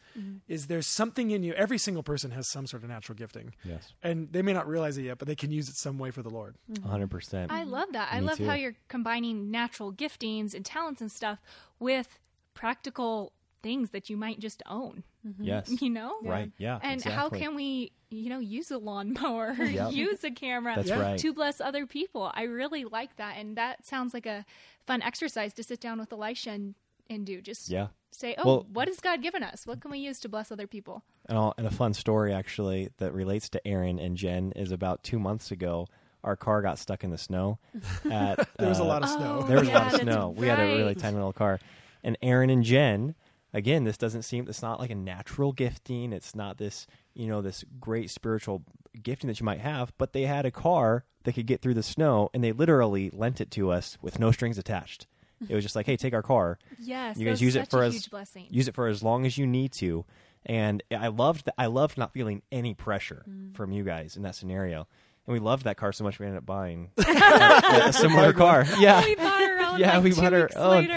is 0.47 0.67
there's 0.67 0.85
something 0.87 1.31
in 1.31 1.41
you. 1.43 1.53
Every 1.53 1.77
single 1.79 2.03
person 2.03 2.29
has 2.31 2.47
some 2.49 2.65
sort 2.67 2.83
of 2.83 2.89
natural 2.89 3.15
gifting, 3.15 3.53
Yes. 3.63 3.93
and 4.03 4.31
they 4.31 4.41
may 4.43 4.53
not 4.53 4.67
realize 4.67 4.97
it 4.99 5.03
yet, 5.03 5.17
but 5.17 5.27
they 5.27 5.35
can 5.35 5.49
use 5.51 5.67
it 5.69 5.75
some 5.75 5.97
way 5.97 6.11
for 6.11 6.21
the 6.21 6.29
Lord. 6.29 6.55
Mm-hmm. 6.71 6.87
100%. 6.91 7.47
I 7.51 7.63
love 7.63 7.89
that. 7.93 8.09
I 8.11 8.19
love 8.19 8.37
too. 8.37 8.45
how 8.45 8.53
you're 8.53 8.75
combining 8.87 9.49
natural 9.49 9.91
giftings 9.91 10.53
and 10.53 10.63
talents 10.63 11.01
and 11.01 11.11
stuff 11.11 11.39
with 11.79 12.19
practical 12.53 13.33
things 13.63 13.91
that 13.91 14.09
you 14.09 14.17
might 14.17 14.39
just 14.39 14.63
own. 14.67 15.03
yes. 15.39 15.69
You 15.81 15.89
know? 15.89 16.15
Right. 16.23 16.51
Yeah. 16.57 16.79
And 16.81 17.01
how 17.03 17.29
can 17.29 17.55
we, 17.55 17.91
you 18.09 18.29
know, 18.29 18.39
use 18.39 18.71
a 18.71 18.77
lawnmower, 18.77 19.53
Yep. 19.59 19.91
use 19.93 20.23
a 20.23 20.31
camera 20.31 20.73
That's 20.75 20.89
Yeah. 20.89 20.99
right. 20.99 21.19
to 21.19 21.33
bless 21.33 21.61
other 21.61 21.85
people? 21.85 22.31
I 22.33 22.43
really 22.43 22.85
like 22.85 23.15
that, 23.17 23.37
and 23.37 23.55
that 23.57 23.85
sounds 23.85 24.13
like 24.13 24.25
a 24.25 24.45
fun 24.87 25.01
exercise 25.03 25.53
to 25.55 25.63
sit 25.63 25.79
down 25.79 25.99
with 25.99 26.11
Elisha 26.11 26.49
and, 26.51 26.73
and 27.09 27.25
do. 27.25 27.39
Just 27.41 27.69
Yeah. 27.69 27.87
say, 28.11 28.33
"Oh, 28.37 28.45
Well- 28.45 28.65
what 28.73 28.87
has 28.87 28.99
God 28.99 29.21
given 29.21 29.43
us? 29.43 29.67
What 29.67 29.79
can 29.79 29.91
we 29.91 29.99
use 29.99 30.19
to 30.21 30.29
bless 30.29 30.51
other 30.51 30.65
people?" 30.67 31.03
And, 31.27 31.37
I'll, 31.37 31.53
and 31.57 31.67
a 31.67 31.71
fun 31.71 31.93
story 31.93 32.33
actually 32.33 32.89
that 32.97 33.13
relates 33.13 33.47
to 33.49 33.67
Aaron 33.67 33.99
and 33.99 34.17
Jen 34.17 34.53
is 34.55 34.71
about 34.71 35.03
two 35.03 35.19
months 35.19 35.51
ago, 35.51 35.87
our 36.23 36.35
car 36.35 36.63
got 36.63 36.79
stuck 36.79 37.03
in 37.03 37.11
the 37.11 37.17
snow. 37.19 37.59
At 38.09 38.47
There 38.57 38.69
was 38.69 38.79
a 38.79 38.83
uh, 38.83 38.85
lot 38.87 39.03
of 39.03 39.09
snow. 39.09 39.41
Oh, 39.43 39.47
There 39.47 39.59
was 39.59 39.67
yeah, 39.67 39.73
a 39.75 39.77
lot 39.77 39.85
of 39.85 39.91
that's 39.93 40.03
snow. 40.03 40.29
We 40.35 40.47
had 40.47 40.59
a 40.59 40.65
really 40.77 40.95
tiny 40.95 41.15
little 41.15 41.31
car, 41.33 41.59
and 42.03 42.17
Aaron 42.21 42.49
and 42.49 42.63
Jen 42.63 43.15
again, 43.53 43.83
this 43.83 43.97
doesn't 43.97 44.21
seem 44.23 44.47
it's 44.47 44.61
not 44.61 44.79
like 44.79 44.89
a 44.91 44.95
natural 44.95 45.51
gifting. 45.51 46.13
It's 46.13 46.33
not 46.35 46.57
this 46.57 46.87
you 47.13 47.27
know 47.27 47.41
this 47.41 47.63
great 47.79 48.09
spiritual 48.09 48.63
gifting 49.01 49.27
that 49.27 49.39
you 49.39 49.45
might 49.45 49.59
have. 49.59 49.93
But 49.97 50.13
they 50.13 50.23
had 50.23 50.45
a 50.45 50.51
car 50.51 51.03
that 51.23 51.33
could 51.33 51.45
get 51.47 51.61
through 51.61 51.73
the 51.75 51.83
snow, 51.83 52.29
and 52.33 52.43
they 52.43 52.51
literally 52.51 53.09
lent 53.11 53.41
it 53.41 53.51
to 53.51 53.69
us 53.71 53.97
with 54.01 54.19
no 54.19 54.31
strings 54.31 54.57
attached. 54.57 55.07
It 55.49 55.55
was 55.55 55.63
just 55.63 55.75
like, 55.75 55.87
hey, 55.87 55.97
take 55.97 56.13
our 56.13 56.21
car. 56.21 56.59
Yes, 56.79 57.17
You 57.17 57.25
guys 57.25 57.41
use 57.41 57.55
it 57.55 57.69
for 57.69 57.81
as 57.83 58.07
blessing. 58.07 58.45
use 58.51 58.67
it 58.67 58.75
for 58.75 58.87
as 58.87 59.01
long 59.03 59.25
as 59.25 59.37
you 59.39 59.47
need 59.47 59.71
to. 59.73 60.05
And 60.45 60.83
I 60.95 61.07
loved 61.07 61.45
that. 61.45 61.55
I 61.57 61.65
loved 61.65 61.97
not 61.97 62.13
feeling 62.13 62.41
any 62.51 62.73
pressure 62.75 63.23
Mm. 63.29 63.55
from 63.55 63.71
you 63.71 63.83
guys 63.83 64.15
in 64.15 64.23
that 64.23 64.35
scenario. 64.35 64.87
And 65.27 65.33
we 65.33 65.39
loved 65.39 65.63
that 65.65 65.77
car 65.77 65.91
so 65.93 66.03
much 66.03 66.17
we 66.19 66.25
ended 66.25 66.39
up 66.39 66.45
buying 66.45 66.89
a, 66.97 67.81
a 67.87 67.93
similar 67.93 68.33
car. 68.33 68.65
Yeah, 68.79 69.03
we 69.03 69.15
bought 69.15 69.41
our 69.41 69.59
own. 69.73 69.79
Yeah, 69.79 69.93
like, 69.97 70.03
we 70.03 70.13
bought 70.13 70.33
our 70.33 70.49
own. 70.55 70.89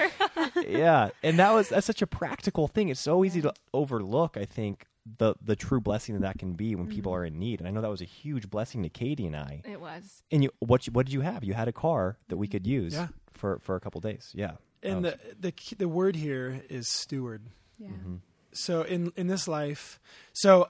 Later. 0.57 0.71
yeah. 0.79 1.09
And 1.23 1.39
that 1.39 1.53
was 1.53 1.69
that's 1.71 1.87
such 1.87 2.03
a 2.03 2.07
practical 2.07 2.69
thing. 2.69 2.89
It's 2.89 3.01
so 3.01 3.25
easy 3.25 3.41
to 3.43 3.53
overlook. 3.73 4.37
I 4.37 4.45
think 4.45 4.87
the 5.19 5.35
the 5.43 5.55
true 5.57 5.81
blessing 5.81 6.15
that 6.15 6.23
that 6.23 6.39
can 6.39 6.55
be 6.55 6.75
when 6.75 6.87
people 6.89 7.13
are 7.15 7.25
in 7.25 7.39
need. 7.39 7.61
And 7.61 7.69
I 7.69 7.71
know 7.71 7.81
that 7.81 7.91
was 7.91 8.01
a 8.01 8.07
huge 8.07 8.49
blessing 8.51 8.83
to 8.85 8.89
Katie 8.89 9.27
and 9.27 9.37
I. 9.37 9.63
it 9.65 9.81
was. 9.81 10.23
And 10.31 10.43
you, 10.43 10.51
what 10.61 10.87
you, 10.87 10.93
what 10.93 11.07
did 11.07 11.13
you 11.13 11.21
have? 11.21 11.45
You 11.45 11.55
had 11.55 11.69
a 11.69 11.73
car 11.73 12.17
that 12.29 12.37
we 12.37 12.49
could 12.49 12.67
use 12.67 12.95
Yeah. 12.95 13.09
for 13.33 13.59
for 13.61 13.77
a 13.77 13.81
couple 13.81 14.01
days. 14.01 14.31
Yeah. 14.35 14.53
And 14.83 15.05
That 15.05 15.41
the 15.43 15.53
the 15.53 15.77
the 15.79 15.89
word 15.89 16.17
here 16.17 16.63
is 16.71 16.89
steward. 16.89 17.43
Yeah. 17.79 17.89
Mm-hmm. 17.89 18.17
So 18.53 18.83
in 18.83 19.13
in 19.17 19.27
this 19.27 19.47
life, 19.49 19.99
so 20.33 20.69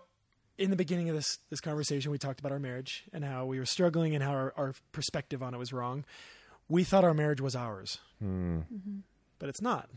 in 0.56 0.70
the 0.70 0.76
beginning 0.76 1.08
of 1.10 1.16
this 1.16 1.38
this 1.50 1.60
conversation, 1.60 2.10
we 2.10 2.18
talked 2.18 2.40
about 2.40 2.50
our 2.52 2.58
marriage 2.60 3.04
and 3.12 3.24
how 3.24 3.44
we 3.44 3.58
were 3.58 3.66
struggling 3.66 4.14
and 4.14 4.22
how 4.24 4.30
our, 4.32 4.52
our 4.56 4.74
perspective 4.92 5.42
on 5.42 5.52
it 5.54 5.58
was 5.58 5.72
wrong. 5.72 6.04
We 6.68 6.82
thought 6.82 7.04
our 7.04 7.12
marriage 7.14 7.40
was 7.42 7.54
ours, 7.54 7.98
Hmm. 8.20 8.60
But 9.38 9.48
it's 9.48 9.60
not. 9.62 9.88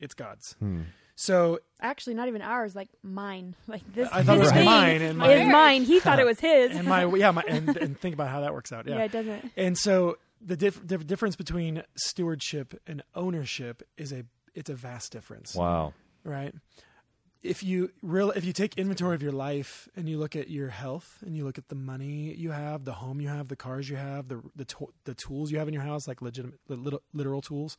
It's 0.00 0.14
God's. 0.14 0.52
Hmm. 0.58 0.82
So 1.16 1.58
Actually, 1.80 2.14
not 2.14 2.28
even 2.28 2.42
ours. 2.42 2.74
Like 2.76 2.88
mine. 3.02 3.54
Like 3.66 3.82
this. 3.92 4.08
I 4.12 4.22
thought 4.22 4.36
it 4.36 4.40
was 4.40 4.52
thing 4.52 4.64
mine 4.64 5.02
and 5.02 5.22
is 5.22 5.46
mine. 5.48 5.82
He 5.84 6.00
thought 6.00 6.18
it 6.20 6.26
was 6.26 6.40
his. 6.48 6.76
and 6.76 6.86
my 6.86 7.04
yeah, 7.16 7.30
my, 7.32 7.42
and 7.48 7.76
and 7.76 7.98
think 7.98 8.14
about 8.14 8.28
how 8.28 8.40
that 8.40 8.52
works 8.52 8.72
out. 8.72 8.86
yeah. 8.86 8.96
Yeah. 8.96 9.04
it 9.04 9.12
doesn't. 9.12 9.52
And 9.56 9.76
so 9.76 10.18
the 10.40 10.56
diff- 10.56 10.86
the 10.86 10.98
difference 10.98 11.34
between 11.36 11.82
stewardship 11.96 12.80
and 12.86 13.02
ownership 13.14 13.82
is 13.96 14.12
a 14.12 14.24
it's 14.54 14.70
a 14.70 14.74
vast 14.74 15.12
difference. 15.12 15.54
Wow. 15.54 15.94
right 16.24 16.54
if 17.40 17.62
you 17.62 17.90
real 18.02 18.32
if 18.32 18.44
you 18.44 18.52
take 18.52 18.76
inventory 18.76 19.14
of 19.14 19.22
your 19.22 19.30
life 19.32 19.88
and 19.94 20.08
you 20.08 20.18
look 20.18 20.34
at 20.34 20.50
your 20.50 20.68
health 20.68 21.18
and 21.24 21.36
you 21.36 21.44
look 21.44 21.56
at 21.56 21.68
the 21.68 21.74
money 21.76 22.34
you 22.34 22.50
have 22.50 22.84
the 22.84 22.92
home 22.92 23.20
you 23.20 23.28
have 23.28 23.46
the 23.46 23.54
cars 23.54 23.88
you 23.88 23.94
have 23.94 24.26
the 24.26 24.42
the, 24.56 24.64
to- 24.64 24.92
the 25.04 25.14
tools 25.14 25.52
you 25.52 25.58
have 25.58 25.68
in 25.68 25.74
your 25.74 25.84
house 25.84 26.08
like 26.08 26.20
legitimate 26.20 26.58
little, 26.68 27.00
literal 27.14 27.40
tools 27.40 27.76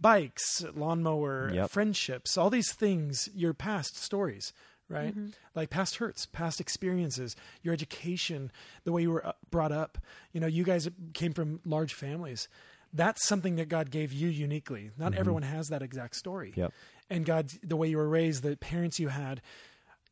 bikes 0.00 0.64
lawnmower 0.74 1.50
Yep. 1.52 1.70
friendships 1.70 2.36
all 2.36 2.50
these 2.50 2.72
things 2.72 3.28
your 3.34 3.54
past 3.54 3.96
stories 3.96 4.52
right 4.88 5.16
mm-hmm. 5.16 5.28
like 5.54 5.70
past 5.70 5.96
hurts 5.96 6.26
past 6.26 6.60
experiences 6.60 7.36
your 7.62 7.72
education 7.72 8.50
the 8.84 8.92
way 8.92 9.02
you 9.02 9.10
were 9.10 9.26
uh, 9.26 9.32
brought 9.50 9.72
up 9.72 9.98
you 10.32 10.40
know 10.40 10.46
you 10.46 10.64
guys 10.64 10.88
came 11.14 11.32
from 11.32 11.60
large 11.64 11.94
families 11.94 12.48
that's 12.92 13.26
something 13.26 13.56
that 13.56 13.68
god 13.68 13.90
gave 13.90 14.12
you 14.12 14.28
uniquely 14.28 14.90
not 14.98 15.12
mm-hmm. 15.12 15.20
everyone 15.20 15.42
has 15.42 15.68
that 15.68 15.82
exact 15.82 16.16
story 16.16 16.52
Yep. 16.56 16.72
and 17.10 17.24
God, 17.24 17.50
the 17.62 17.76
way 17.76 17.88
you 17.88 17.96
were 17.96 18.08
raised, 18.08 18.42
the 18.42 18.56
parents 18.56 18.98
you 18.98 19.08
had, 19.08 19.40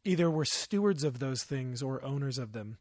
either 0.05 0.31
were 0.31 0.45
stewards 0.45 1.05
of 1.05 1.19
those 1.19 1.43
things 1.43 1.83
or 1.83 2.05
owners 2.05 2.39
of 2.39 2.53
them. 2.53 2.77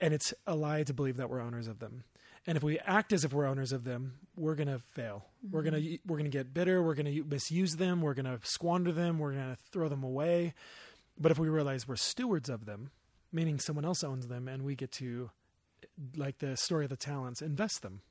And 0.00 0.12
it's 0.12 0.34
a 0.46 0.54
lie 0.54 0.82
to 0.82 0.92
believe 0.92 1.16
that 1.16 1.30
we're 1.30 1.40
owners 1.40 1.68
of 1.68 1.78
them. 1.78 2.04
And 2.46 2.56
if 2.56 2.62
we 2.62 2.78
act 2.78 3.12
as 3.12 3.24
if 3.24 3.32
we're 3.32 3.46
owners 3.46 3.72
of 3.72 3.82
them, 3.84 4.14
we're 4.36 4.54
going 4.54 4.68
to 4.68 4.78
fail. 4.78 5.24
We're 5.50 5.62
going 5.62 5.74
to 5.74 5.98
we're 6.06 6.16
going 6.18 6.30
to 6.30 6.36
get 6.36 6.54
bitter. 6.54 6.82
We're 6.82 6.94
going 6.94 7.12
to 7.12 7.24
misuse 7.24 7.76
them. 7.76 8.02
We're 8.02 8.14
going 8.14 8.26
to 8.26 8.38
squander 8.44 8.92
them. 8.92 9.18
We're 9.18 9.32
going 9.32 9.50
to 9.50 9.58
throw 9.72 9.88
them 9.88 10.04
away. 10.04 10.54
But 11.18 11.32
if 11.32 11.38
we 11.38 11.48
realize 11.48 11.88
we're 11.88 11.96
stewards 11.96 12.48
of 12.48 12.66
them, 12.66 12.90
meaning 13.32 13.58
someone 13.58 13.84
else 13.84 14.04
owns 14.04 14.28
them, 14.28 14.46
and 14.48 14.64
we 14.64 14.74
get 14.76 14.92
to, 14.92 15.30
like 16.16 16.38
the 16.38 16.56
story 16.56 16.84
of 16.84 16.90
the 16.90 16.96
talents, 16.96 17.42
invest 17.42 17.82
them. 17.82 18.02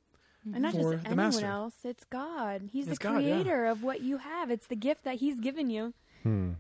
And 0.54 0.62
not 0.64 0.74
For 0.74 0.94
just 0.94 1.06
anyone 1.06 1.18
master. 1.18 1.46
else. 1.46 1.74
It's 1.84 2.04
God. 2.04 2.70
He's 2.72 2.88
It's 2.88 3.00
the 3.00 3.04
God, 3.04 3.24
yeah. 3.24 3.36
creator 3.36 3.66
of 3.66 3.84
what 3.84 4.02
you 4.02 4.18
have. 4.18 4.52
It's 4.52 4.68
the 4.68 4.76
gift 4.76 5.04
that 5.06 5.16
He's 5.16 5.40
given 5.40 5.70
you. 5.70 5.94
Hmm. 6.24 6.52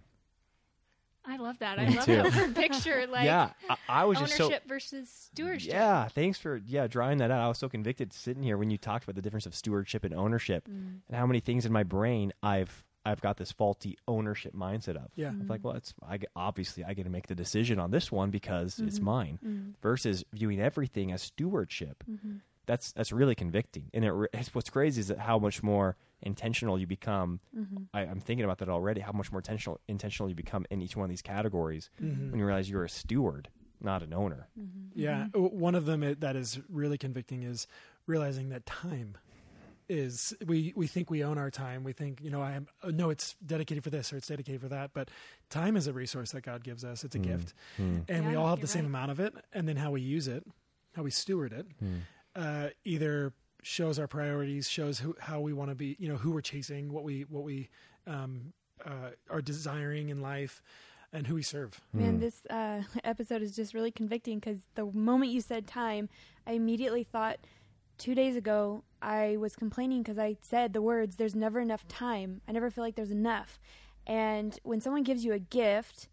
I 1.28 1.38
love 1.38 1.60
that. 1.60 1.80
I 1.80 1.88
love 1.88 2.06
too. 2.06 2.16
that 2.16 2.36
word 2.36 2.56
picture. 2.56 3.06
Like 3.16 3.26
yeah. 3.26 3.52
I, 3.70 3.78
I 3.88 4.06
was 4.06 4.20
just 4.20 4.36
so 4.36 4.46
ownership 4.46 4.68
versus 4.68 5.10
stewardship. 5.10 5.72
Yeah, 5.74 6.08
thanks 6.08 6.38
for 6.40 6.62
yeah 6.66 6.88
drawing 6.88 7.20
that 7.20 7.32
out. 7.32 7.40
I 7.40 7.48
was 7.48 7.58
so 7.58 7.70
convicted 7.70 8.14
sitting 8.14 8.44
here 8.44 8.58
when 8.58 8.70
you 8.70 8.78
talked 8.78 9.04
about 9.04 9.16
the 9.16 9.22
difference 9.22 9.46
of 9.46 9.56
stewardship 9.56 10.04
and 10.04 10.14
ownership, 10.14 10.68
Mm. 10.68 11.02
and 11.08 11.18
how 11.18 11.26
many 11.26 11.40
things 11.40 11.66
in 11.66 11.72
my 11.72 11.84
brain 11.84 12.34
I've 12.42 12.84
I've 13.06 13.22
got 13.22 13.38
this 13.38 13.52
faulty 13.52 13.98
ownership 14.08 14.54
mindset 14.54 14.96
of. 14.96 15.12
Yeah. 15.16 15.30
I'm 15.30 15.48
like, 15.48 15.64
well, 15.64 15.76
it's 15.76 15.94
I 16.06 16.20
obviously 16.36 16.84
I 16.84 16.94
get 16.94 17.04
to 17.04 17.10
make 17.10 17.28
the 17.28 17.36
decision 17.36 17.80
on 17.80 17.92
this 17.92 18.12
one 18.12 18.32
because 18.32 18.76
mm-hmm. 18.76 18.88
it's 18.88 19.00
mine, 19.00 19.40
mm-hmm. 19.46 19.70
versus 19.82 20.24
viewing 20.34 20.60
everything 20.60 21.12
as 21.12 21.22
stewardship. 21.22 22.04
Mm-hmm. 22.10 22.38
That's 22.66 22.92
that's 22.94 23.12
really 23.12 23.36
convicting, 23.36 23.92
and 23.94 24.04
it, 24.04 24.14
it's, 24.34 24.56
what's 24.56 24.72
crazy 24.72 25.00
is 25.00 25.10
that 25.10 25.20
how 25.20 25.38
much 25.38 25.62
more 25.62 25.96
intentional 26.22 26.80
you 26.80 26.88
become. 26.88 27.40
Mm-hmm. 27.58 27.84
I, 27.94 28.02
I'm 28.02 28.20
thinking 28.20 28.44
about 28.46 28.60
that 28.60 28.70
already. 28.70 29.02
How 29.02 29.12
much 29.12 29.32
more 29.32 29.40
intentional 29.40 29.80
intentional 29.88 30.30
you 30.30 30.36
become 30.36 30.66
in 30.70 30.82
each 30.82 30.96
one 30.96 31.04
of 31.06 31.10
these 31.10 31.22
categories 31.22 31.90
Mm-hmm. 32.02 32.32
when 32.32 32.40
you 32.40 32.46
realize 32.46 32.70
you're 32.70 32.84
a 32.84 32.90
steward, 32.90 33.50
not 33.82 34.02
an 34.04 34.14
owner. 34.14 34.48
Mm-hmm. 34.60 35.00
Yeah, 35.00 35.26
mm-hmm. 35.26 35.44
w- 35.44 35.56
one 35.56 35.76
of 35.76 35.86
them 35.86 36.16
that 36.20 36.36
is 36.36 36.60
really 36.70 36.98
convicting 36.98 37.44
is 37.44 37.68
realizing 38.08 38.50
that 38.50 38.66
time 38.66 39.18
is 39.88 40.34
we 40.46 40.74
we 40.76 40.88
think 40.88 41.12
we 41.12 41.24
own 41.24 41.38
our 41.38 41.52
time. 41.52 41.84
We 41.84 41.94
think 41.94 42.20
you 42.22 42.32
know 42.32 42.42
I 42.42 42.54
am 42.54 42.68
oh, 42.84 42.90
no, 42.90 43.10
it's 43.12 43.36
dedicated 43.46 43.84
for 43.84 43.92
this 43.92 44.12
or 44.12 44.18
it's 44.18 44.28
dedicated 44.28 44.62
for 44.62 44.70
that. 44.70 44.92
But 44.94 45.10
time 45.50 45.78
is 45.78 45.86
a 45.88 45.94
resource 45.94 46.32
that 46.32 46.42
God 46.42 46.64
gives 46.64 46.84
us. 46.84 47.04
It's 47.04 47.16
a 47.16 47.20
gift, 47.20 47.54
and 47.78 48.28
we 48.28 48.36
all 48.36 48.48
have 48.48 48.62
the 48.62 48.68
same 48.68 48.84
right. 48.84 48.90
amount 48.90 49.12
of 49.12 49.20
it. 49.20 49.36
And 49.54 49.68
then 49.68 49.76
how 49.76 49.92
we 49.92 50.02
use 50.02 50.28
it, 50.28 50.44
how 50.96 51.04
we 51.04 51.12
steward 51.12 51.54
it, 51.54 51.68
uh, 52.36 52.70
either 52.84 53.34
shows 53.66 53.98
our 53.98 54.08
priorities, 54.08 54.70
shows 54.70 55.00
who, 55.00 55.16
how 55.20 55.40
we 55.40 55.52
want 55.52 55.72
to 55.72 55.76
be. 55.76 55.96
You 56.00 56.08
know 56.08 56.18
who 56.18 56.32
we're 56.32 56.42
chasing, 56.42 56.94
what 56.94 57.04
we 57.04 57.26
what 57.30 57.44
we 57.44 57.70
um, 58.06 58.54
uh, 58.86 59.10
are 59.30 59.42
desiring 59.42 60.10
in 60.10 60.22
life, 60.22 60.62
and 61.12 61.26
who 61.26 61.34
we 61.34 61.42
serve. 61.42 61.82
Man, 61.92 62.20
this 62.20 62.46
uh, 62.52 62.84
episode 63.04 63.42
is 63.42 63.56
just 63.56 63.74
really 63.74 63.92
convicting 63.92 64.38
because 64.38 64.60
the 64.76 64.86
moment 64.86 65.32
you 65.32 65.42
said 65.42 65.66
time, 65.66 66.10
I 66.46 66.52
immediately 66.52 67.04
thought 67.04 67.40
two 67.98 68.14
days 68.14 68.36
ago 68.36 68.84
I 69.02 69.38
was 69.38 69.56
complaining 69.56 70.04
because 70.04 70.20
I 70.20 70.38
said 70.42 70.74
the 70.74 70.82
words, 70.82 71.16
there's 71.16 71.36
never 71.36 71.60
enough 71.60 71.88
time. 71.88 72.42
I 72.48 72.52
never 72.52 72.70
feel 72.70 72.84
like 72.84 72.96
there's 72.96 73.12
enough. 73.12 73.60
And 74.06 74.60
when 74.62 74.80
someone 74.80 75.02
gives 75.02 75.26
you 75.26 75.34
a 75.34 75.40
gift 75.40 76.08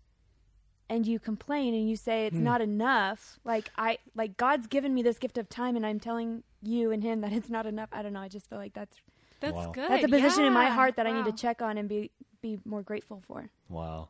and 0.92 1.06
you 1.06 1.18
complain 1.18 1.74
and 1.74 1.88
you 1.88 1.96
say 1.96 2.26
it's 2.26 2.36
hmm. 2.36 2.44
not 2.44 2.60
enough, 2.60 3.38
like 3.44 3.70
I 3.76 3.98
like 4.14 4.36
God's 4.36 4.66
given 4.66 4.92
me 4.92 5.02
this 5.02 5.18
gift 5.18 5.38
of 5.38 5.48
time 5.48 5.74
and 5.74 5.86
I'm 5.86 5.98
telling 5.98 6.42
you 6.62 6.90
and 6.90 7.02
him 7.02 7.22
that 7.22 7.32
it's 7.32 7.48
not 7.48 7.66
enough. 7.66 7.88
I 7.92 8.02
don't 8.02 8.12
know. 8.12 8.20
I 8.20 8.28
just 8.28 8.48
feel 8.48 8.58
like 8.58 8.74
that's 8.74 8.96
That's 9.40 9.54
Wow. 9.54 9.72
good. 9.72 9.90
that's 9.90 10.04
a 10.04 10.08
position 10.08 10.44
in 10.44 10.52
my 10.52 10.66
heart 10.66 10.96
that 10.96 11.06
I 11.06 11.12
need 11.12 11.24
to 11.24 11.32
check 11.32 11.62
on 11.62 11.78
and 11.78 11.88
be 11.88 12.10
be 12.42 12.58
more 12.64 12.82
grateful 12.82 13.22
for 13.26 13.50
Wow. 13.68 14.08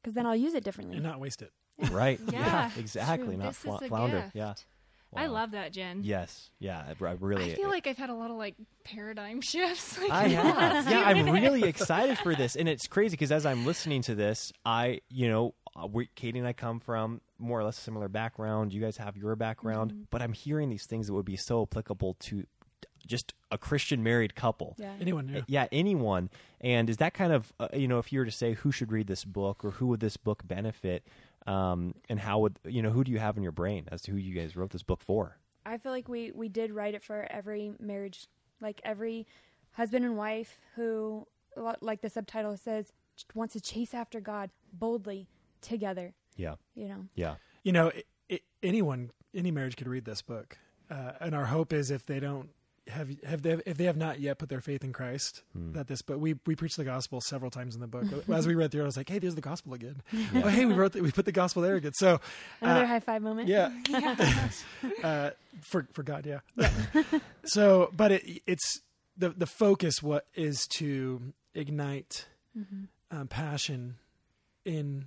because 0.00 0.14
then 0.14 0.24
I'll 0.24 0.36
use 0.36 0.54
it 0.54 0.62
differently. 0.62 0.96
And 0.96 1.04
not 1.04 1.18
waste 1.18 1.42
it. 1.42 1.52
Right. 1.90 2.20
Yeah, 2.30 2.70
exactly. 2.76 3.36
Not 3.36 3.56
fla- 3.56 3.80
flounder. 3.80 4.20
gift. 4.20 4.34
Yeah. 4.34 4.54
I 5.16 5.26
love 5.26 5.52
that, 5.52 5.72
Jen. 5.72 6.02
Yes. 6.04 6.50
Yeah. 6.60 6.78
I, 6.78 7.04
I 7.04 7.12
really. 7.18 7.52
I 7.52 7.56
feel 7.56 7.68
like 7.68 7.86
I've 7.86 7.96
had 7.96 8.10
a 8.10 8.14
lot 8.14 8.30
of 8.30 8.36
like 8.36 8.54
paradigm 8.84 9.40
shifts. 9.52 9.98
Like, 9.98 10.10
I 10.10 10.28
have. 10.28 10.88
yeah, 10.90 11.02
I'm 11.04 11.30
really 11.30 11.64
excited 11.64 12.18
for 12.18 12.34
this, 12.34 12.54
and 12.54 12.68
it's 12.68 12.86
crazy 12.86 13.12
because 13.12 13.32
as 13.32 13.44
I'm 13.46 13.66
listening 13.66 14.02
to 14.02 14.14
this, 14.14 14.52
I, 14.64 15.00
you 15.08 15.28
know, 15.28 15.54
uh, 15.76 15.86
we, 15.86 16.08
Katie 16.14 16.38
and 16.38 16.48
I 16.48 16.52
come 16.52 16.80
from 16.80 17.20
more 17.38 17.60
or 17.60 17.64
less 17.64 17.78
a 17.78 17.80
similar 17.80 18.08
background. 18.08 18.72
You 18.72 18.80
guys 18.80 18.96
have 18.96 19.16
your 19.16 19.36
background, 19.36 19.92
Mm-hmm. 19.92 20.02
but 20.10 20.22
I'm 20.22 20.32
hearing 20.32 20.68
these 20.68 20.84
things 20.86 21.06
that 21.06 21.14
would 21.14 21.24
be 21.24 21.36
so 21.36 21.62
applicable 21.62 22.14
to 22.20 22.44
just 23.06 23.34
a 23.50 23.56
Christian 23.58 24.02
married 24.02 24.34
couple. 24.34 24.76
Yeah. 24.78 24.92
Anyone 25.00 25.26
new? 25.26 25.42
yeah 25.48 25.66
anyone 25.72 26.28
and 26.60 26.88
is 26.90 26.98
that 26.98 27.14
kind 27.14 27.32
of 27.32 27.52
uh, 27.58 27.68
you 27.72 27.88
know 27.88 27.98
if 27.98 28.12
you 28.12 28.18
were 28.20 28.24
to 28.26 28.30
say 28.30 28.52
who 28.54 28.70
should 28.70 28.92
read 28.92 29.06
this 29.06 29.24
book 29.24 29.64
or 29.64 29.70
who 29.72 29.86
would 29.88 30.00
this 30.00 30.16
book 30.18 30.42
benefit 30.46 31.04
um, 31.46 31.94
and 32.10 32.20
how 32.20 32.40
would 32.40 32.58
you 32.66 32.82
know 32.82 32.90
who 32.90 33.02
do 33.02 33.10
you 33.10 33.18
have 33.18 33.36
in 33.38 33.42
your 33.42 33.52
brain 33.52 33.88
as 33.90 34.02
to 34.02 34.10
who 34.12 34.18
you 34.18 34.34
guys 34.34 34.54
wrote 34.54 34.70
this 34.70 34.82
book 34.82 35.00
for 35.02 35.38
I 35.64 35.78
feel 35.78 35.92
like 35.92 36.08
we 36.08 36.30
we 36.32 36.48
did 36.48 36.72
write 36.72 36.94
it 36.94 37.02
for 37.02 37.26
every 37.30 37.72
marriage, 37.80 38.26
like 38.60 38.80
every 38.84 39.26
husband 39.72 40.04
and 40.04 40.16
wife 40.16 40.58
who, 40.74 41.26
like 41.80 42.00
the 42.02 42.08
subtitle 42.10 42.56
says, 42.56 42.92
wants 43.34 43.52
to 43.54 43.60
chase 43.60 43.92
after 43.94 44.20
God 44.20 44.50
boldly 44.72 45.26
together. 45.60 46.14
yeah 46.36 46.54
You 46.74 46.88
know, 46.88 47.06
yeah 47.14 47.34
you 47.62 47.72
know, 47.72 47.90
i 47.94 48.02
i 48.30 48.40
anyone, 48.62 49.10
any 49.34 49.50
marriage 49.50 49.76
could 49.76 49.88
read 49.88 50.04
this 50.04 50.22
book, 50.22 50.58
uh, 50.90 51.12
and 51.20 51.34
our 51.34 51.46
hope 51.46 51.72
is 51.72 51.90
if 51.90 52.06
they 52.06 52.20
don't 52.20 52.50
have 52.88 53.08
have 53.24 53.42
they 53.42 53.52
if 53.66 53.76
they 53.76 53.84
have 53.84 53.96
not 53.96 54.18
yet 54.18 54.38
put 54.38 54.48
their 54.48 54.60
faith 54.60 54.82
in 54.82 54.92
Christ, 54.92 55.42
that 55.54 55.86
this 55.86 56.02
but 56.02 56.18
we 56.18 56.34
we 56.46 56.56
preach 56.56 56.74
the 56.76 56.84
gospel 56.84 57.20
several 57.20 57.50
times 57.50 57.74
in 57.74 57.80
the 57.80 57.86
book. 57.86 58.04
As 58.28 58.46
we 58.48 58.54
read 58.54 58.72
through, 58.72 58.80
it, 58.80 58.84
I 58.84 58.86
was 58.86 58.96
like, 58.96 59.08
hey, 59.08 59.18
there's 59.18 59.34
the 59.36 59.40
gospel 59.40 59.74
again. 59.74 60.02
Oh, 60.34 60.48
hey, 60.48 60.64
we 60.64 60.74
wrote 60.74 60.92
the, 60.92 61.02
we 61.02 61.12
put 61.12 61.24
the 61.26 61.32
gospel 61.32 61.62
there 61.62 61.76
again. 61.76 61.92
So 61.94 62.20
another 62.60 62.84
uh, 62.84 62.86
high 62.86 63.00
five 63.00 63.22
moment. 63.22 63.48
yeah, 63.48 63.70
uh, 65.04 65.30
for 65.60 65.86
for 65.92 66.02
God, 66.02 66.26
yeah. 66.26 66.40
so, 67.44 67.90
but 67.94 68.12
it, 68.12 68.42
it's 68.46 68.80
the 69.16 69.28
the 69.28 69.46
focus. 69.46 70.02
What 70.02 70.26
is 70.34 70.66
to 70.78 71.32
ignite 71.54 72.26
um, 73.10 73.28
passion 73.28 73.96
in 74.64 75.04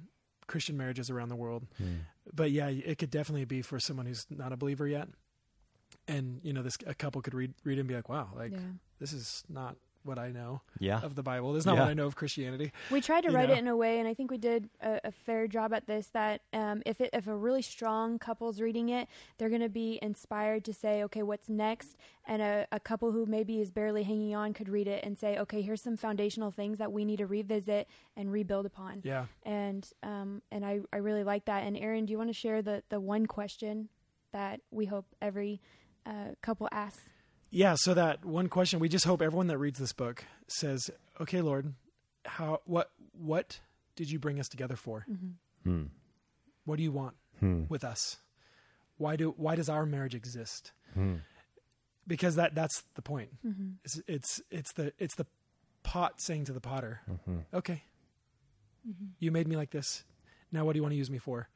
Christian 0.47 0.77
marriages 0.77 1.09
around 1.09 1.29
the 1.29 1.35
world. 1.35 1.65
Hmm. 1.77 1.95
But 2.33 2.51
yeah, 2.51 2.67
it 2.67 2.97
could 2.97 3.09
definitely 3.09 3.45
be 3.45 3.61
for 3.61 3.79
someone 3.79 4.05
who's 4.05 4.25
not 4.29 4.51
a 4.51 4.57
believer 4.57 4.87
yet. 4.87 5.07
And 6.07 6.39
you 6.43 6.53
know, 6.53 6.63
this 6.63 6.77
a 6.85 6.93
couple 6.93 7.21
could 7.21 7.33
read 7.33 7.53
read 7.63 7.79
and 7.79 7.87
be 7.87 7.95
like, 7.95 8.09
"Wow, 8.09 8.29
like 8.35 8.51
yeah. 8.51 8.59
this 8.99 9.13
is 9.13 9.43
not 9.47 9.77
what 10.04 10.20
I 10.20 10.32
know 10.32 10.62
Yeah. 10.80 10.99
of 11.01 11.16
the 11.16 11.24
Bible. 11.24 11.54
This 11.54 11.62
is 11.62 11.66
not 11.66 11.76
Yeah. 11.76 11.82
what 11.82 11.89
I 11.89 11.93
know 11.93 12.06
of 12.06 12.16
Christianity." 12.16 12.72
We 12.91 13.01
tried 13.01 13.22
to 13.22 13.30
you 13.30 13.36
write 13.36 13.49
know. 13.49 13.56
it 13.56 13.60
in 13.60 13.68
a 13.68 13.76
way, 13.78 13.99
and 13.99 14.08
I 14.08 14.14
think 14.14 14.32
we 14.32 14.38
did 14.38 14.70
a, 14.82 14.99
a 15.06 15.12
fair 15.12 15.47
job 15.47 15.74
at 15.74 15.88
this. 15.88 16.08
That 16.08 16.41
um, 16.54 16.82
if 16.86 17.01
it, 17.01 17.10
if 17.14 17.28
a 17.28 17.36
really 17.36 17.62
strong 17.62 18.20
couple's 18.20 18.60
reading 18.62 18.89
it, 18.89 19.08
they're 19.38 19.49
going 19.49 19.62
to 19.62 19.70
be 19.70 19.99
inspired 20.01 20.64
to 20.66 20.74
say, 20.74 21.04
"Okay, 21.04 21.24
what's 21.24 21.49
next?" 21.49 21.95
And 22.26 22.41
a, 22.41 22.68
a 22.72 22.80
couple 22.80 23.12
who 23.12 23.26
maybe 23.26 23.60
is 23.60 23.72
barely 23.72 24.04
hanging 24.04 24.36
on 24.36 24.54
could 24.54 24.70
read 24.70 24.88
it 24.88 25.04
and 25.04 25.18
say, 25.18 25.38
"Okay, 25.38 25.62
here's 25.62 25.82
some 25.82 25.97
foundational 25.97 26.51
things 26.51 26.78
that 26.78 26.91
we 26.91 27.06
need 27.06 27.18
to 27.18 27.28
revisit 27.28 27.88
and 28.16 28.32
rebuild 28.32 28.66
upon." 28.66 29.01
Yeah. 29.04 29.26
And 29.43 29.88
um, 30.04 30.41
and 30.51 30.66
I, 30.66 30.80
I 30.91 30.97
really 30.97 31.24
like 31.24 31.45
that. 31.45 31.64
And 31.64 31.78
Aaron, 31.78 32.06
do 32.06 32.12
you 32.12 32.18
want 32.18 32.30
to 32.30 32.34
share 32.34 32.62
the 32.62 32.84
the 32.89 32.99
one 32.99 33.26
question 33.26 33.89
that 34.32 34.62
we 34.72 34.86
hope 34.86 35.06
every 35.22 35.62
uh, 36.06 36.36
couple 36.41 36.68
asks? 36.72 37.04
Yeah, 37.56 37.76
so 37.78 37.93
that 37.93 38.26
one 38.26 38.49
question, 38.49 38.80
we 38.80 38.89
just 38.89 39.06
hope 39.06 39.22
everyone 39.22 39.45
that 39.47 39.60
reads 39.60 39.78
this 39.78 39.93
book 39.93 40.26
says, 40.47 40.89
"Okay, 41.22 41.39
Lord, 41.41 41.74
how 42.26 42.62
what 42.66 42.89
what 43.12 43.60
did 43.95 44.10
you 44.10 44.18
bring 44.18 44.39
us 44.39 44.47
together 44.47 44.76
for? 44.76 45.06
Hmm. 45.64 45.84
What 46.66 46.78
do 46.78 46.84
you 46.84 46.91
want 46.91 47.16
Hmm. 47.39 47.66
with 47.70 47.84
us? 47.84 48.18
Why 48.97 49.16
do 49.16 49.32
why 49.38 49.56
does 49.56 49.70
our 49.70 49.86
marriage 49.86 50.16
exist? 50.16 50.72
Hmm. 50.95 51.18
Because 52.08 52.36
that 52.36 52.56
that's 52.56 52.84
the 52.95 53.01
point. 53.04 53.30
Mm-hmm. 53.45 53.70
It's 53.86 54.01
it's 54.08 54.41
it's 54.49 54.74
the 54.74 54.91
it's 54.97 55.16
the 55.16 55.28
pot 55.84 56.22
saying 56.22 56.45
to 56.45 56.54
the 56.54 56.62
potter, 56.62 57.01
Mhm. 57.08 57.45
"Okay, 57.54 57.84
Mm-hmm. 58.88 59.06
you 59.20 59.32
made 59.32 59.47
me 59.47 59.56
like 59.58 59.70
this. 59.72 60.04
Now 60.51 60.66
what 60.66 60.74
do 60.74 60.78
you 60.80 60.84
want 60.84 60.93
to 60.93 60.97
use 60.97 61.12
me 61.12 61.20
for?" 61.20 61.49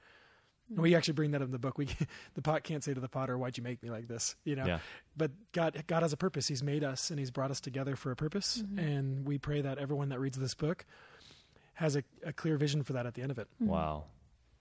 And 0.70 0.80
we 0.80 0.96
actually 0.96 1.14
bring 1.14 1.32
that 1.32 1.42
up 1.42 1.46
in 1.46 1.52
the 1.52 1.60
book. 1.60 1.78
We 1.78 1.88
the 2.36 2.42
pot 2.42 2.64
can't 2.64 2.84
say 2.84 2.94
to 2.94 3.00
the 3.00 3.08
potter, 3.08 3.38
"Why'd 3.38 3.58
you 3.58 3.64
make 3.64 3.82
me 3.82 3.90
like 3.90 4.08
this?" 4.08 4.36
You 4.44 4.56
know. 4.56 4.66
Yeah. 4.66 4.80
But 5.16 5.32
God 5.52 5.84
God 5.88 6.04
has 6.04 6.14
a 6.14 6.18
purpose. 6.18 6.48
He's 6.48 6.64
made 6.64 6.84
us 6.84 7.10
and 7.10 7.20
He's 7.20 7.32
brought 7.32 7.52
us 7.52 7.62
together 7.62 7.96
for 7.96 8.12
a 8.12 8.16
purpose. 8.16 8.64
Mm-hmm. 8.66 8.80
And 8.80 9.28
we 9.28 9.38
pray 9.38 9.62
that 9.62 9.78
everyone 9.78 10.10
that 10.10 10.20
reads 10.20 10.38
this 10.38 10.56
book 10.56 10.86
has 11.76 11.96
a, 11.96 12.04
a 12.26 12.34
clear 12.34 12.58
vision 12.58 12.84
for 12.84 12.94
that 12.94 13.06
at 13.06 13.14
the 13.14 13.22
end 13.22 13.32
of 13.32 13.38
it. 13.38 13.48
Mm-hmm. 13.62 13.72
Wow. 13.72 14.06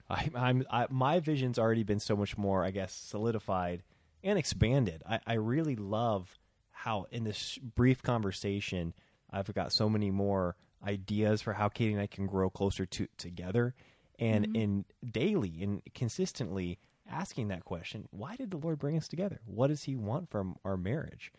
I, 0.09 0.29
I'm 0.35 0.65
I, 0.69 0.87
my 0.89 1.19
vision's 1.19 1.59
already 1.59 1.83
been 1.83 1.99
so 1.99 2.15
much 2.15 2.37
more, 2.37 2.63
I 2.63 2.71
guess, 2.71 2.93
solidified 2.93 3.83
and 4.23 4.39
expanded. 4.39 5.03
I, 5.07 5.19
I 5.25 5.33
really 5.33 5.75
love 5.75 6.37
how 6.71 7.07
in 7.11 7.23
this 7.23 7.57
brief 7.57 8.01
conversation, 8.03 8.93
I've 9.31 9.53
got 9.53 9.73
so 9.73 9.89
many 9.89 10.11
more 10.11 10.55
ideas 10.85 11.41
for 11.41 11.53
how 11.53 11.69
Katie 11.69 11.93
and 11.93 12.01
I 12.01 12.07
can 12.07 12.27
grow 12.27 12.49
closer 12.49 12.85
to 12.85 13.07
together, 13.17 13.73
and 14.19 14.47
mm-hmm. 14.47 14.55
in 14.55 14.85
daily 15.11 15.61
and 15.61 15.81
consistently 15.93 16.79
asking 17.09 17.47
that 17.49 17.65
question: 17.65 18.07
Why 18.11 18.35
did 18.35 18.51
the 18.51 18.57
Lord 18.57 18.79
bring 18.79 18.97
us 18.97 19.07
together? 19.07 19.39
What 19.45 19.67
does 19.67 19.83
He 19.83 19.95
want 19.95 20.29
from 20.29 20.57
our 20.63 20.77
marriage? 20.77 21.31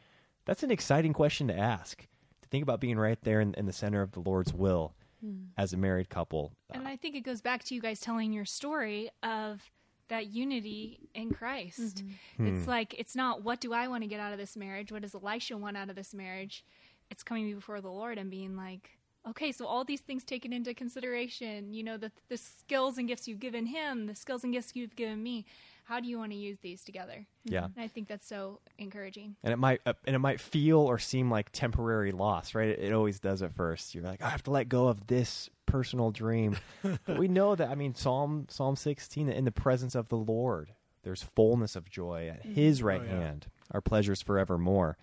That's 0.45 0.63
an 0.63 0.71
exciting 0.71 1.13
question 1.13 1.49
to 1.49 1.57
ask. 1.57 2.07
To 2.43 2.49
think 2.49 2.63
about 2.63 2.81
being 2.81 2.99
right 2.99 3.19
there 3.23 3.41
in, 3.41 3.55
in 3.55 3.67
the 3.67 3.73
center 3.73 4.01
of 4.01 4.13
the 4.13 4.21
Lord's 4.21 4.55
will 4.55 4.95
hmm. 5.21 5.47
as 5.57 5.73
a 5.73 5.77
married 5.77 6.09
couple. 6.09 6.53
And 6.71 6.89
I 6.89 6.97
think 6.97 7.15
it 7.15 7.21
goes 7.21 7.43
back 7.43 7.65
to 7.65 7.75
you 7.75 7.81
guys 7.81 8.01
telling 8.01 8.33
your 8.33 8.47
story 8.47 9.11
of 9.23 9.61
that 10.09 10.29
unity 10.29 11.01
in 11.15 11.33
Christ. 11.33 12.05
Mm-hmm. 12.05 12.47
It's 12.47 12.65
hmm. 12.65 12.71
like 12.71 12.95
it's 12.99 13.15
not 13.15 13.43
what 13.43 13.61
do 13.61 13.73
I 13.73 13.89
want 13.89 14.03
to 14.03 14.09
get 14.09 14.21
out 14.21 14.33
of 14.33 14.39
this 14.39 14.57
marriage? 14.57 14.91
What 14.91 15.03
does 15.03 15.15
Elisha 15.15 15.57
want 15.57 15.77
out 15.77 15.91
of 15.91 15.97
this 15.97 16.15
marriage? 16.15 16.65
It's 17.11 17.23
coming 17.23 17.55
before 17.55 17.81
the 17.81 17.91
Lord 17.91 18.19
and 18.19 18.31
being 18.31 18.57
like, 18.57 18.98
okay, 19.31 19.53
so 19.53 19.67
all 19.67 19.85
these 19.85 20.01
things 20.01 20.25
taken 20.25 20.53
into 20.53 20.75
consideration, 20.75 21.73
you 21.73 21.83
know, 21.83 21.97
the 21.97 22.11
the 22.29 22.37
skills 22.37 22.99
and 22.99 23.09
gifts 23.09 23.27
you've 23.29 23.41
given 23.41 23.67
him, 23.67 24.07
the 24.07 24.15
skills 24.15 24.45
and 24.45 24.53
gifts 24.53 24.73
you've 24.75 24.97
given 24.97 25.23
me. 25.23 25.45
How 25.85 26.01
do 26.01 26.09
you 26.09 26.19
want 26.19 26.33
to 26.33 26.37
use 26.37 26.59
these 26.61 26.85
together? 26.85 27.25
Yeah. 27.45 27.65
And 27.65 27.75
I 27.79 27.89
think 27.89 28.09
that's 28.09 28.27
so 28.29 28.61
encouraging. 28.79 29.37
and 29.43 29.55
it 29.55 29.57
might 29.57 29.81
uh, 29.87 29.95
and 30.07 30.15
it 30.15 30.19
might 30.19 30.39
feel 30.39 30.81
or 30.81 30.99
seem 30.99 31.31
like 31.31 31.49
temporary 31.51 32.13
loss, 32.13 32.55
right? 32.55 32.69
It, 32.69 32.79
it 32.81 32.93
always 32.93 33.19
does 33.21 33.41
at 33.41 33.55
first. 33.55 33.95
You're 33.95 34.05
like, 34.05 34.23
I 34.23 34.29
have 34.29 34.43
to 34.45 34.51
let 34.51 34.69
go 34.69 34.89
of 34.89 35.07
this 35.07 35.49
personal 35.65 36.11
dream, 36.11 36.57
but 36.83 37.19
we 37.19 37.27
know 37.29 37.55
that. 37.55 37.71
I 37.71 37.75
mean, 37.75 37.95
Psalm 37.95 38.47
Psalm 38.51 38.77
16, 38.77 39.31
in 39.31 39.45
the 39.47 39.51
presence 39.51 39.95
of 39.95 40.09
the 40.11 40.17
Lord, 40.19 40.75
there's 41.05 41.23
fullness 41.23 41.75
of 41.75 41.89
joy 41.89 42.29
at 42.35 42.45
His 42.45 42.83
right 42.83 43.01
Oh, 43.01 43.05
yeah. 43.05 43.21
hand. 43.21 43.47
Our 43.71 43.81
pleasures 43.81 44.21
forevermore. 44.21 44.99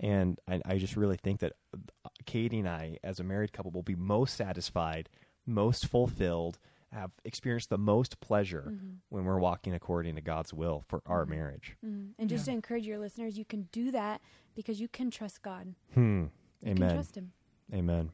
And 0.00 0.38
I, 0.48 0.60
I 0.64 0.78
just 0.78 0.96
really 0.96 1.16
think 1.16 1.40
that 1.40 1.52
uh, 1.74 2.08
Katie 2.24 2.60
and 2.60 2.68
I, 2.68 2.98
as 3.04 3.20
a 3.20 3.24
married 3.24 3.52
couple, 3.52 3.70
will 3.70 3.82
be 3.82 3.94
most 3.96 4.36
satisfied, 4.36 5.08
most 5.46 5.86
fulfilled, 5.86 6.58
have 6.92 7.10
experienced 7.24 7.68
the 7.70 7.78
most 7.78 8.20
pleasure 8.20 8.72
when 9.10 9.24
we're 9.24 9.38
walking 9.38 9.74
according 9.74 10.14
to 10.16 10.20
God's 10.20 10.52
will 10.54 10.82
for 10.88 11.02
our 11.06 11.24
marriage. 11.26 11.76
Mm. 11.84 12.10
And 12.18 12.28
just 12.30 12.46
Yeah. 12.46 12.52
to 12.52 12.56
encourage 12.56 12.86
your 12.86 12.98
listeners, 12.98 13.36
you 13.38 13.44
can 13.44 13.68
do 13.72 13.90
that 13.92 14.20
because 14.54 14.80
you 14.80 14.88
can 14.88 15.10
trust 15.10 15.42
God. 15.42 15.74
Hmm. 15.94 16.24
You 16.62 16.74
can 16.74 16.82
Amen. 16.82 16.94
trust 16.94 17.16
Him. 17.16 17.32
Amen. 17.74 18.10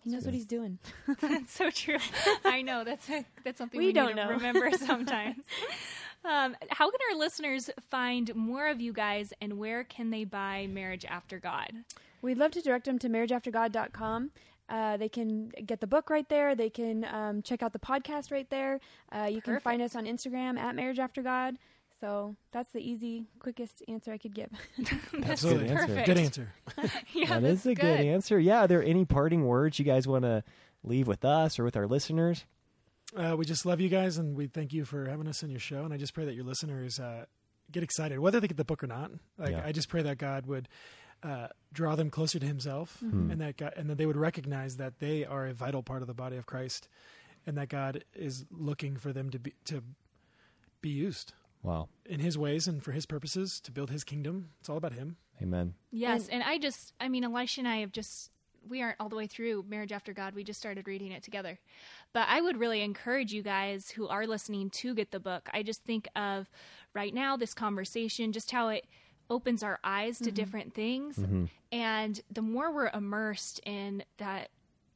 He 0.00 0.10
knows 0.10 0.20
good. 0.20 0.26
what 0.28 0.34
He's 0.34 0.46
doing. 0.46 0.78
That's 1.20 1.52
so 1.52 1.70
true. 1.70 1.98
I 2.44 2.60
know 2.62 2.84
that's 2.84 3.08
a, 3.08 3.24
that's 3.44 3.56
something 3.58 3.78
We 3.78 3.86
we, 3.86 3.92
don't 3.92 4.08
need 4.16 4.16
to 4.22 4.24
know. 4.26 4.30
remember 4.32 4.70
sometimes. 4.72 5.36
um, 6.24 6.56
how 6.70 6.90
can 6.90 7.00
our 7.10 7.18
listeners 7.18 7.70
find 7.90 8.34
more 8.34 8.66
of 8.68 8.80
you 8.80 8.92
guys, 8.92 9.32
and 9.40 9.58
where 9.58 9.84
can 9.84 10.10
they 10.10 10.24
buy 10.24 10.66
Marriage 10.68 11.04
After 11.04 11.38
God? 11.38 11.72
We'd 12.22 12.38
love 12.38 12.52
to 12.52 12.62
direct 12.62 12.86
them 12.86 12.98
to 13.00 13.08
marriageaftergod.com. 13.08 14.30
Uh, 14.68 14.96
they 14.96 15.10
can 15.10 15.48
get 15.66 15.80
the 15.80 15.86
book 15.86 16.08
right 16.08 16.26
there. 16.30 16.54
They 16.54 16.70
can 16.70 17.04
um, 17.04 17.42
check 17.42 17.62
out 17.62 17.72
the 17.74 17.78
podcast 17.78 18.32
right 18.32 18.48
there. 18.48 18.80
Uh, 19.12 19.24
you 19.30 19.42
can 19.42 19.60
find 19.60 19.82
us 19.82 19.94
on 19.94 20.06
Instagram 20.06 20.58
at 20.58 20.74
Marriage 20.74 20.98
After 20.98 21.22
God. 21.22 21.58
So 22.00 22.34
that's 22.52 22.70
the 22.72 22.80
easy, 22.80 23.26
quickest 23.38 23.82
answer 23.88 24.12
I 24.12 24.18
could 24.18 24.34
give. 24.34 24.50
that's 24.78 25.44
Absolutely. 25.44 25.68
answer. 25.68 26.02
Good 26.06 26.18
answer. 26.18 26.48
Yeah, 27.12 27.26
that 27.26 27.42
that's 27.42 27.60
is 27.60 27.66
a 27.66 27.74
good. 27.74 28.00
answer. 28.00 28.38
Yeah. 28.38 28.64
Are 28.64 28.66
there 28.66 28.82
any 28.82 29.04
parting 29.04 29.44
words 29.46 29.78
you 29.78 29.84
guys 29.84 30.08
want 30.08 30.24
to 30.24 30.42
leave 30.82 31.06
with 31.06 31.24
us 31.24 31.58
or 31.58 31.64
with 31.64 31.76
our 31.76 31.86
listeners? 31.86 32.44
Uh, 33.16 33.36
we 33.36 33.44
just 33.44 33.64
love 33.64 33.80
you 33.80 33.88
guys, 33.88 34.18
and 34.18 34.36
we 34.36 34.46
thank 34.46 34.72
you 34.72 34.84
for 34.84 35.08
having 35.08 35.28
us 35.28 35.42
on 35.44 35.50
your 35.50 35.60
show. 35.60 35.84
And 35.84 35.94
I 35.94 35.96
just 35.96 36.14
pray 36.14 36.24
that 36.24 36.34
your 36.34 36.44
listeners 36.44 36.98
uh, 36.98 37.26
get 37.70 37.82
excited, 37.82 38.18
whether 38.18 38.40
they 38.40 38.48
get 38.48 38.56
the 38.56 38.64
book 38.64 38.82
or 38.82 38.86
not. 38.88 39.10
Like 39.38 39.50
Yeah. 39.50 39.62
I 39.64 39.72
just 39.72 39.88
pray 39.88 40.02
that 40.02 40.18
God 40.18 40.46
would 40.46 40.68
uh, 41.22 41.48
draw 41.72 41.94
them 41.94 42.10
closer 42.10 42.38
to 42.38 42.46
Himself, 42.46 43.00
and 43.00 43.40
that 43.40 43.56
God, 43.56 43.72
and 43.76 43.88
that 43.88 43.98
they 43.98 44.06
would 44.06 44.16
recognize 44.16 44.76
that 44.76 44.98
they 44.98 45.24
are 45.24 45.46
a 45.46 45.54
vital 45.54 45.82
part 45.82 46.02
of 46.02 46.08
the 46.08 46.14
body 46.14 46.36
of 46.36 46.44
Christ, 46.46 46.88
and 47.46 47.56
that 47.56 47.68
God 47.68 48.04
is 48.14 48.44
looking 48.50 48.96
for 48.96 49.12
them 49.12 49.30
to 49.30 49.38
be 49.38 49.54
to 49.66 49.82
be 50.82 50.90
used 50.90 51.32
Wow. 51.62 51.88
in 52.04 52.20
His 52.20 52.36
ways 52.36 52.66
and 52.68 52.82
for 52.82 52.92
His 52.92 53.06
purposes 53.06 53.58
to 53.64 53.72
build 53.72 53.90
His 53.90 54.04
kingdom. 54.04 54.50
It's 54.60 54.68
all 54.68 54.76
about 54.76 54.92
Him. 54.92 55.16
Amen. 55.40 55.74
Yes, 55.90 56.28
and 56.28 56.42
I 56.42 56.58
just, 56.58 56.92
I 57.00 57.08
mean, 57.08 57.24
Elisha 57.24 57.60
and 57.62 57.68
I 57.68 57.76
have 57.78 57.90
just, 57.90 58.30
we 58.68 58.82
aren't 58.82 58.96
all 59.00 59.08
the 59.08 59.16
way 59.16 59.26
through 59.26 59.64
Marriage 59.68 59.92
After 59.92 60.12
God. 60.12 60.34
We 60.34 60.44
just 60.44 60.60
started 60.60 60.88
reading 60.88 61.12
it 61.12 61.22
together. 61.22 61.58
But 62.12 62.28
I 62.28 62.40
would 62.40 62.58
really 62.58 62.82
encourage 62.82 63.32
you 63.32 63.42
guys 63.42 63.90
who 63.90 64.08
are 64.08 64.26
listening 64.26 64.70
to 64.70 64.94
get 64.94 65.10
the 65.10 65.20
book. 65.20 65.48
I 65.52 65.62
just 65.62 65.84
think 65.84 66.08
of 66.16 66.48
right 66.94 67.14
now 67.14 67.36
this 67.36 67.54
conversation, 67.54 68.32
just 68.32 68.50
how 68.50 68.68
it 68.68 68.86
opens 69.30 69.62
our 69.62 69.78
eyes 69.82 70.18
to 70.18 70.24
mm-hmm. 70.24 70.34
different 70.34 70.74
things. 70.74 71.16
Mm-hmm. 71.16 71.44
And 71.72 72.20
the 72.30 72.42
more 72.42 72.72
we're 72.72 72.90
immersed 72.90 73.60
in 73.64 74.04
that 74.18 74.50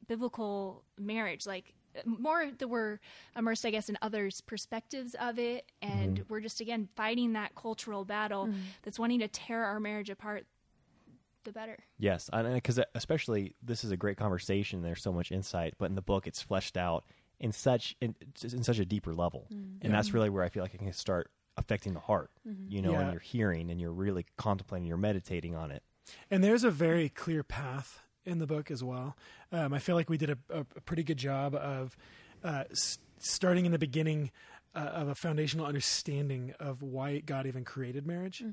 biblical 0.07 0.83
marriage, 0.97 1.45
like, 1.45 1.73
more 2.05 2.49
that 2.57 2.67
we're 2.67 2.99
immersed, 3.35 3.65
I 3.65 3.71
guess, 3.71 3.89
in 3.89 3.97
others' 4.01 4.41
perspectives 4.41 5.15
of 5.19 5.39
it, 5.39 5.71
and 5.81 6.17
mm-hmm. 6.17 6.23
we're 6.29 6.39
just 6.39 6.61
again 6.61 6.87
fighting 6.95 7.33
that 7.33 7.55
cultural 7.55 8.05
battle 8.05 8.45
mm. 8.45 8.53
that's 8.83 8.99
wanting 8.99 9.19
to 9.19 9.27
tear 9.27 9.63
our 9.63 9.79
marriage 9.79 10.09
apart 10.09 10.45
the 11.53 11.59
better. 11.59 11.77
Yes, 11.97 12.29
because 12.31 12.79
especially 12.95 13.55
this 13.61 13.83
is 13.83 13.91
a 13.91 13.97
great 13.97 14.17
conversation. 14.17 14.81
There's 14.81 15.01
so 15.01 15.11
much 15.11 15.31
insight, 15.31 15.73
but 15.77 15.85
in 15.85 15.95
the 15.95 16.01
book, 16.01 16.27
it's 16.27 16.41
fleshed 16.41 16.77
out 16.77 17.03
in 17.39 17.51
such 17.51 17.95
in, 18.01 18.15
in 18.43 18.63
such 18.63 18.79
a 18.79 18.85
deeper 18.85 19.13
level, 19.13 19.47
and 19.81 19.93
that's 19.93 20.13
really 20.13 20.29
where 20.29 20.43
I 20.43 20.49
feel 20.49 20.63
like 20.63 20.73
it 20.73 20.77
can 20.79 20.91
start 20.93 21.29
affecting 21.57 21.93
the 21.93 21.99
heart. 21.99 22.31
You 22.67 22.81
know, 22.81 22.91
Yeah. 22.91 23.01
and 23.01 23.11
you're 23.11 23.19
hearing 23.21 23.69
and 23.71 23.79
you're 23.81 23.91
really 23.91 24.25
contemplating, 24.37 24.87
you're 24.87 24.97
meditating 24.97 25.55
on 25.55 25.71
it. 25.71 25.83
And 26.31 26.43
there's 26.43 26.63
a 26.63 26.71
very 26.71 27.09
clear 27.09 27.43
path 27.43 27.99
in 28.25 28.39
the 28.39 28.47
book 28.47 28.71
as 28.71 28.83
well. 28.83 29.15
Um, 29.51 29.73
I 29.73 29.79
feel 29.79 29.95
like 29.95 30.09
we 30.09 30.17
did 30.17 30.29
a, 30.31 30.37
a, 30.49 30.59
a 30.75 30.81
pretty 30.81 31.03
good 31.03 31.17
job 31.17 31.55
of 31.55 31.95
uh, 32.43 32.63
s- 32.71 32.97
starting 33.19 33.65
in 33.65 33.71
the 33.71 33.79
beginning 33.79 34.31
uh, 34.75 34.79
of 34.79 35.07
a 35.09 35.15
foundational 35.15 35.65
understanding 35.65 36.53
of 36.59 36.81
why 36.81 37.19
God 37.19 37.45
even 37.47 37.63
created 37.65 38.05
marriage 38.07 38.43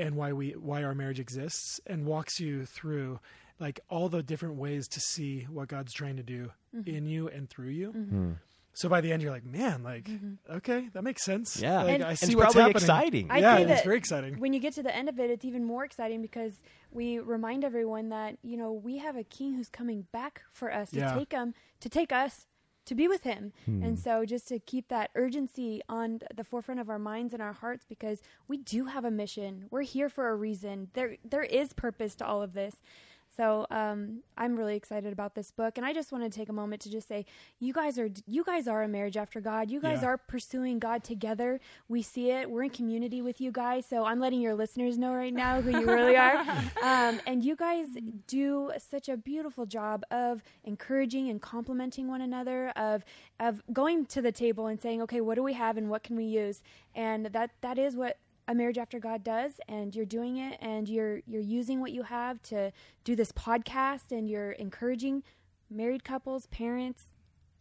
and 0.00 0.16
why 0.16 0.32
we 0.32 0.52
why 0.52 0.82
our 0.82 0.94
marriage 0.94 1.20
exists, 1.20 1.80
and 1.86 2.06
walks 2.06 2.40
you 2.40 2.64
through 2.66 3.20
like 3.58 3.80
all 3.88 4.08
the 4.08 4.22
different 4.22 4.56
ways 4.56 4.88
to 4.88 5.00
see 5.00 5.46
what 5.50 5.68
God's 5.68 5.92
trying 5.92 6.16
to 6.16 6.22
do 6.22 6.50
mm-hmm. 6.74 6.88
in 6.88 7.06
you 7.06 7.28
and 7.28 7.48
through 7.48 7.68
you. 7.68 7.88
Mm-hmm. 7.88 8.16
Hmm. 8.16 8.32
So 8.72 8.88
by 8.88 9.00
the 9.00 9.12
end, 9.12 9.20
you're 9.20 9.32
like, 9.32 9.44
man, 9.44 9.82
like, 9.82 10.04
mm-hmm. 10.04 10.56
okay, 10.56 10.88
that 10.94 11.02
makes 11.02 11.24
sense. 11.24 11.60
Yeah. 11.60 11.82
Like, 11.82 11.94
And- 11.96 12.04
I 12.04 12.10
And 12.10 12.18
see 12.18 12.26
it's 12.26 12.34
what's 12.36 12.54
probably 12.54 12.72
happening. 12.72 12.76
exciting. 12.76 13.30
I 13.30 13.38
yeah, 13.38 13.58
it's 13.58 13.82
very 13.82 13.98
exciting. 13.98 14.38
when 14.38 14.52
you 14.54 14.60
get 14.60 14.74
to 14.74 14.82
the 14.82 14.94
end 14.94 15.08
of 15.08 15.18
it, 15.18 15.28
it's 15.28 15.44
even 15.44 15.64
more 15.64 15.84
exciting 15.84 16.22
because 16.22 16.54
we 16.90 17.18
remind 17.18 17.64
everyone 17.64 18.08
that 18.08 18.38
you 18.42 18.56
know 18.56 18.72
we 18.72 18.98
have 18.98 19.16
a 19.16 19.24
king 19.24 19.54
who's 19.54 19.68
coming 19.68 20.06
back 20.12 20.42
for 20.52 20.72
us 20.72 20.90
to 20.90 20.98
Yeah. 21.00 21.14
take 21.14 21.32
him 21.32 21.52
to 21.80 21.88
take 21.88 22.12
us 22.12 22.46
to 22.86 22.94
be 22.94 23.08
with 23.08 23.22
him. 23.22 23.52
Hmm. 23.66 23.82
And 23.82 23.98
so 23.98 24.24
just 24.24 24.48
to 24.48 24.58
keep 24.58 24.88
that 24.88 25.10
urgency 25.14 25.80
on 25.88 26.20
the 26.34 26.44
forefront 26.44 26.80
of 26.80 26.88
our 26.88 26.98
minds 26.98 27.32
and 27.32 27.42
our 27.42 27.52
hearts 27.52 27.84
because 27.88 28.20
we 28.48 28.56
do 28.56 28.86
have 28.86 29.04
a 29.04 29.10
mission. 29.10 29.66
We're 29.70 29.82
here 29.82 30.08
for 30.08 30.28
a 30.28 30.36
reason. 30.36 30.88
There 30.94 31.16
there 31.24 31.42
is 31.42 31.72
purpose 31.72 32.14
to 32.16 32.26
all 32.26 32.42
of 32.42 32.52
this. 32.52 32.76
So 33.36 33.66
um, 33.70 34.22
I'm 34.36 34.56
really 34.56 34.74
excited 34.76 35.12
about 35.12 35.34
this 35.34 35.50
book, 35.50 35.76
and 35.78 35.86
I 35.86 35.92
just 35.92 36.10
want 36.12 36.24
to 36.24 36.30
take 36.30 36.48
a 36.48 36.52
moment 36.52 36.82
to 36.82 36.90
just 36.90 37.06
say, 37.06 37.24
you 37.60 37.72
guys 37.72 37.98
are 37.98 38.08
you 38.26 38.42
guys 38.44 38.66
are 38.66 38.82
a 38.82 38.88
marriage 38.88 39.16
after 39.16 39.40
God. 39.40 39.70
You 39.70 39.80
guys 39.80 40.02
Yeah. 40.02 40.08
are 40.08 40.16
pursuing 40.18 40.78
God 40.78 41.04
together. 41.04 41.60
We 41.88 42.02
see 42.02 42.30
it. 42.30 42.50
We're 42.50 42.64
in 42.64 42.70
community 42.70 43.22
with 43.22 43.40
you 43.40 43.52
guys. 43.52 43.86
So 43.86 44.04
I'm 44.04 44.18
letting 44.20 44.40
your 44.40 44.54
listeners 44.54 44.98
know 44.98 45.12
right 45.14 45.32
now 45.32 45.62
who 45.62 45.70
you 45.70 45.86
really 45.86 46.16
are, 46.16 46.36
um, 46.82 47.20
and 47.26 47.44
you 47.44 47.54
guys 47.56 47.86
do 48.26 48.72
such 48.78 49.08
a 49.08 49.16
beautiful 49.16 49.64
job 49.66 50.02
of 50.10 50.42
encouraging 50.64 51.28
and 51.30 51.40
complimenting 51.40 52.08
one 52.08 52.20
another, 52.20 52.70
of 52.70 53.04
of 53.38 53.62
going 53.72 54.06
to 54.06 54.20
the 54.20 54.32
table 54.32 54.66
and 54.66 54.80
saying, 54.80 55.00
okay, 55.02 55.20
what 55.20 55.36
do 55.36 55.42
we 55.42 55.52
have 55.52 55.76
and 55.76 55.88
what 55.88 56.02
can 56.02 56.16
we 56.16 56.24
use, 56.24 56.62
and 56.94 57.26
that 57.26 57.50
that 57.60 57.78
is 57.78 57.94
what 57.96 58.18
a 58.50 58.54
marriage 58.54 58.78
after 58.78 58.98
God 58.98 59.22
does, 59.22 59.52
and 59.68 59.94
you're 59.94 60.04
doing 60.04 60.36
it, 60.38 60.58
and 60.60 60.88
you're 60.88 61.20
you're 61.26 61.40
using 61.40 61.80
what 61.80 61.92
you 61.92 62.02
have 62.02 62.42
to 62.42 62.72
do 63.04 63.14
this 63.14 63.30
podcast, 63.30 64.10
and 64.10 64.28
you're 64.28 64.50
encouraging 64.52 65.22
married 65.70 66.02
couples, 66.02 66.46
parents, 66.46 67.04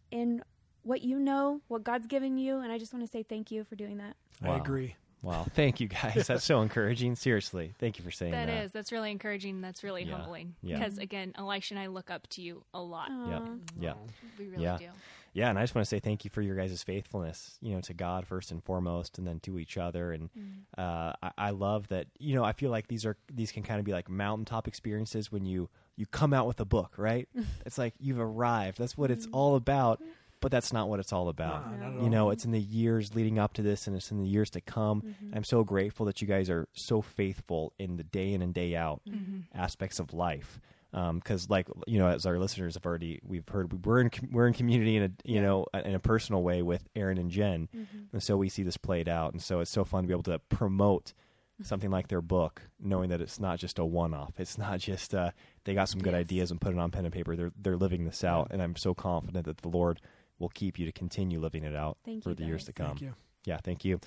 in 0.09 0.41
what 0.81 1.01
you 1.03 1.19
know, 1.19 1.61
what 1.67 1.83
God's 1.83 2.07
given 2.07 2.37
you, 2.39 2.57
and 2.57 2.71
I 2.71 2.79
just 2.79 2.91
want 2.91 3.05
to 3.05 3.11
say 3.11 3.21
thank 3.21 3.51
you 3.51 3.63
for 3.63 3.75
doing 3.75 3.97
that. 3.97 4.15
I 4.43 4.57
agree. 4.57 4.95
Wow. 5.21 5.45
Thank 5.53 5.81
you 5.81 5.87
guys. 5.89 6.27
That's 6.27 6.45
so 6.45 6.61
encouraging. 6.61 7.15
Seriously. 7.15 7.73
Thank 7.77 7.99
you 7.99 8.05
for 8.05 8.09
saying 8.11 8.31
that. 8.31 8.45
That 8.47 8.63
is. 8.63 8.71
That's 8.71 8.91
really 8.93 9.11
encouraging. 9.11 9.59
That's 9.59 9.83
really 9.83 10.03
Yeah. 10.03 10.15
humbling. 10.15 10.55
Yeah. 10.63 10.77
Because 10.77 10.97
again, 10.97 11.33
Elisha 11.37 11.73
and 11.73 11.81
I 11.83 11.87
look 11.87 12.09
up 12.09 12.25
to 12.29 12.41
you 12.41 12.63
a 12.73 12.81
lot. 12.81 13.09
Yeah. 13.11 13.45
Yeah. 13.77 13.93
We 14.39 14.47
really 14.47 14.63
Yeah. 14.63 14.77
do. 14.77 14.87
Yeah, 15.33 15.49
and 15.49 15.57
I 15.57 15.63
just 15.63 15.75
want 15.75 15.85
to 15.85 15.89
say 15.89 15.99
thank 15.99 16.23
you 16.23 16.29
for 16.29 16.41
your 16.41 16.55
guys' 16.55 16.81
faithfulness, 16.83 17.57
you 17.61 17.73
know, 17.73 17.81
to 17.81 17.93
God 17.93 18.25
first 18.25 18.51
and 18.51 18.63
foremost, 18.63 19.17
and 19.17 19.27
then 19.27 19.39
to 19.41 19.59
each 19.59 19.77
other. 19.77 20.11
And 20.11 20.29
mm. 20.37 20.51
uh, 20.77 21.13
I, 21.21 21.31
I 21.37 21.49
love 21.51 21.87
that, 21.89 22.07
you 22.17 22.35
know, 22.35 22.43
I 22.43 22.51
feel 22.51 22.71
like 22.71 22.87
these 22.87 23.05
are 23.05 23.17
these 23.33 23.51
can 23.51 23.63
kind 23.63 23.79
of 23.79 23.85
be 23.85 23.91
like 23.91 24.09
mountaintop 24.09 24.67
experiences 24.67 25.31
when 25.31 25.45
you 25.45 25.69
you 25.95 26.05
come 26.05 26.33
out 26.33 26.47
with 26.47 26.59
a 26.59 26.65
book, 26.65 26.93
right? 26.97 27.27
it's 27.65 27.77
like 27.77 27.93
you've 27.99 28.19
arrived. 28.19 28.77
That's 28.77 28.97
what 28.97 29.11
it's 29.11 29.27
mm. 29.27 29.33
all 29.33 29.55
about. 29.55 30.01
But 30.41 30.51
that's 30.53 30.71
not 30.71 30.87
what 30.87 31.01
it's 31.01 31.11
all 31.11 31.27
about. 31.27 31.69
Nah, 31.69 31.89
not 31.89 31.93
you 31.95 32.03
all. 32.03 32.09
know, 32.09 32.29
it's 32.29 32.45
in 32.45 32.51
the 32.51 32.61
years 32.61 33.13
leading 33.13 33.37
up 33.37 33.51
to 33.55 33.61
this, 33.61 33.87
and 33.87 33.95
it's 33.97 34.09
in 34.09 34.19
the 34.19 34.25
years 34.25 34.49
to 34.51 34.61
come. 34.61 35.01
Mm-hmm. 35.01 35.35
I'm 35.35 35.43
so 35.43 35.65
grateful 35.65 36.05
that 36.05 36.21
you 36.21 36.29
guys 36.29 36.49
are 36.49 36.69
so 36.71 37.01
faithful 37.01 37.73
in 37.77 37.97
the 37.97 38.05
day 38.05 38.31
in 38.31 38.41
and 38.41 38.53
day 38.53 38.73
out 38.73 39.01
mm-hmm. 39.05 39.39
aspects 39.53 39.99
of 39.99 40.13
life. 40.13 40.61
Because, 40.91 41.49
like 41.49 41.67
you 41.87 41.99
know, 41.99 42.07
as 42.07 42.25
our 42.25 42.39
listeners 42.39 42.73
have 42.73 42.85
already, 42.85 43.19
we've 43.23 43.47
heard 43.47 43.85
we're 43.85 44.01
in 44.01 44.09
we're 44.31 44.47
in 44.47 44.53
community 44.53 44.95
in 44.97 45.03
a 45.03 45.11
you 45.23 45.41
know 45.41 45.65
in 45.73 45.93
a 45.95 45.99
personal 45.99 46.41
way 46.41 46.61
with 46.61 46.87
Aaron 46.95 47.17
and 47.17 47.29
Jen, 47.29 47.69
and 48.11 48.23
so 48.23 48.35
we 48.37 48.49
see 48.49 48.63
this 48.63 48.77
played 48.77 49.07
out, 49.07 49.33
and 49.33 49.41
so 49.41 49.59
it's 49.59 49.69
so 49.71 49.83
fun 49.83 50.03
to 50.03 50.07
be 50.07 50.13
able 50.13 50.23
to 50.23 50.39
promote 50.49 51.13
something 51.61 51.91
like 51.91 52.07
their 52.07 52.21
book, 52.21 52.61
knowing 52.79 53.09
that 53.09 53.21
it's 53.21 53.39
not 53.39 53.59
just 53.59 53.77
a 53.79 53.85
one 53.85 54.13
off. 54.13 54.33
It's 54.39 54.57
not 54.57 54.79
just 54.79 55.13
uh, 55.13 55.31
they 55.65 55.73
got 55.75 55.89
some 55.89 56.01
good 56.01 56.13
Yes. 56.13 56.21
ideas 56.21 56.51
and 56.51 56.59
put 56.59 56.73
it 56.73 56.79
on 56.79 56.89
pen 56.89 57.05
and 57.05 57.13
paper. 57.13 57.35
They're 57.35 57.51
they're 57.55 57.77
living 57.77 58.05
this 58.05 58.23
out, 58.23 58.47
and 58.51 58.61
I'm 58.61 58.75
so 58.75 58.93
confident 58.95 59.45
that 59.45 59.57
the 59.57 59.69
Lord 59.69 60.01
will 60.39 60.49
keep 60.49 60.79
you 60.79 60.85
to 60.85 60.91
continue 60.91 61.39
living 61.39 61.63
it 61.65 61.75
out 61.75 61.97
Thank 62.05 62.23
for 62.23 62.29
you, 62.29 62.35
the 62.35 62.45
years 62.45 62.63
to 62.65 62.73
come. 62.73 62.87
Thank 62.87 63.01
you. 63.01 63.13
Yeah, 63.45 63.57
thank 63.63 63.85
you. 63.85 63.99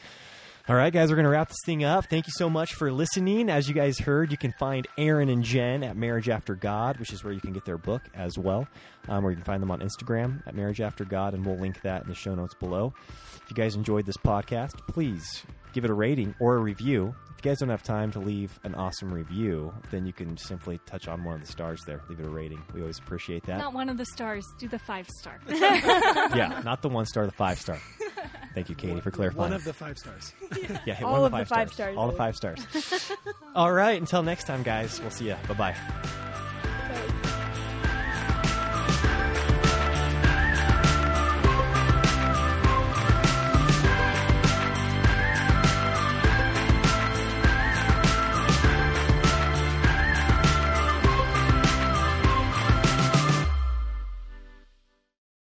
All 0.68 0.76
right, 0.76 0.92
guys, 0.92 1.10
we're 1.10 1.16
going 1.16 1.24
to 1.24 1.30
wrap 1.30 1.48
this 1.48 1.58
thing 1.66 1.82
up. 1.82 2.06
Thank 2.08 2.28
you 2.28 2.32
so 2.36 2.48
much 2.48 2.74
for 2.74 2.92
listening. 2.92 3.50
As 3.50 3.68
you 3.68 3.74
guys 3.74 3.98
heard, 3.98 4.30
you 4.30 4.36
can 4.38 4.52
find 4.60 4.86
Aaron 4.96 5.28
and 5.28 5.42
Jen 5.42 5.82
at 5.82 5.96
Marriage 5.96 6.28
After 6.28 6.54
God, 6.54 6.98
which 6.98 7.12
is 7.12 7.24
where 7.24 7.32
you 7.32 7.40
can 7.40 7.52
get 7.52 7.64
their 7.64 7.78
book 7.78 8.02
as 8.14 8.38
well, 8.38 8.68
um, 9.08 9.26
or 9.26 9.30
you 9.30 9.36
can 9.36 9.44
find 9.44 9.60
them 9.60 9.72
on 9.72 9.80
Instagram 9.80 10.46
at 10.46 10.54
Marriage 10.54 10.80
After 10.80 11.04
God, 11.04 11.34
and 11.34 11.44
we'll 11.44 11.58
link 11.58 11.82
that 11.82 12.04
in 12.04 12.08
the 12.08 12.14
show 12.14 12.36
notes 12.36 12.54
below. 12.54 12.94
If 13.42 13.50
you 13.50 13.56
guys 13.56 13.74
enjoyed 13.74 14.06
this 14.06 14.16
podcast, 14.16 14.78
please 14.86 15.42
give 15.72 15.84
it 15.84 15.90
a 15.90 15.94
rating 15.94 16.32
or 16.38 16.54
a 16.54 16.60
review. 16.60 17.12
If 17.36 17.44
you 17.44 17.50
guys 17.50 17.58
don't 17.58 17.68
have 17.68 17.82
time 17.82 18.12
to 18.12 18.20
leave 18.20 18.60
an 18.62 18.76
awesome 18.76 19.12
review, 19.12 19.74
then 19.90 20.06
you 20.06 20.12
can 20.12 20.36
simply 20.36 20.78
touch 20.86 21.08
on 21.08 21.24
one 21.24 21.34
of 21.34 21.40
the 21.40 21.50
stars 21.50 21.82
there, 21.88 22.02
leave 22.08 22.20
it 22.20 22.26
a 22.26 22.30
rating. 22.30 22.62
We 22.72 22.82
always 22.82 23.00
appreciate 23.00 23.42
that. 23.46 23.58
Not 23.58 23.74
one 23.74 23.88
of 23.88 23.96
the 23.96 24.06
stars. 24.06 24.46
Do 24.60 24.68
the 24.68 24.78
five 24.78 25.08
star. 25.18 25.40
yeah, 25.48 26.62
not 26.64 26.82
the 26.82 26.88
one 26.88 27.06
star, 27.06 27.26
the 27.26 27.32
five 27.32 27.58
star. 27.58 27.80
Thank 28.55 28.68
you, 28.68 28.74
Katie, 28.74 29.00
for 29.00 29.11
clarifying. 29.11 29.50
One 29.50 29.53
of 29.53 29.64
the 29.64 29.72
five 29.72 29.98
stars. 29.98 30.32
Yeah, 30.86 30.94
hit 30.94 31.05
All 31.05 31.12
one 31.22 31.24
of 31.24 31.32
the 31.32 31.44
five 31.46 31.68
stars. 31.68 31.72
stars. 31.72 31.96
All 31.96 32.09
the 32.11 32.16
five 32.16 32.36
stars. 32.36 33.12
All 33.55 33.72
right. 33.72 33.98
Until 34.00 34.22
next 34.22 34.44
time, 34.46 34.62
guys. 34.62 35.00
We'll 35.00 35.11
see 35.11 35.26
you. 35.28 35.36
Bye 35.48 35.55
bye. 35.74 36.31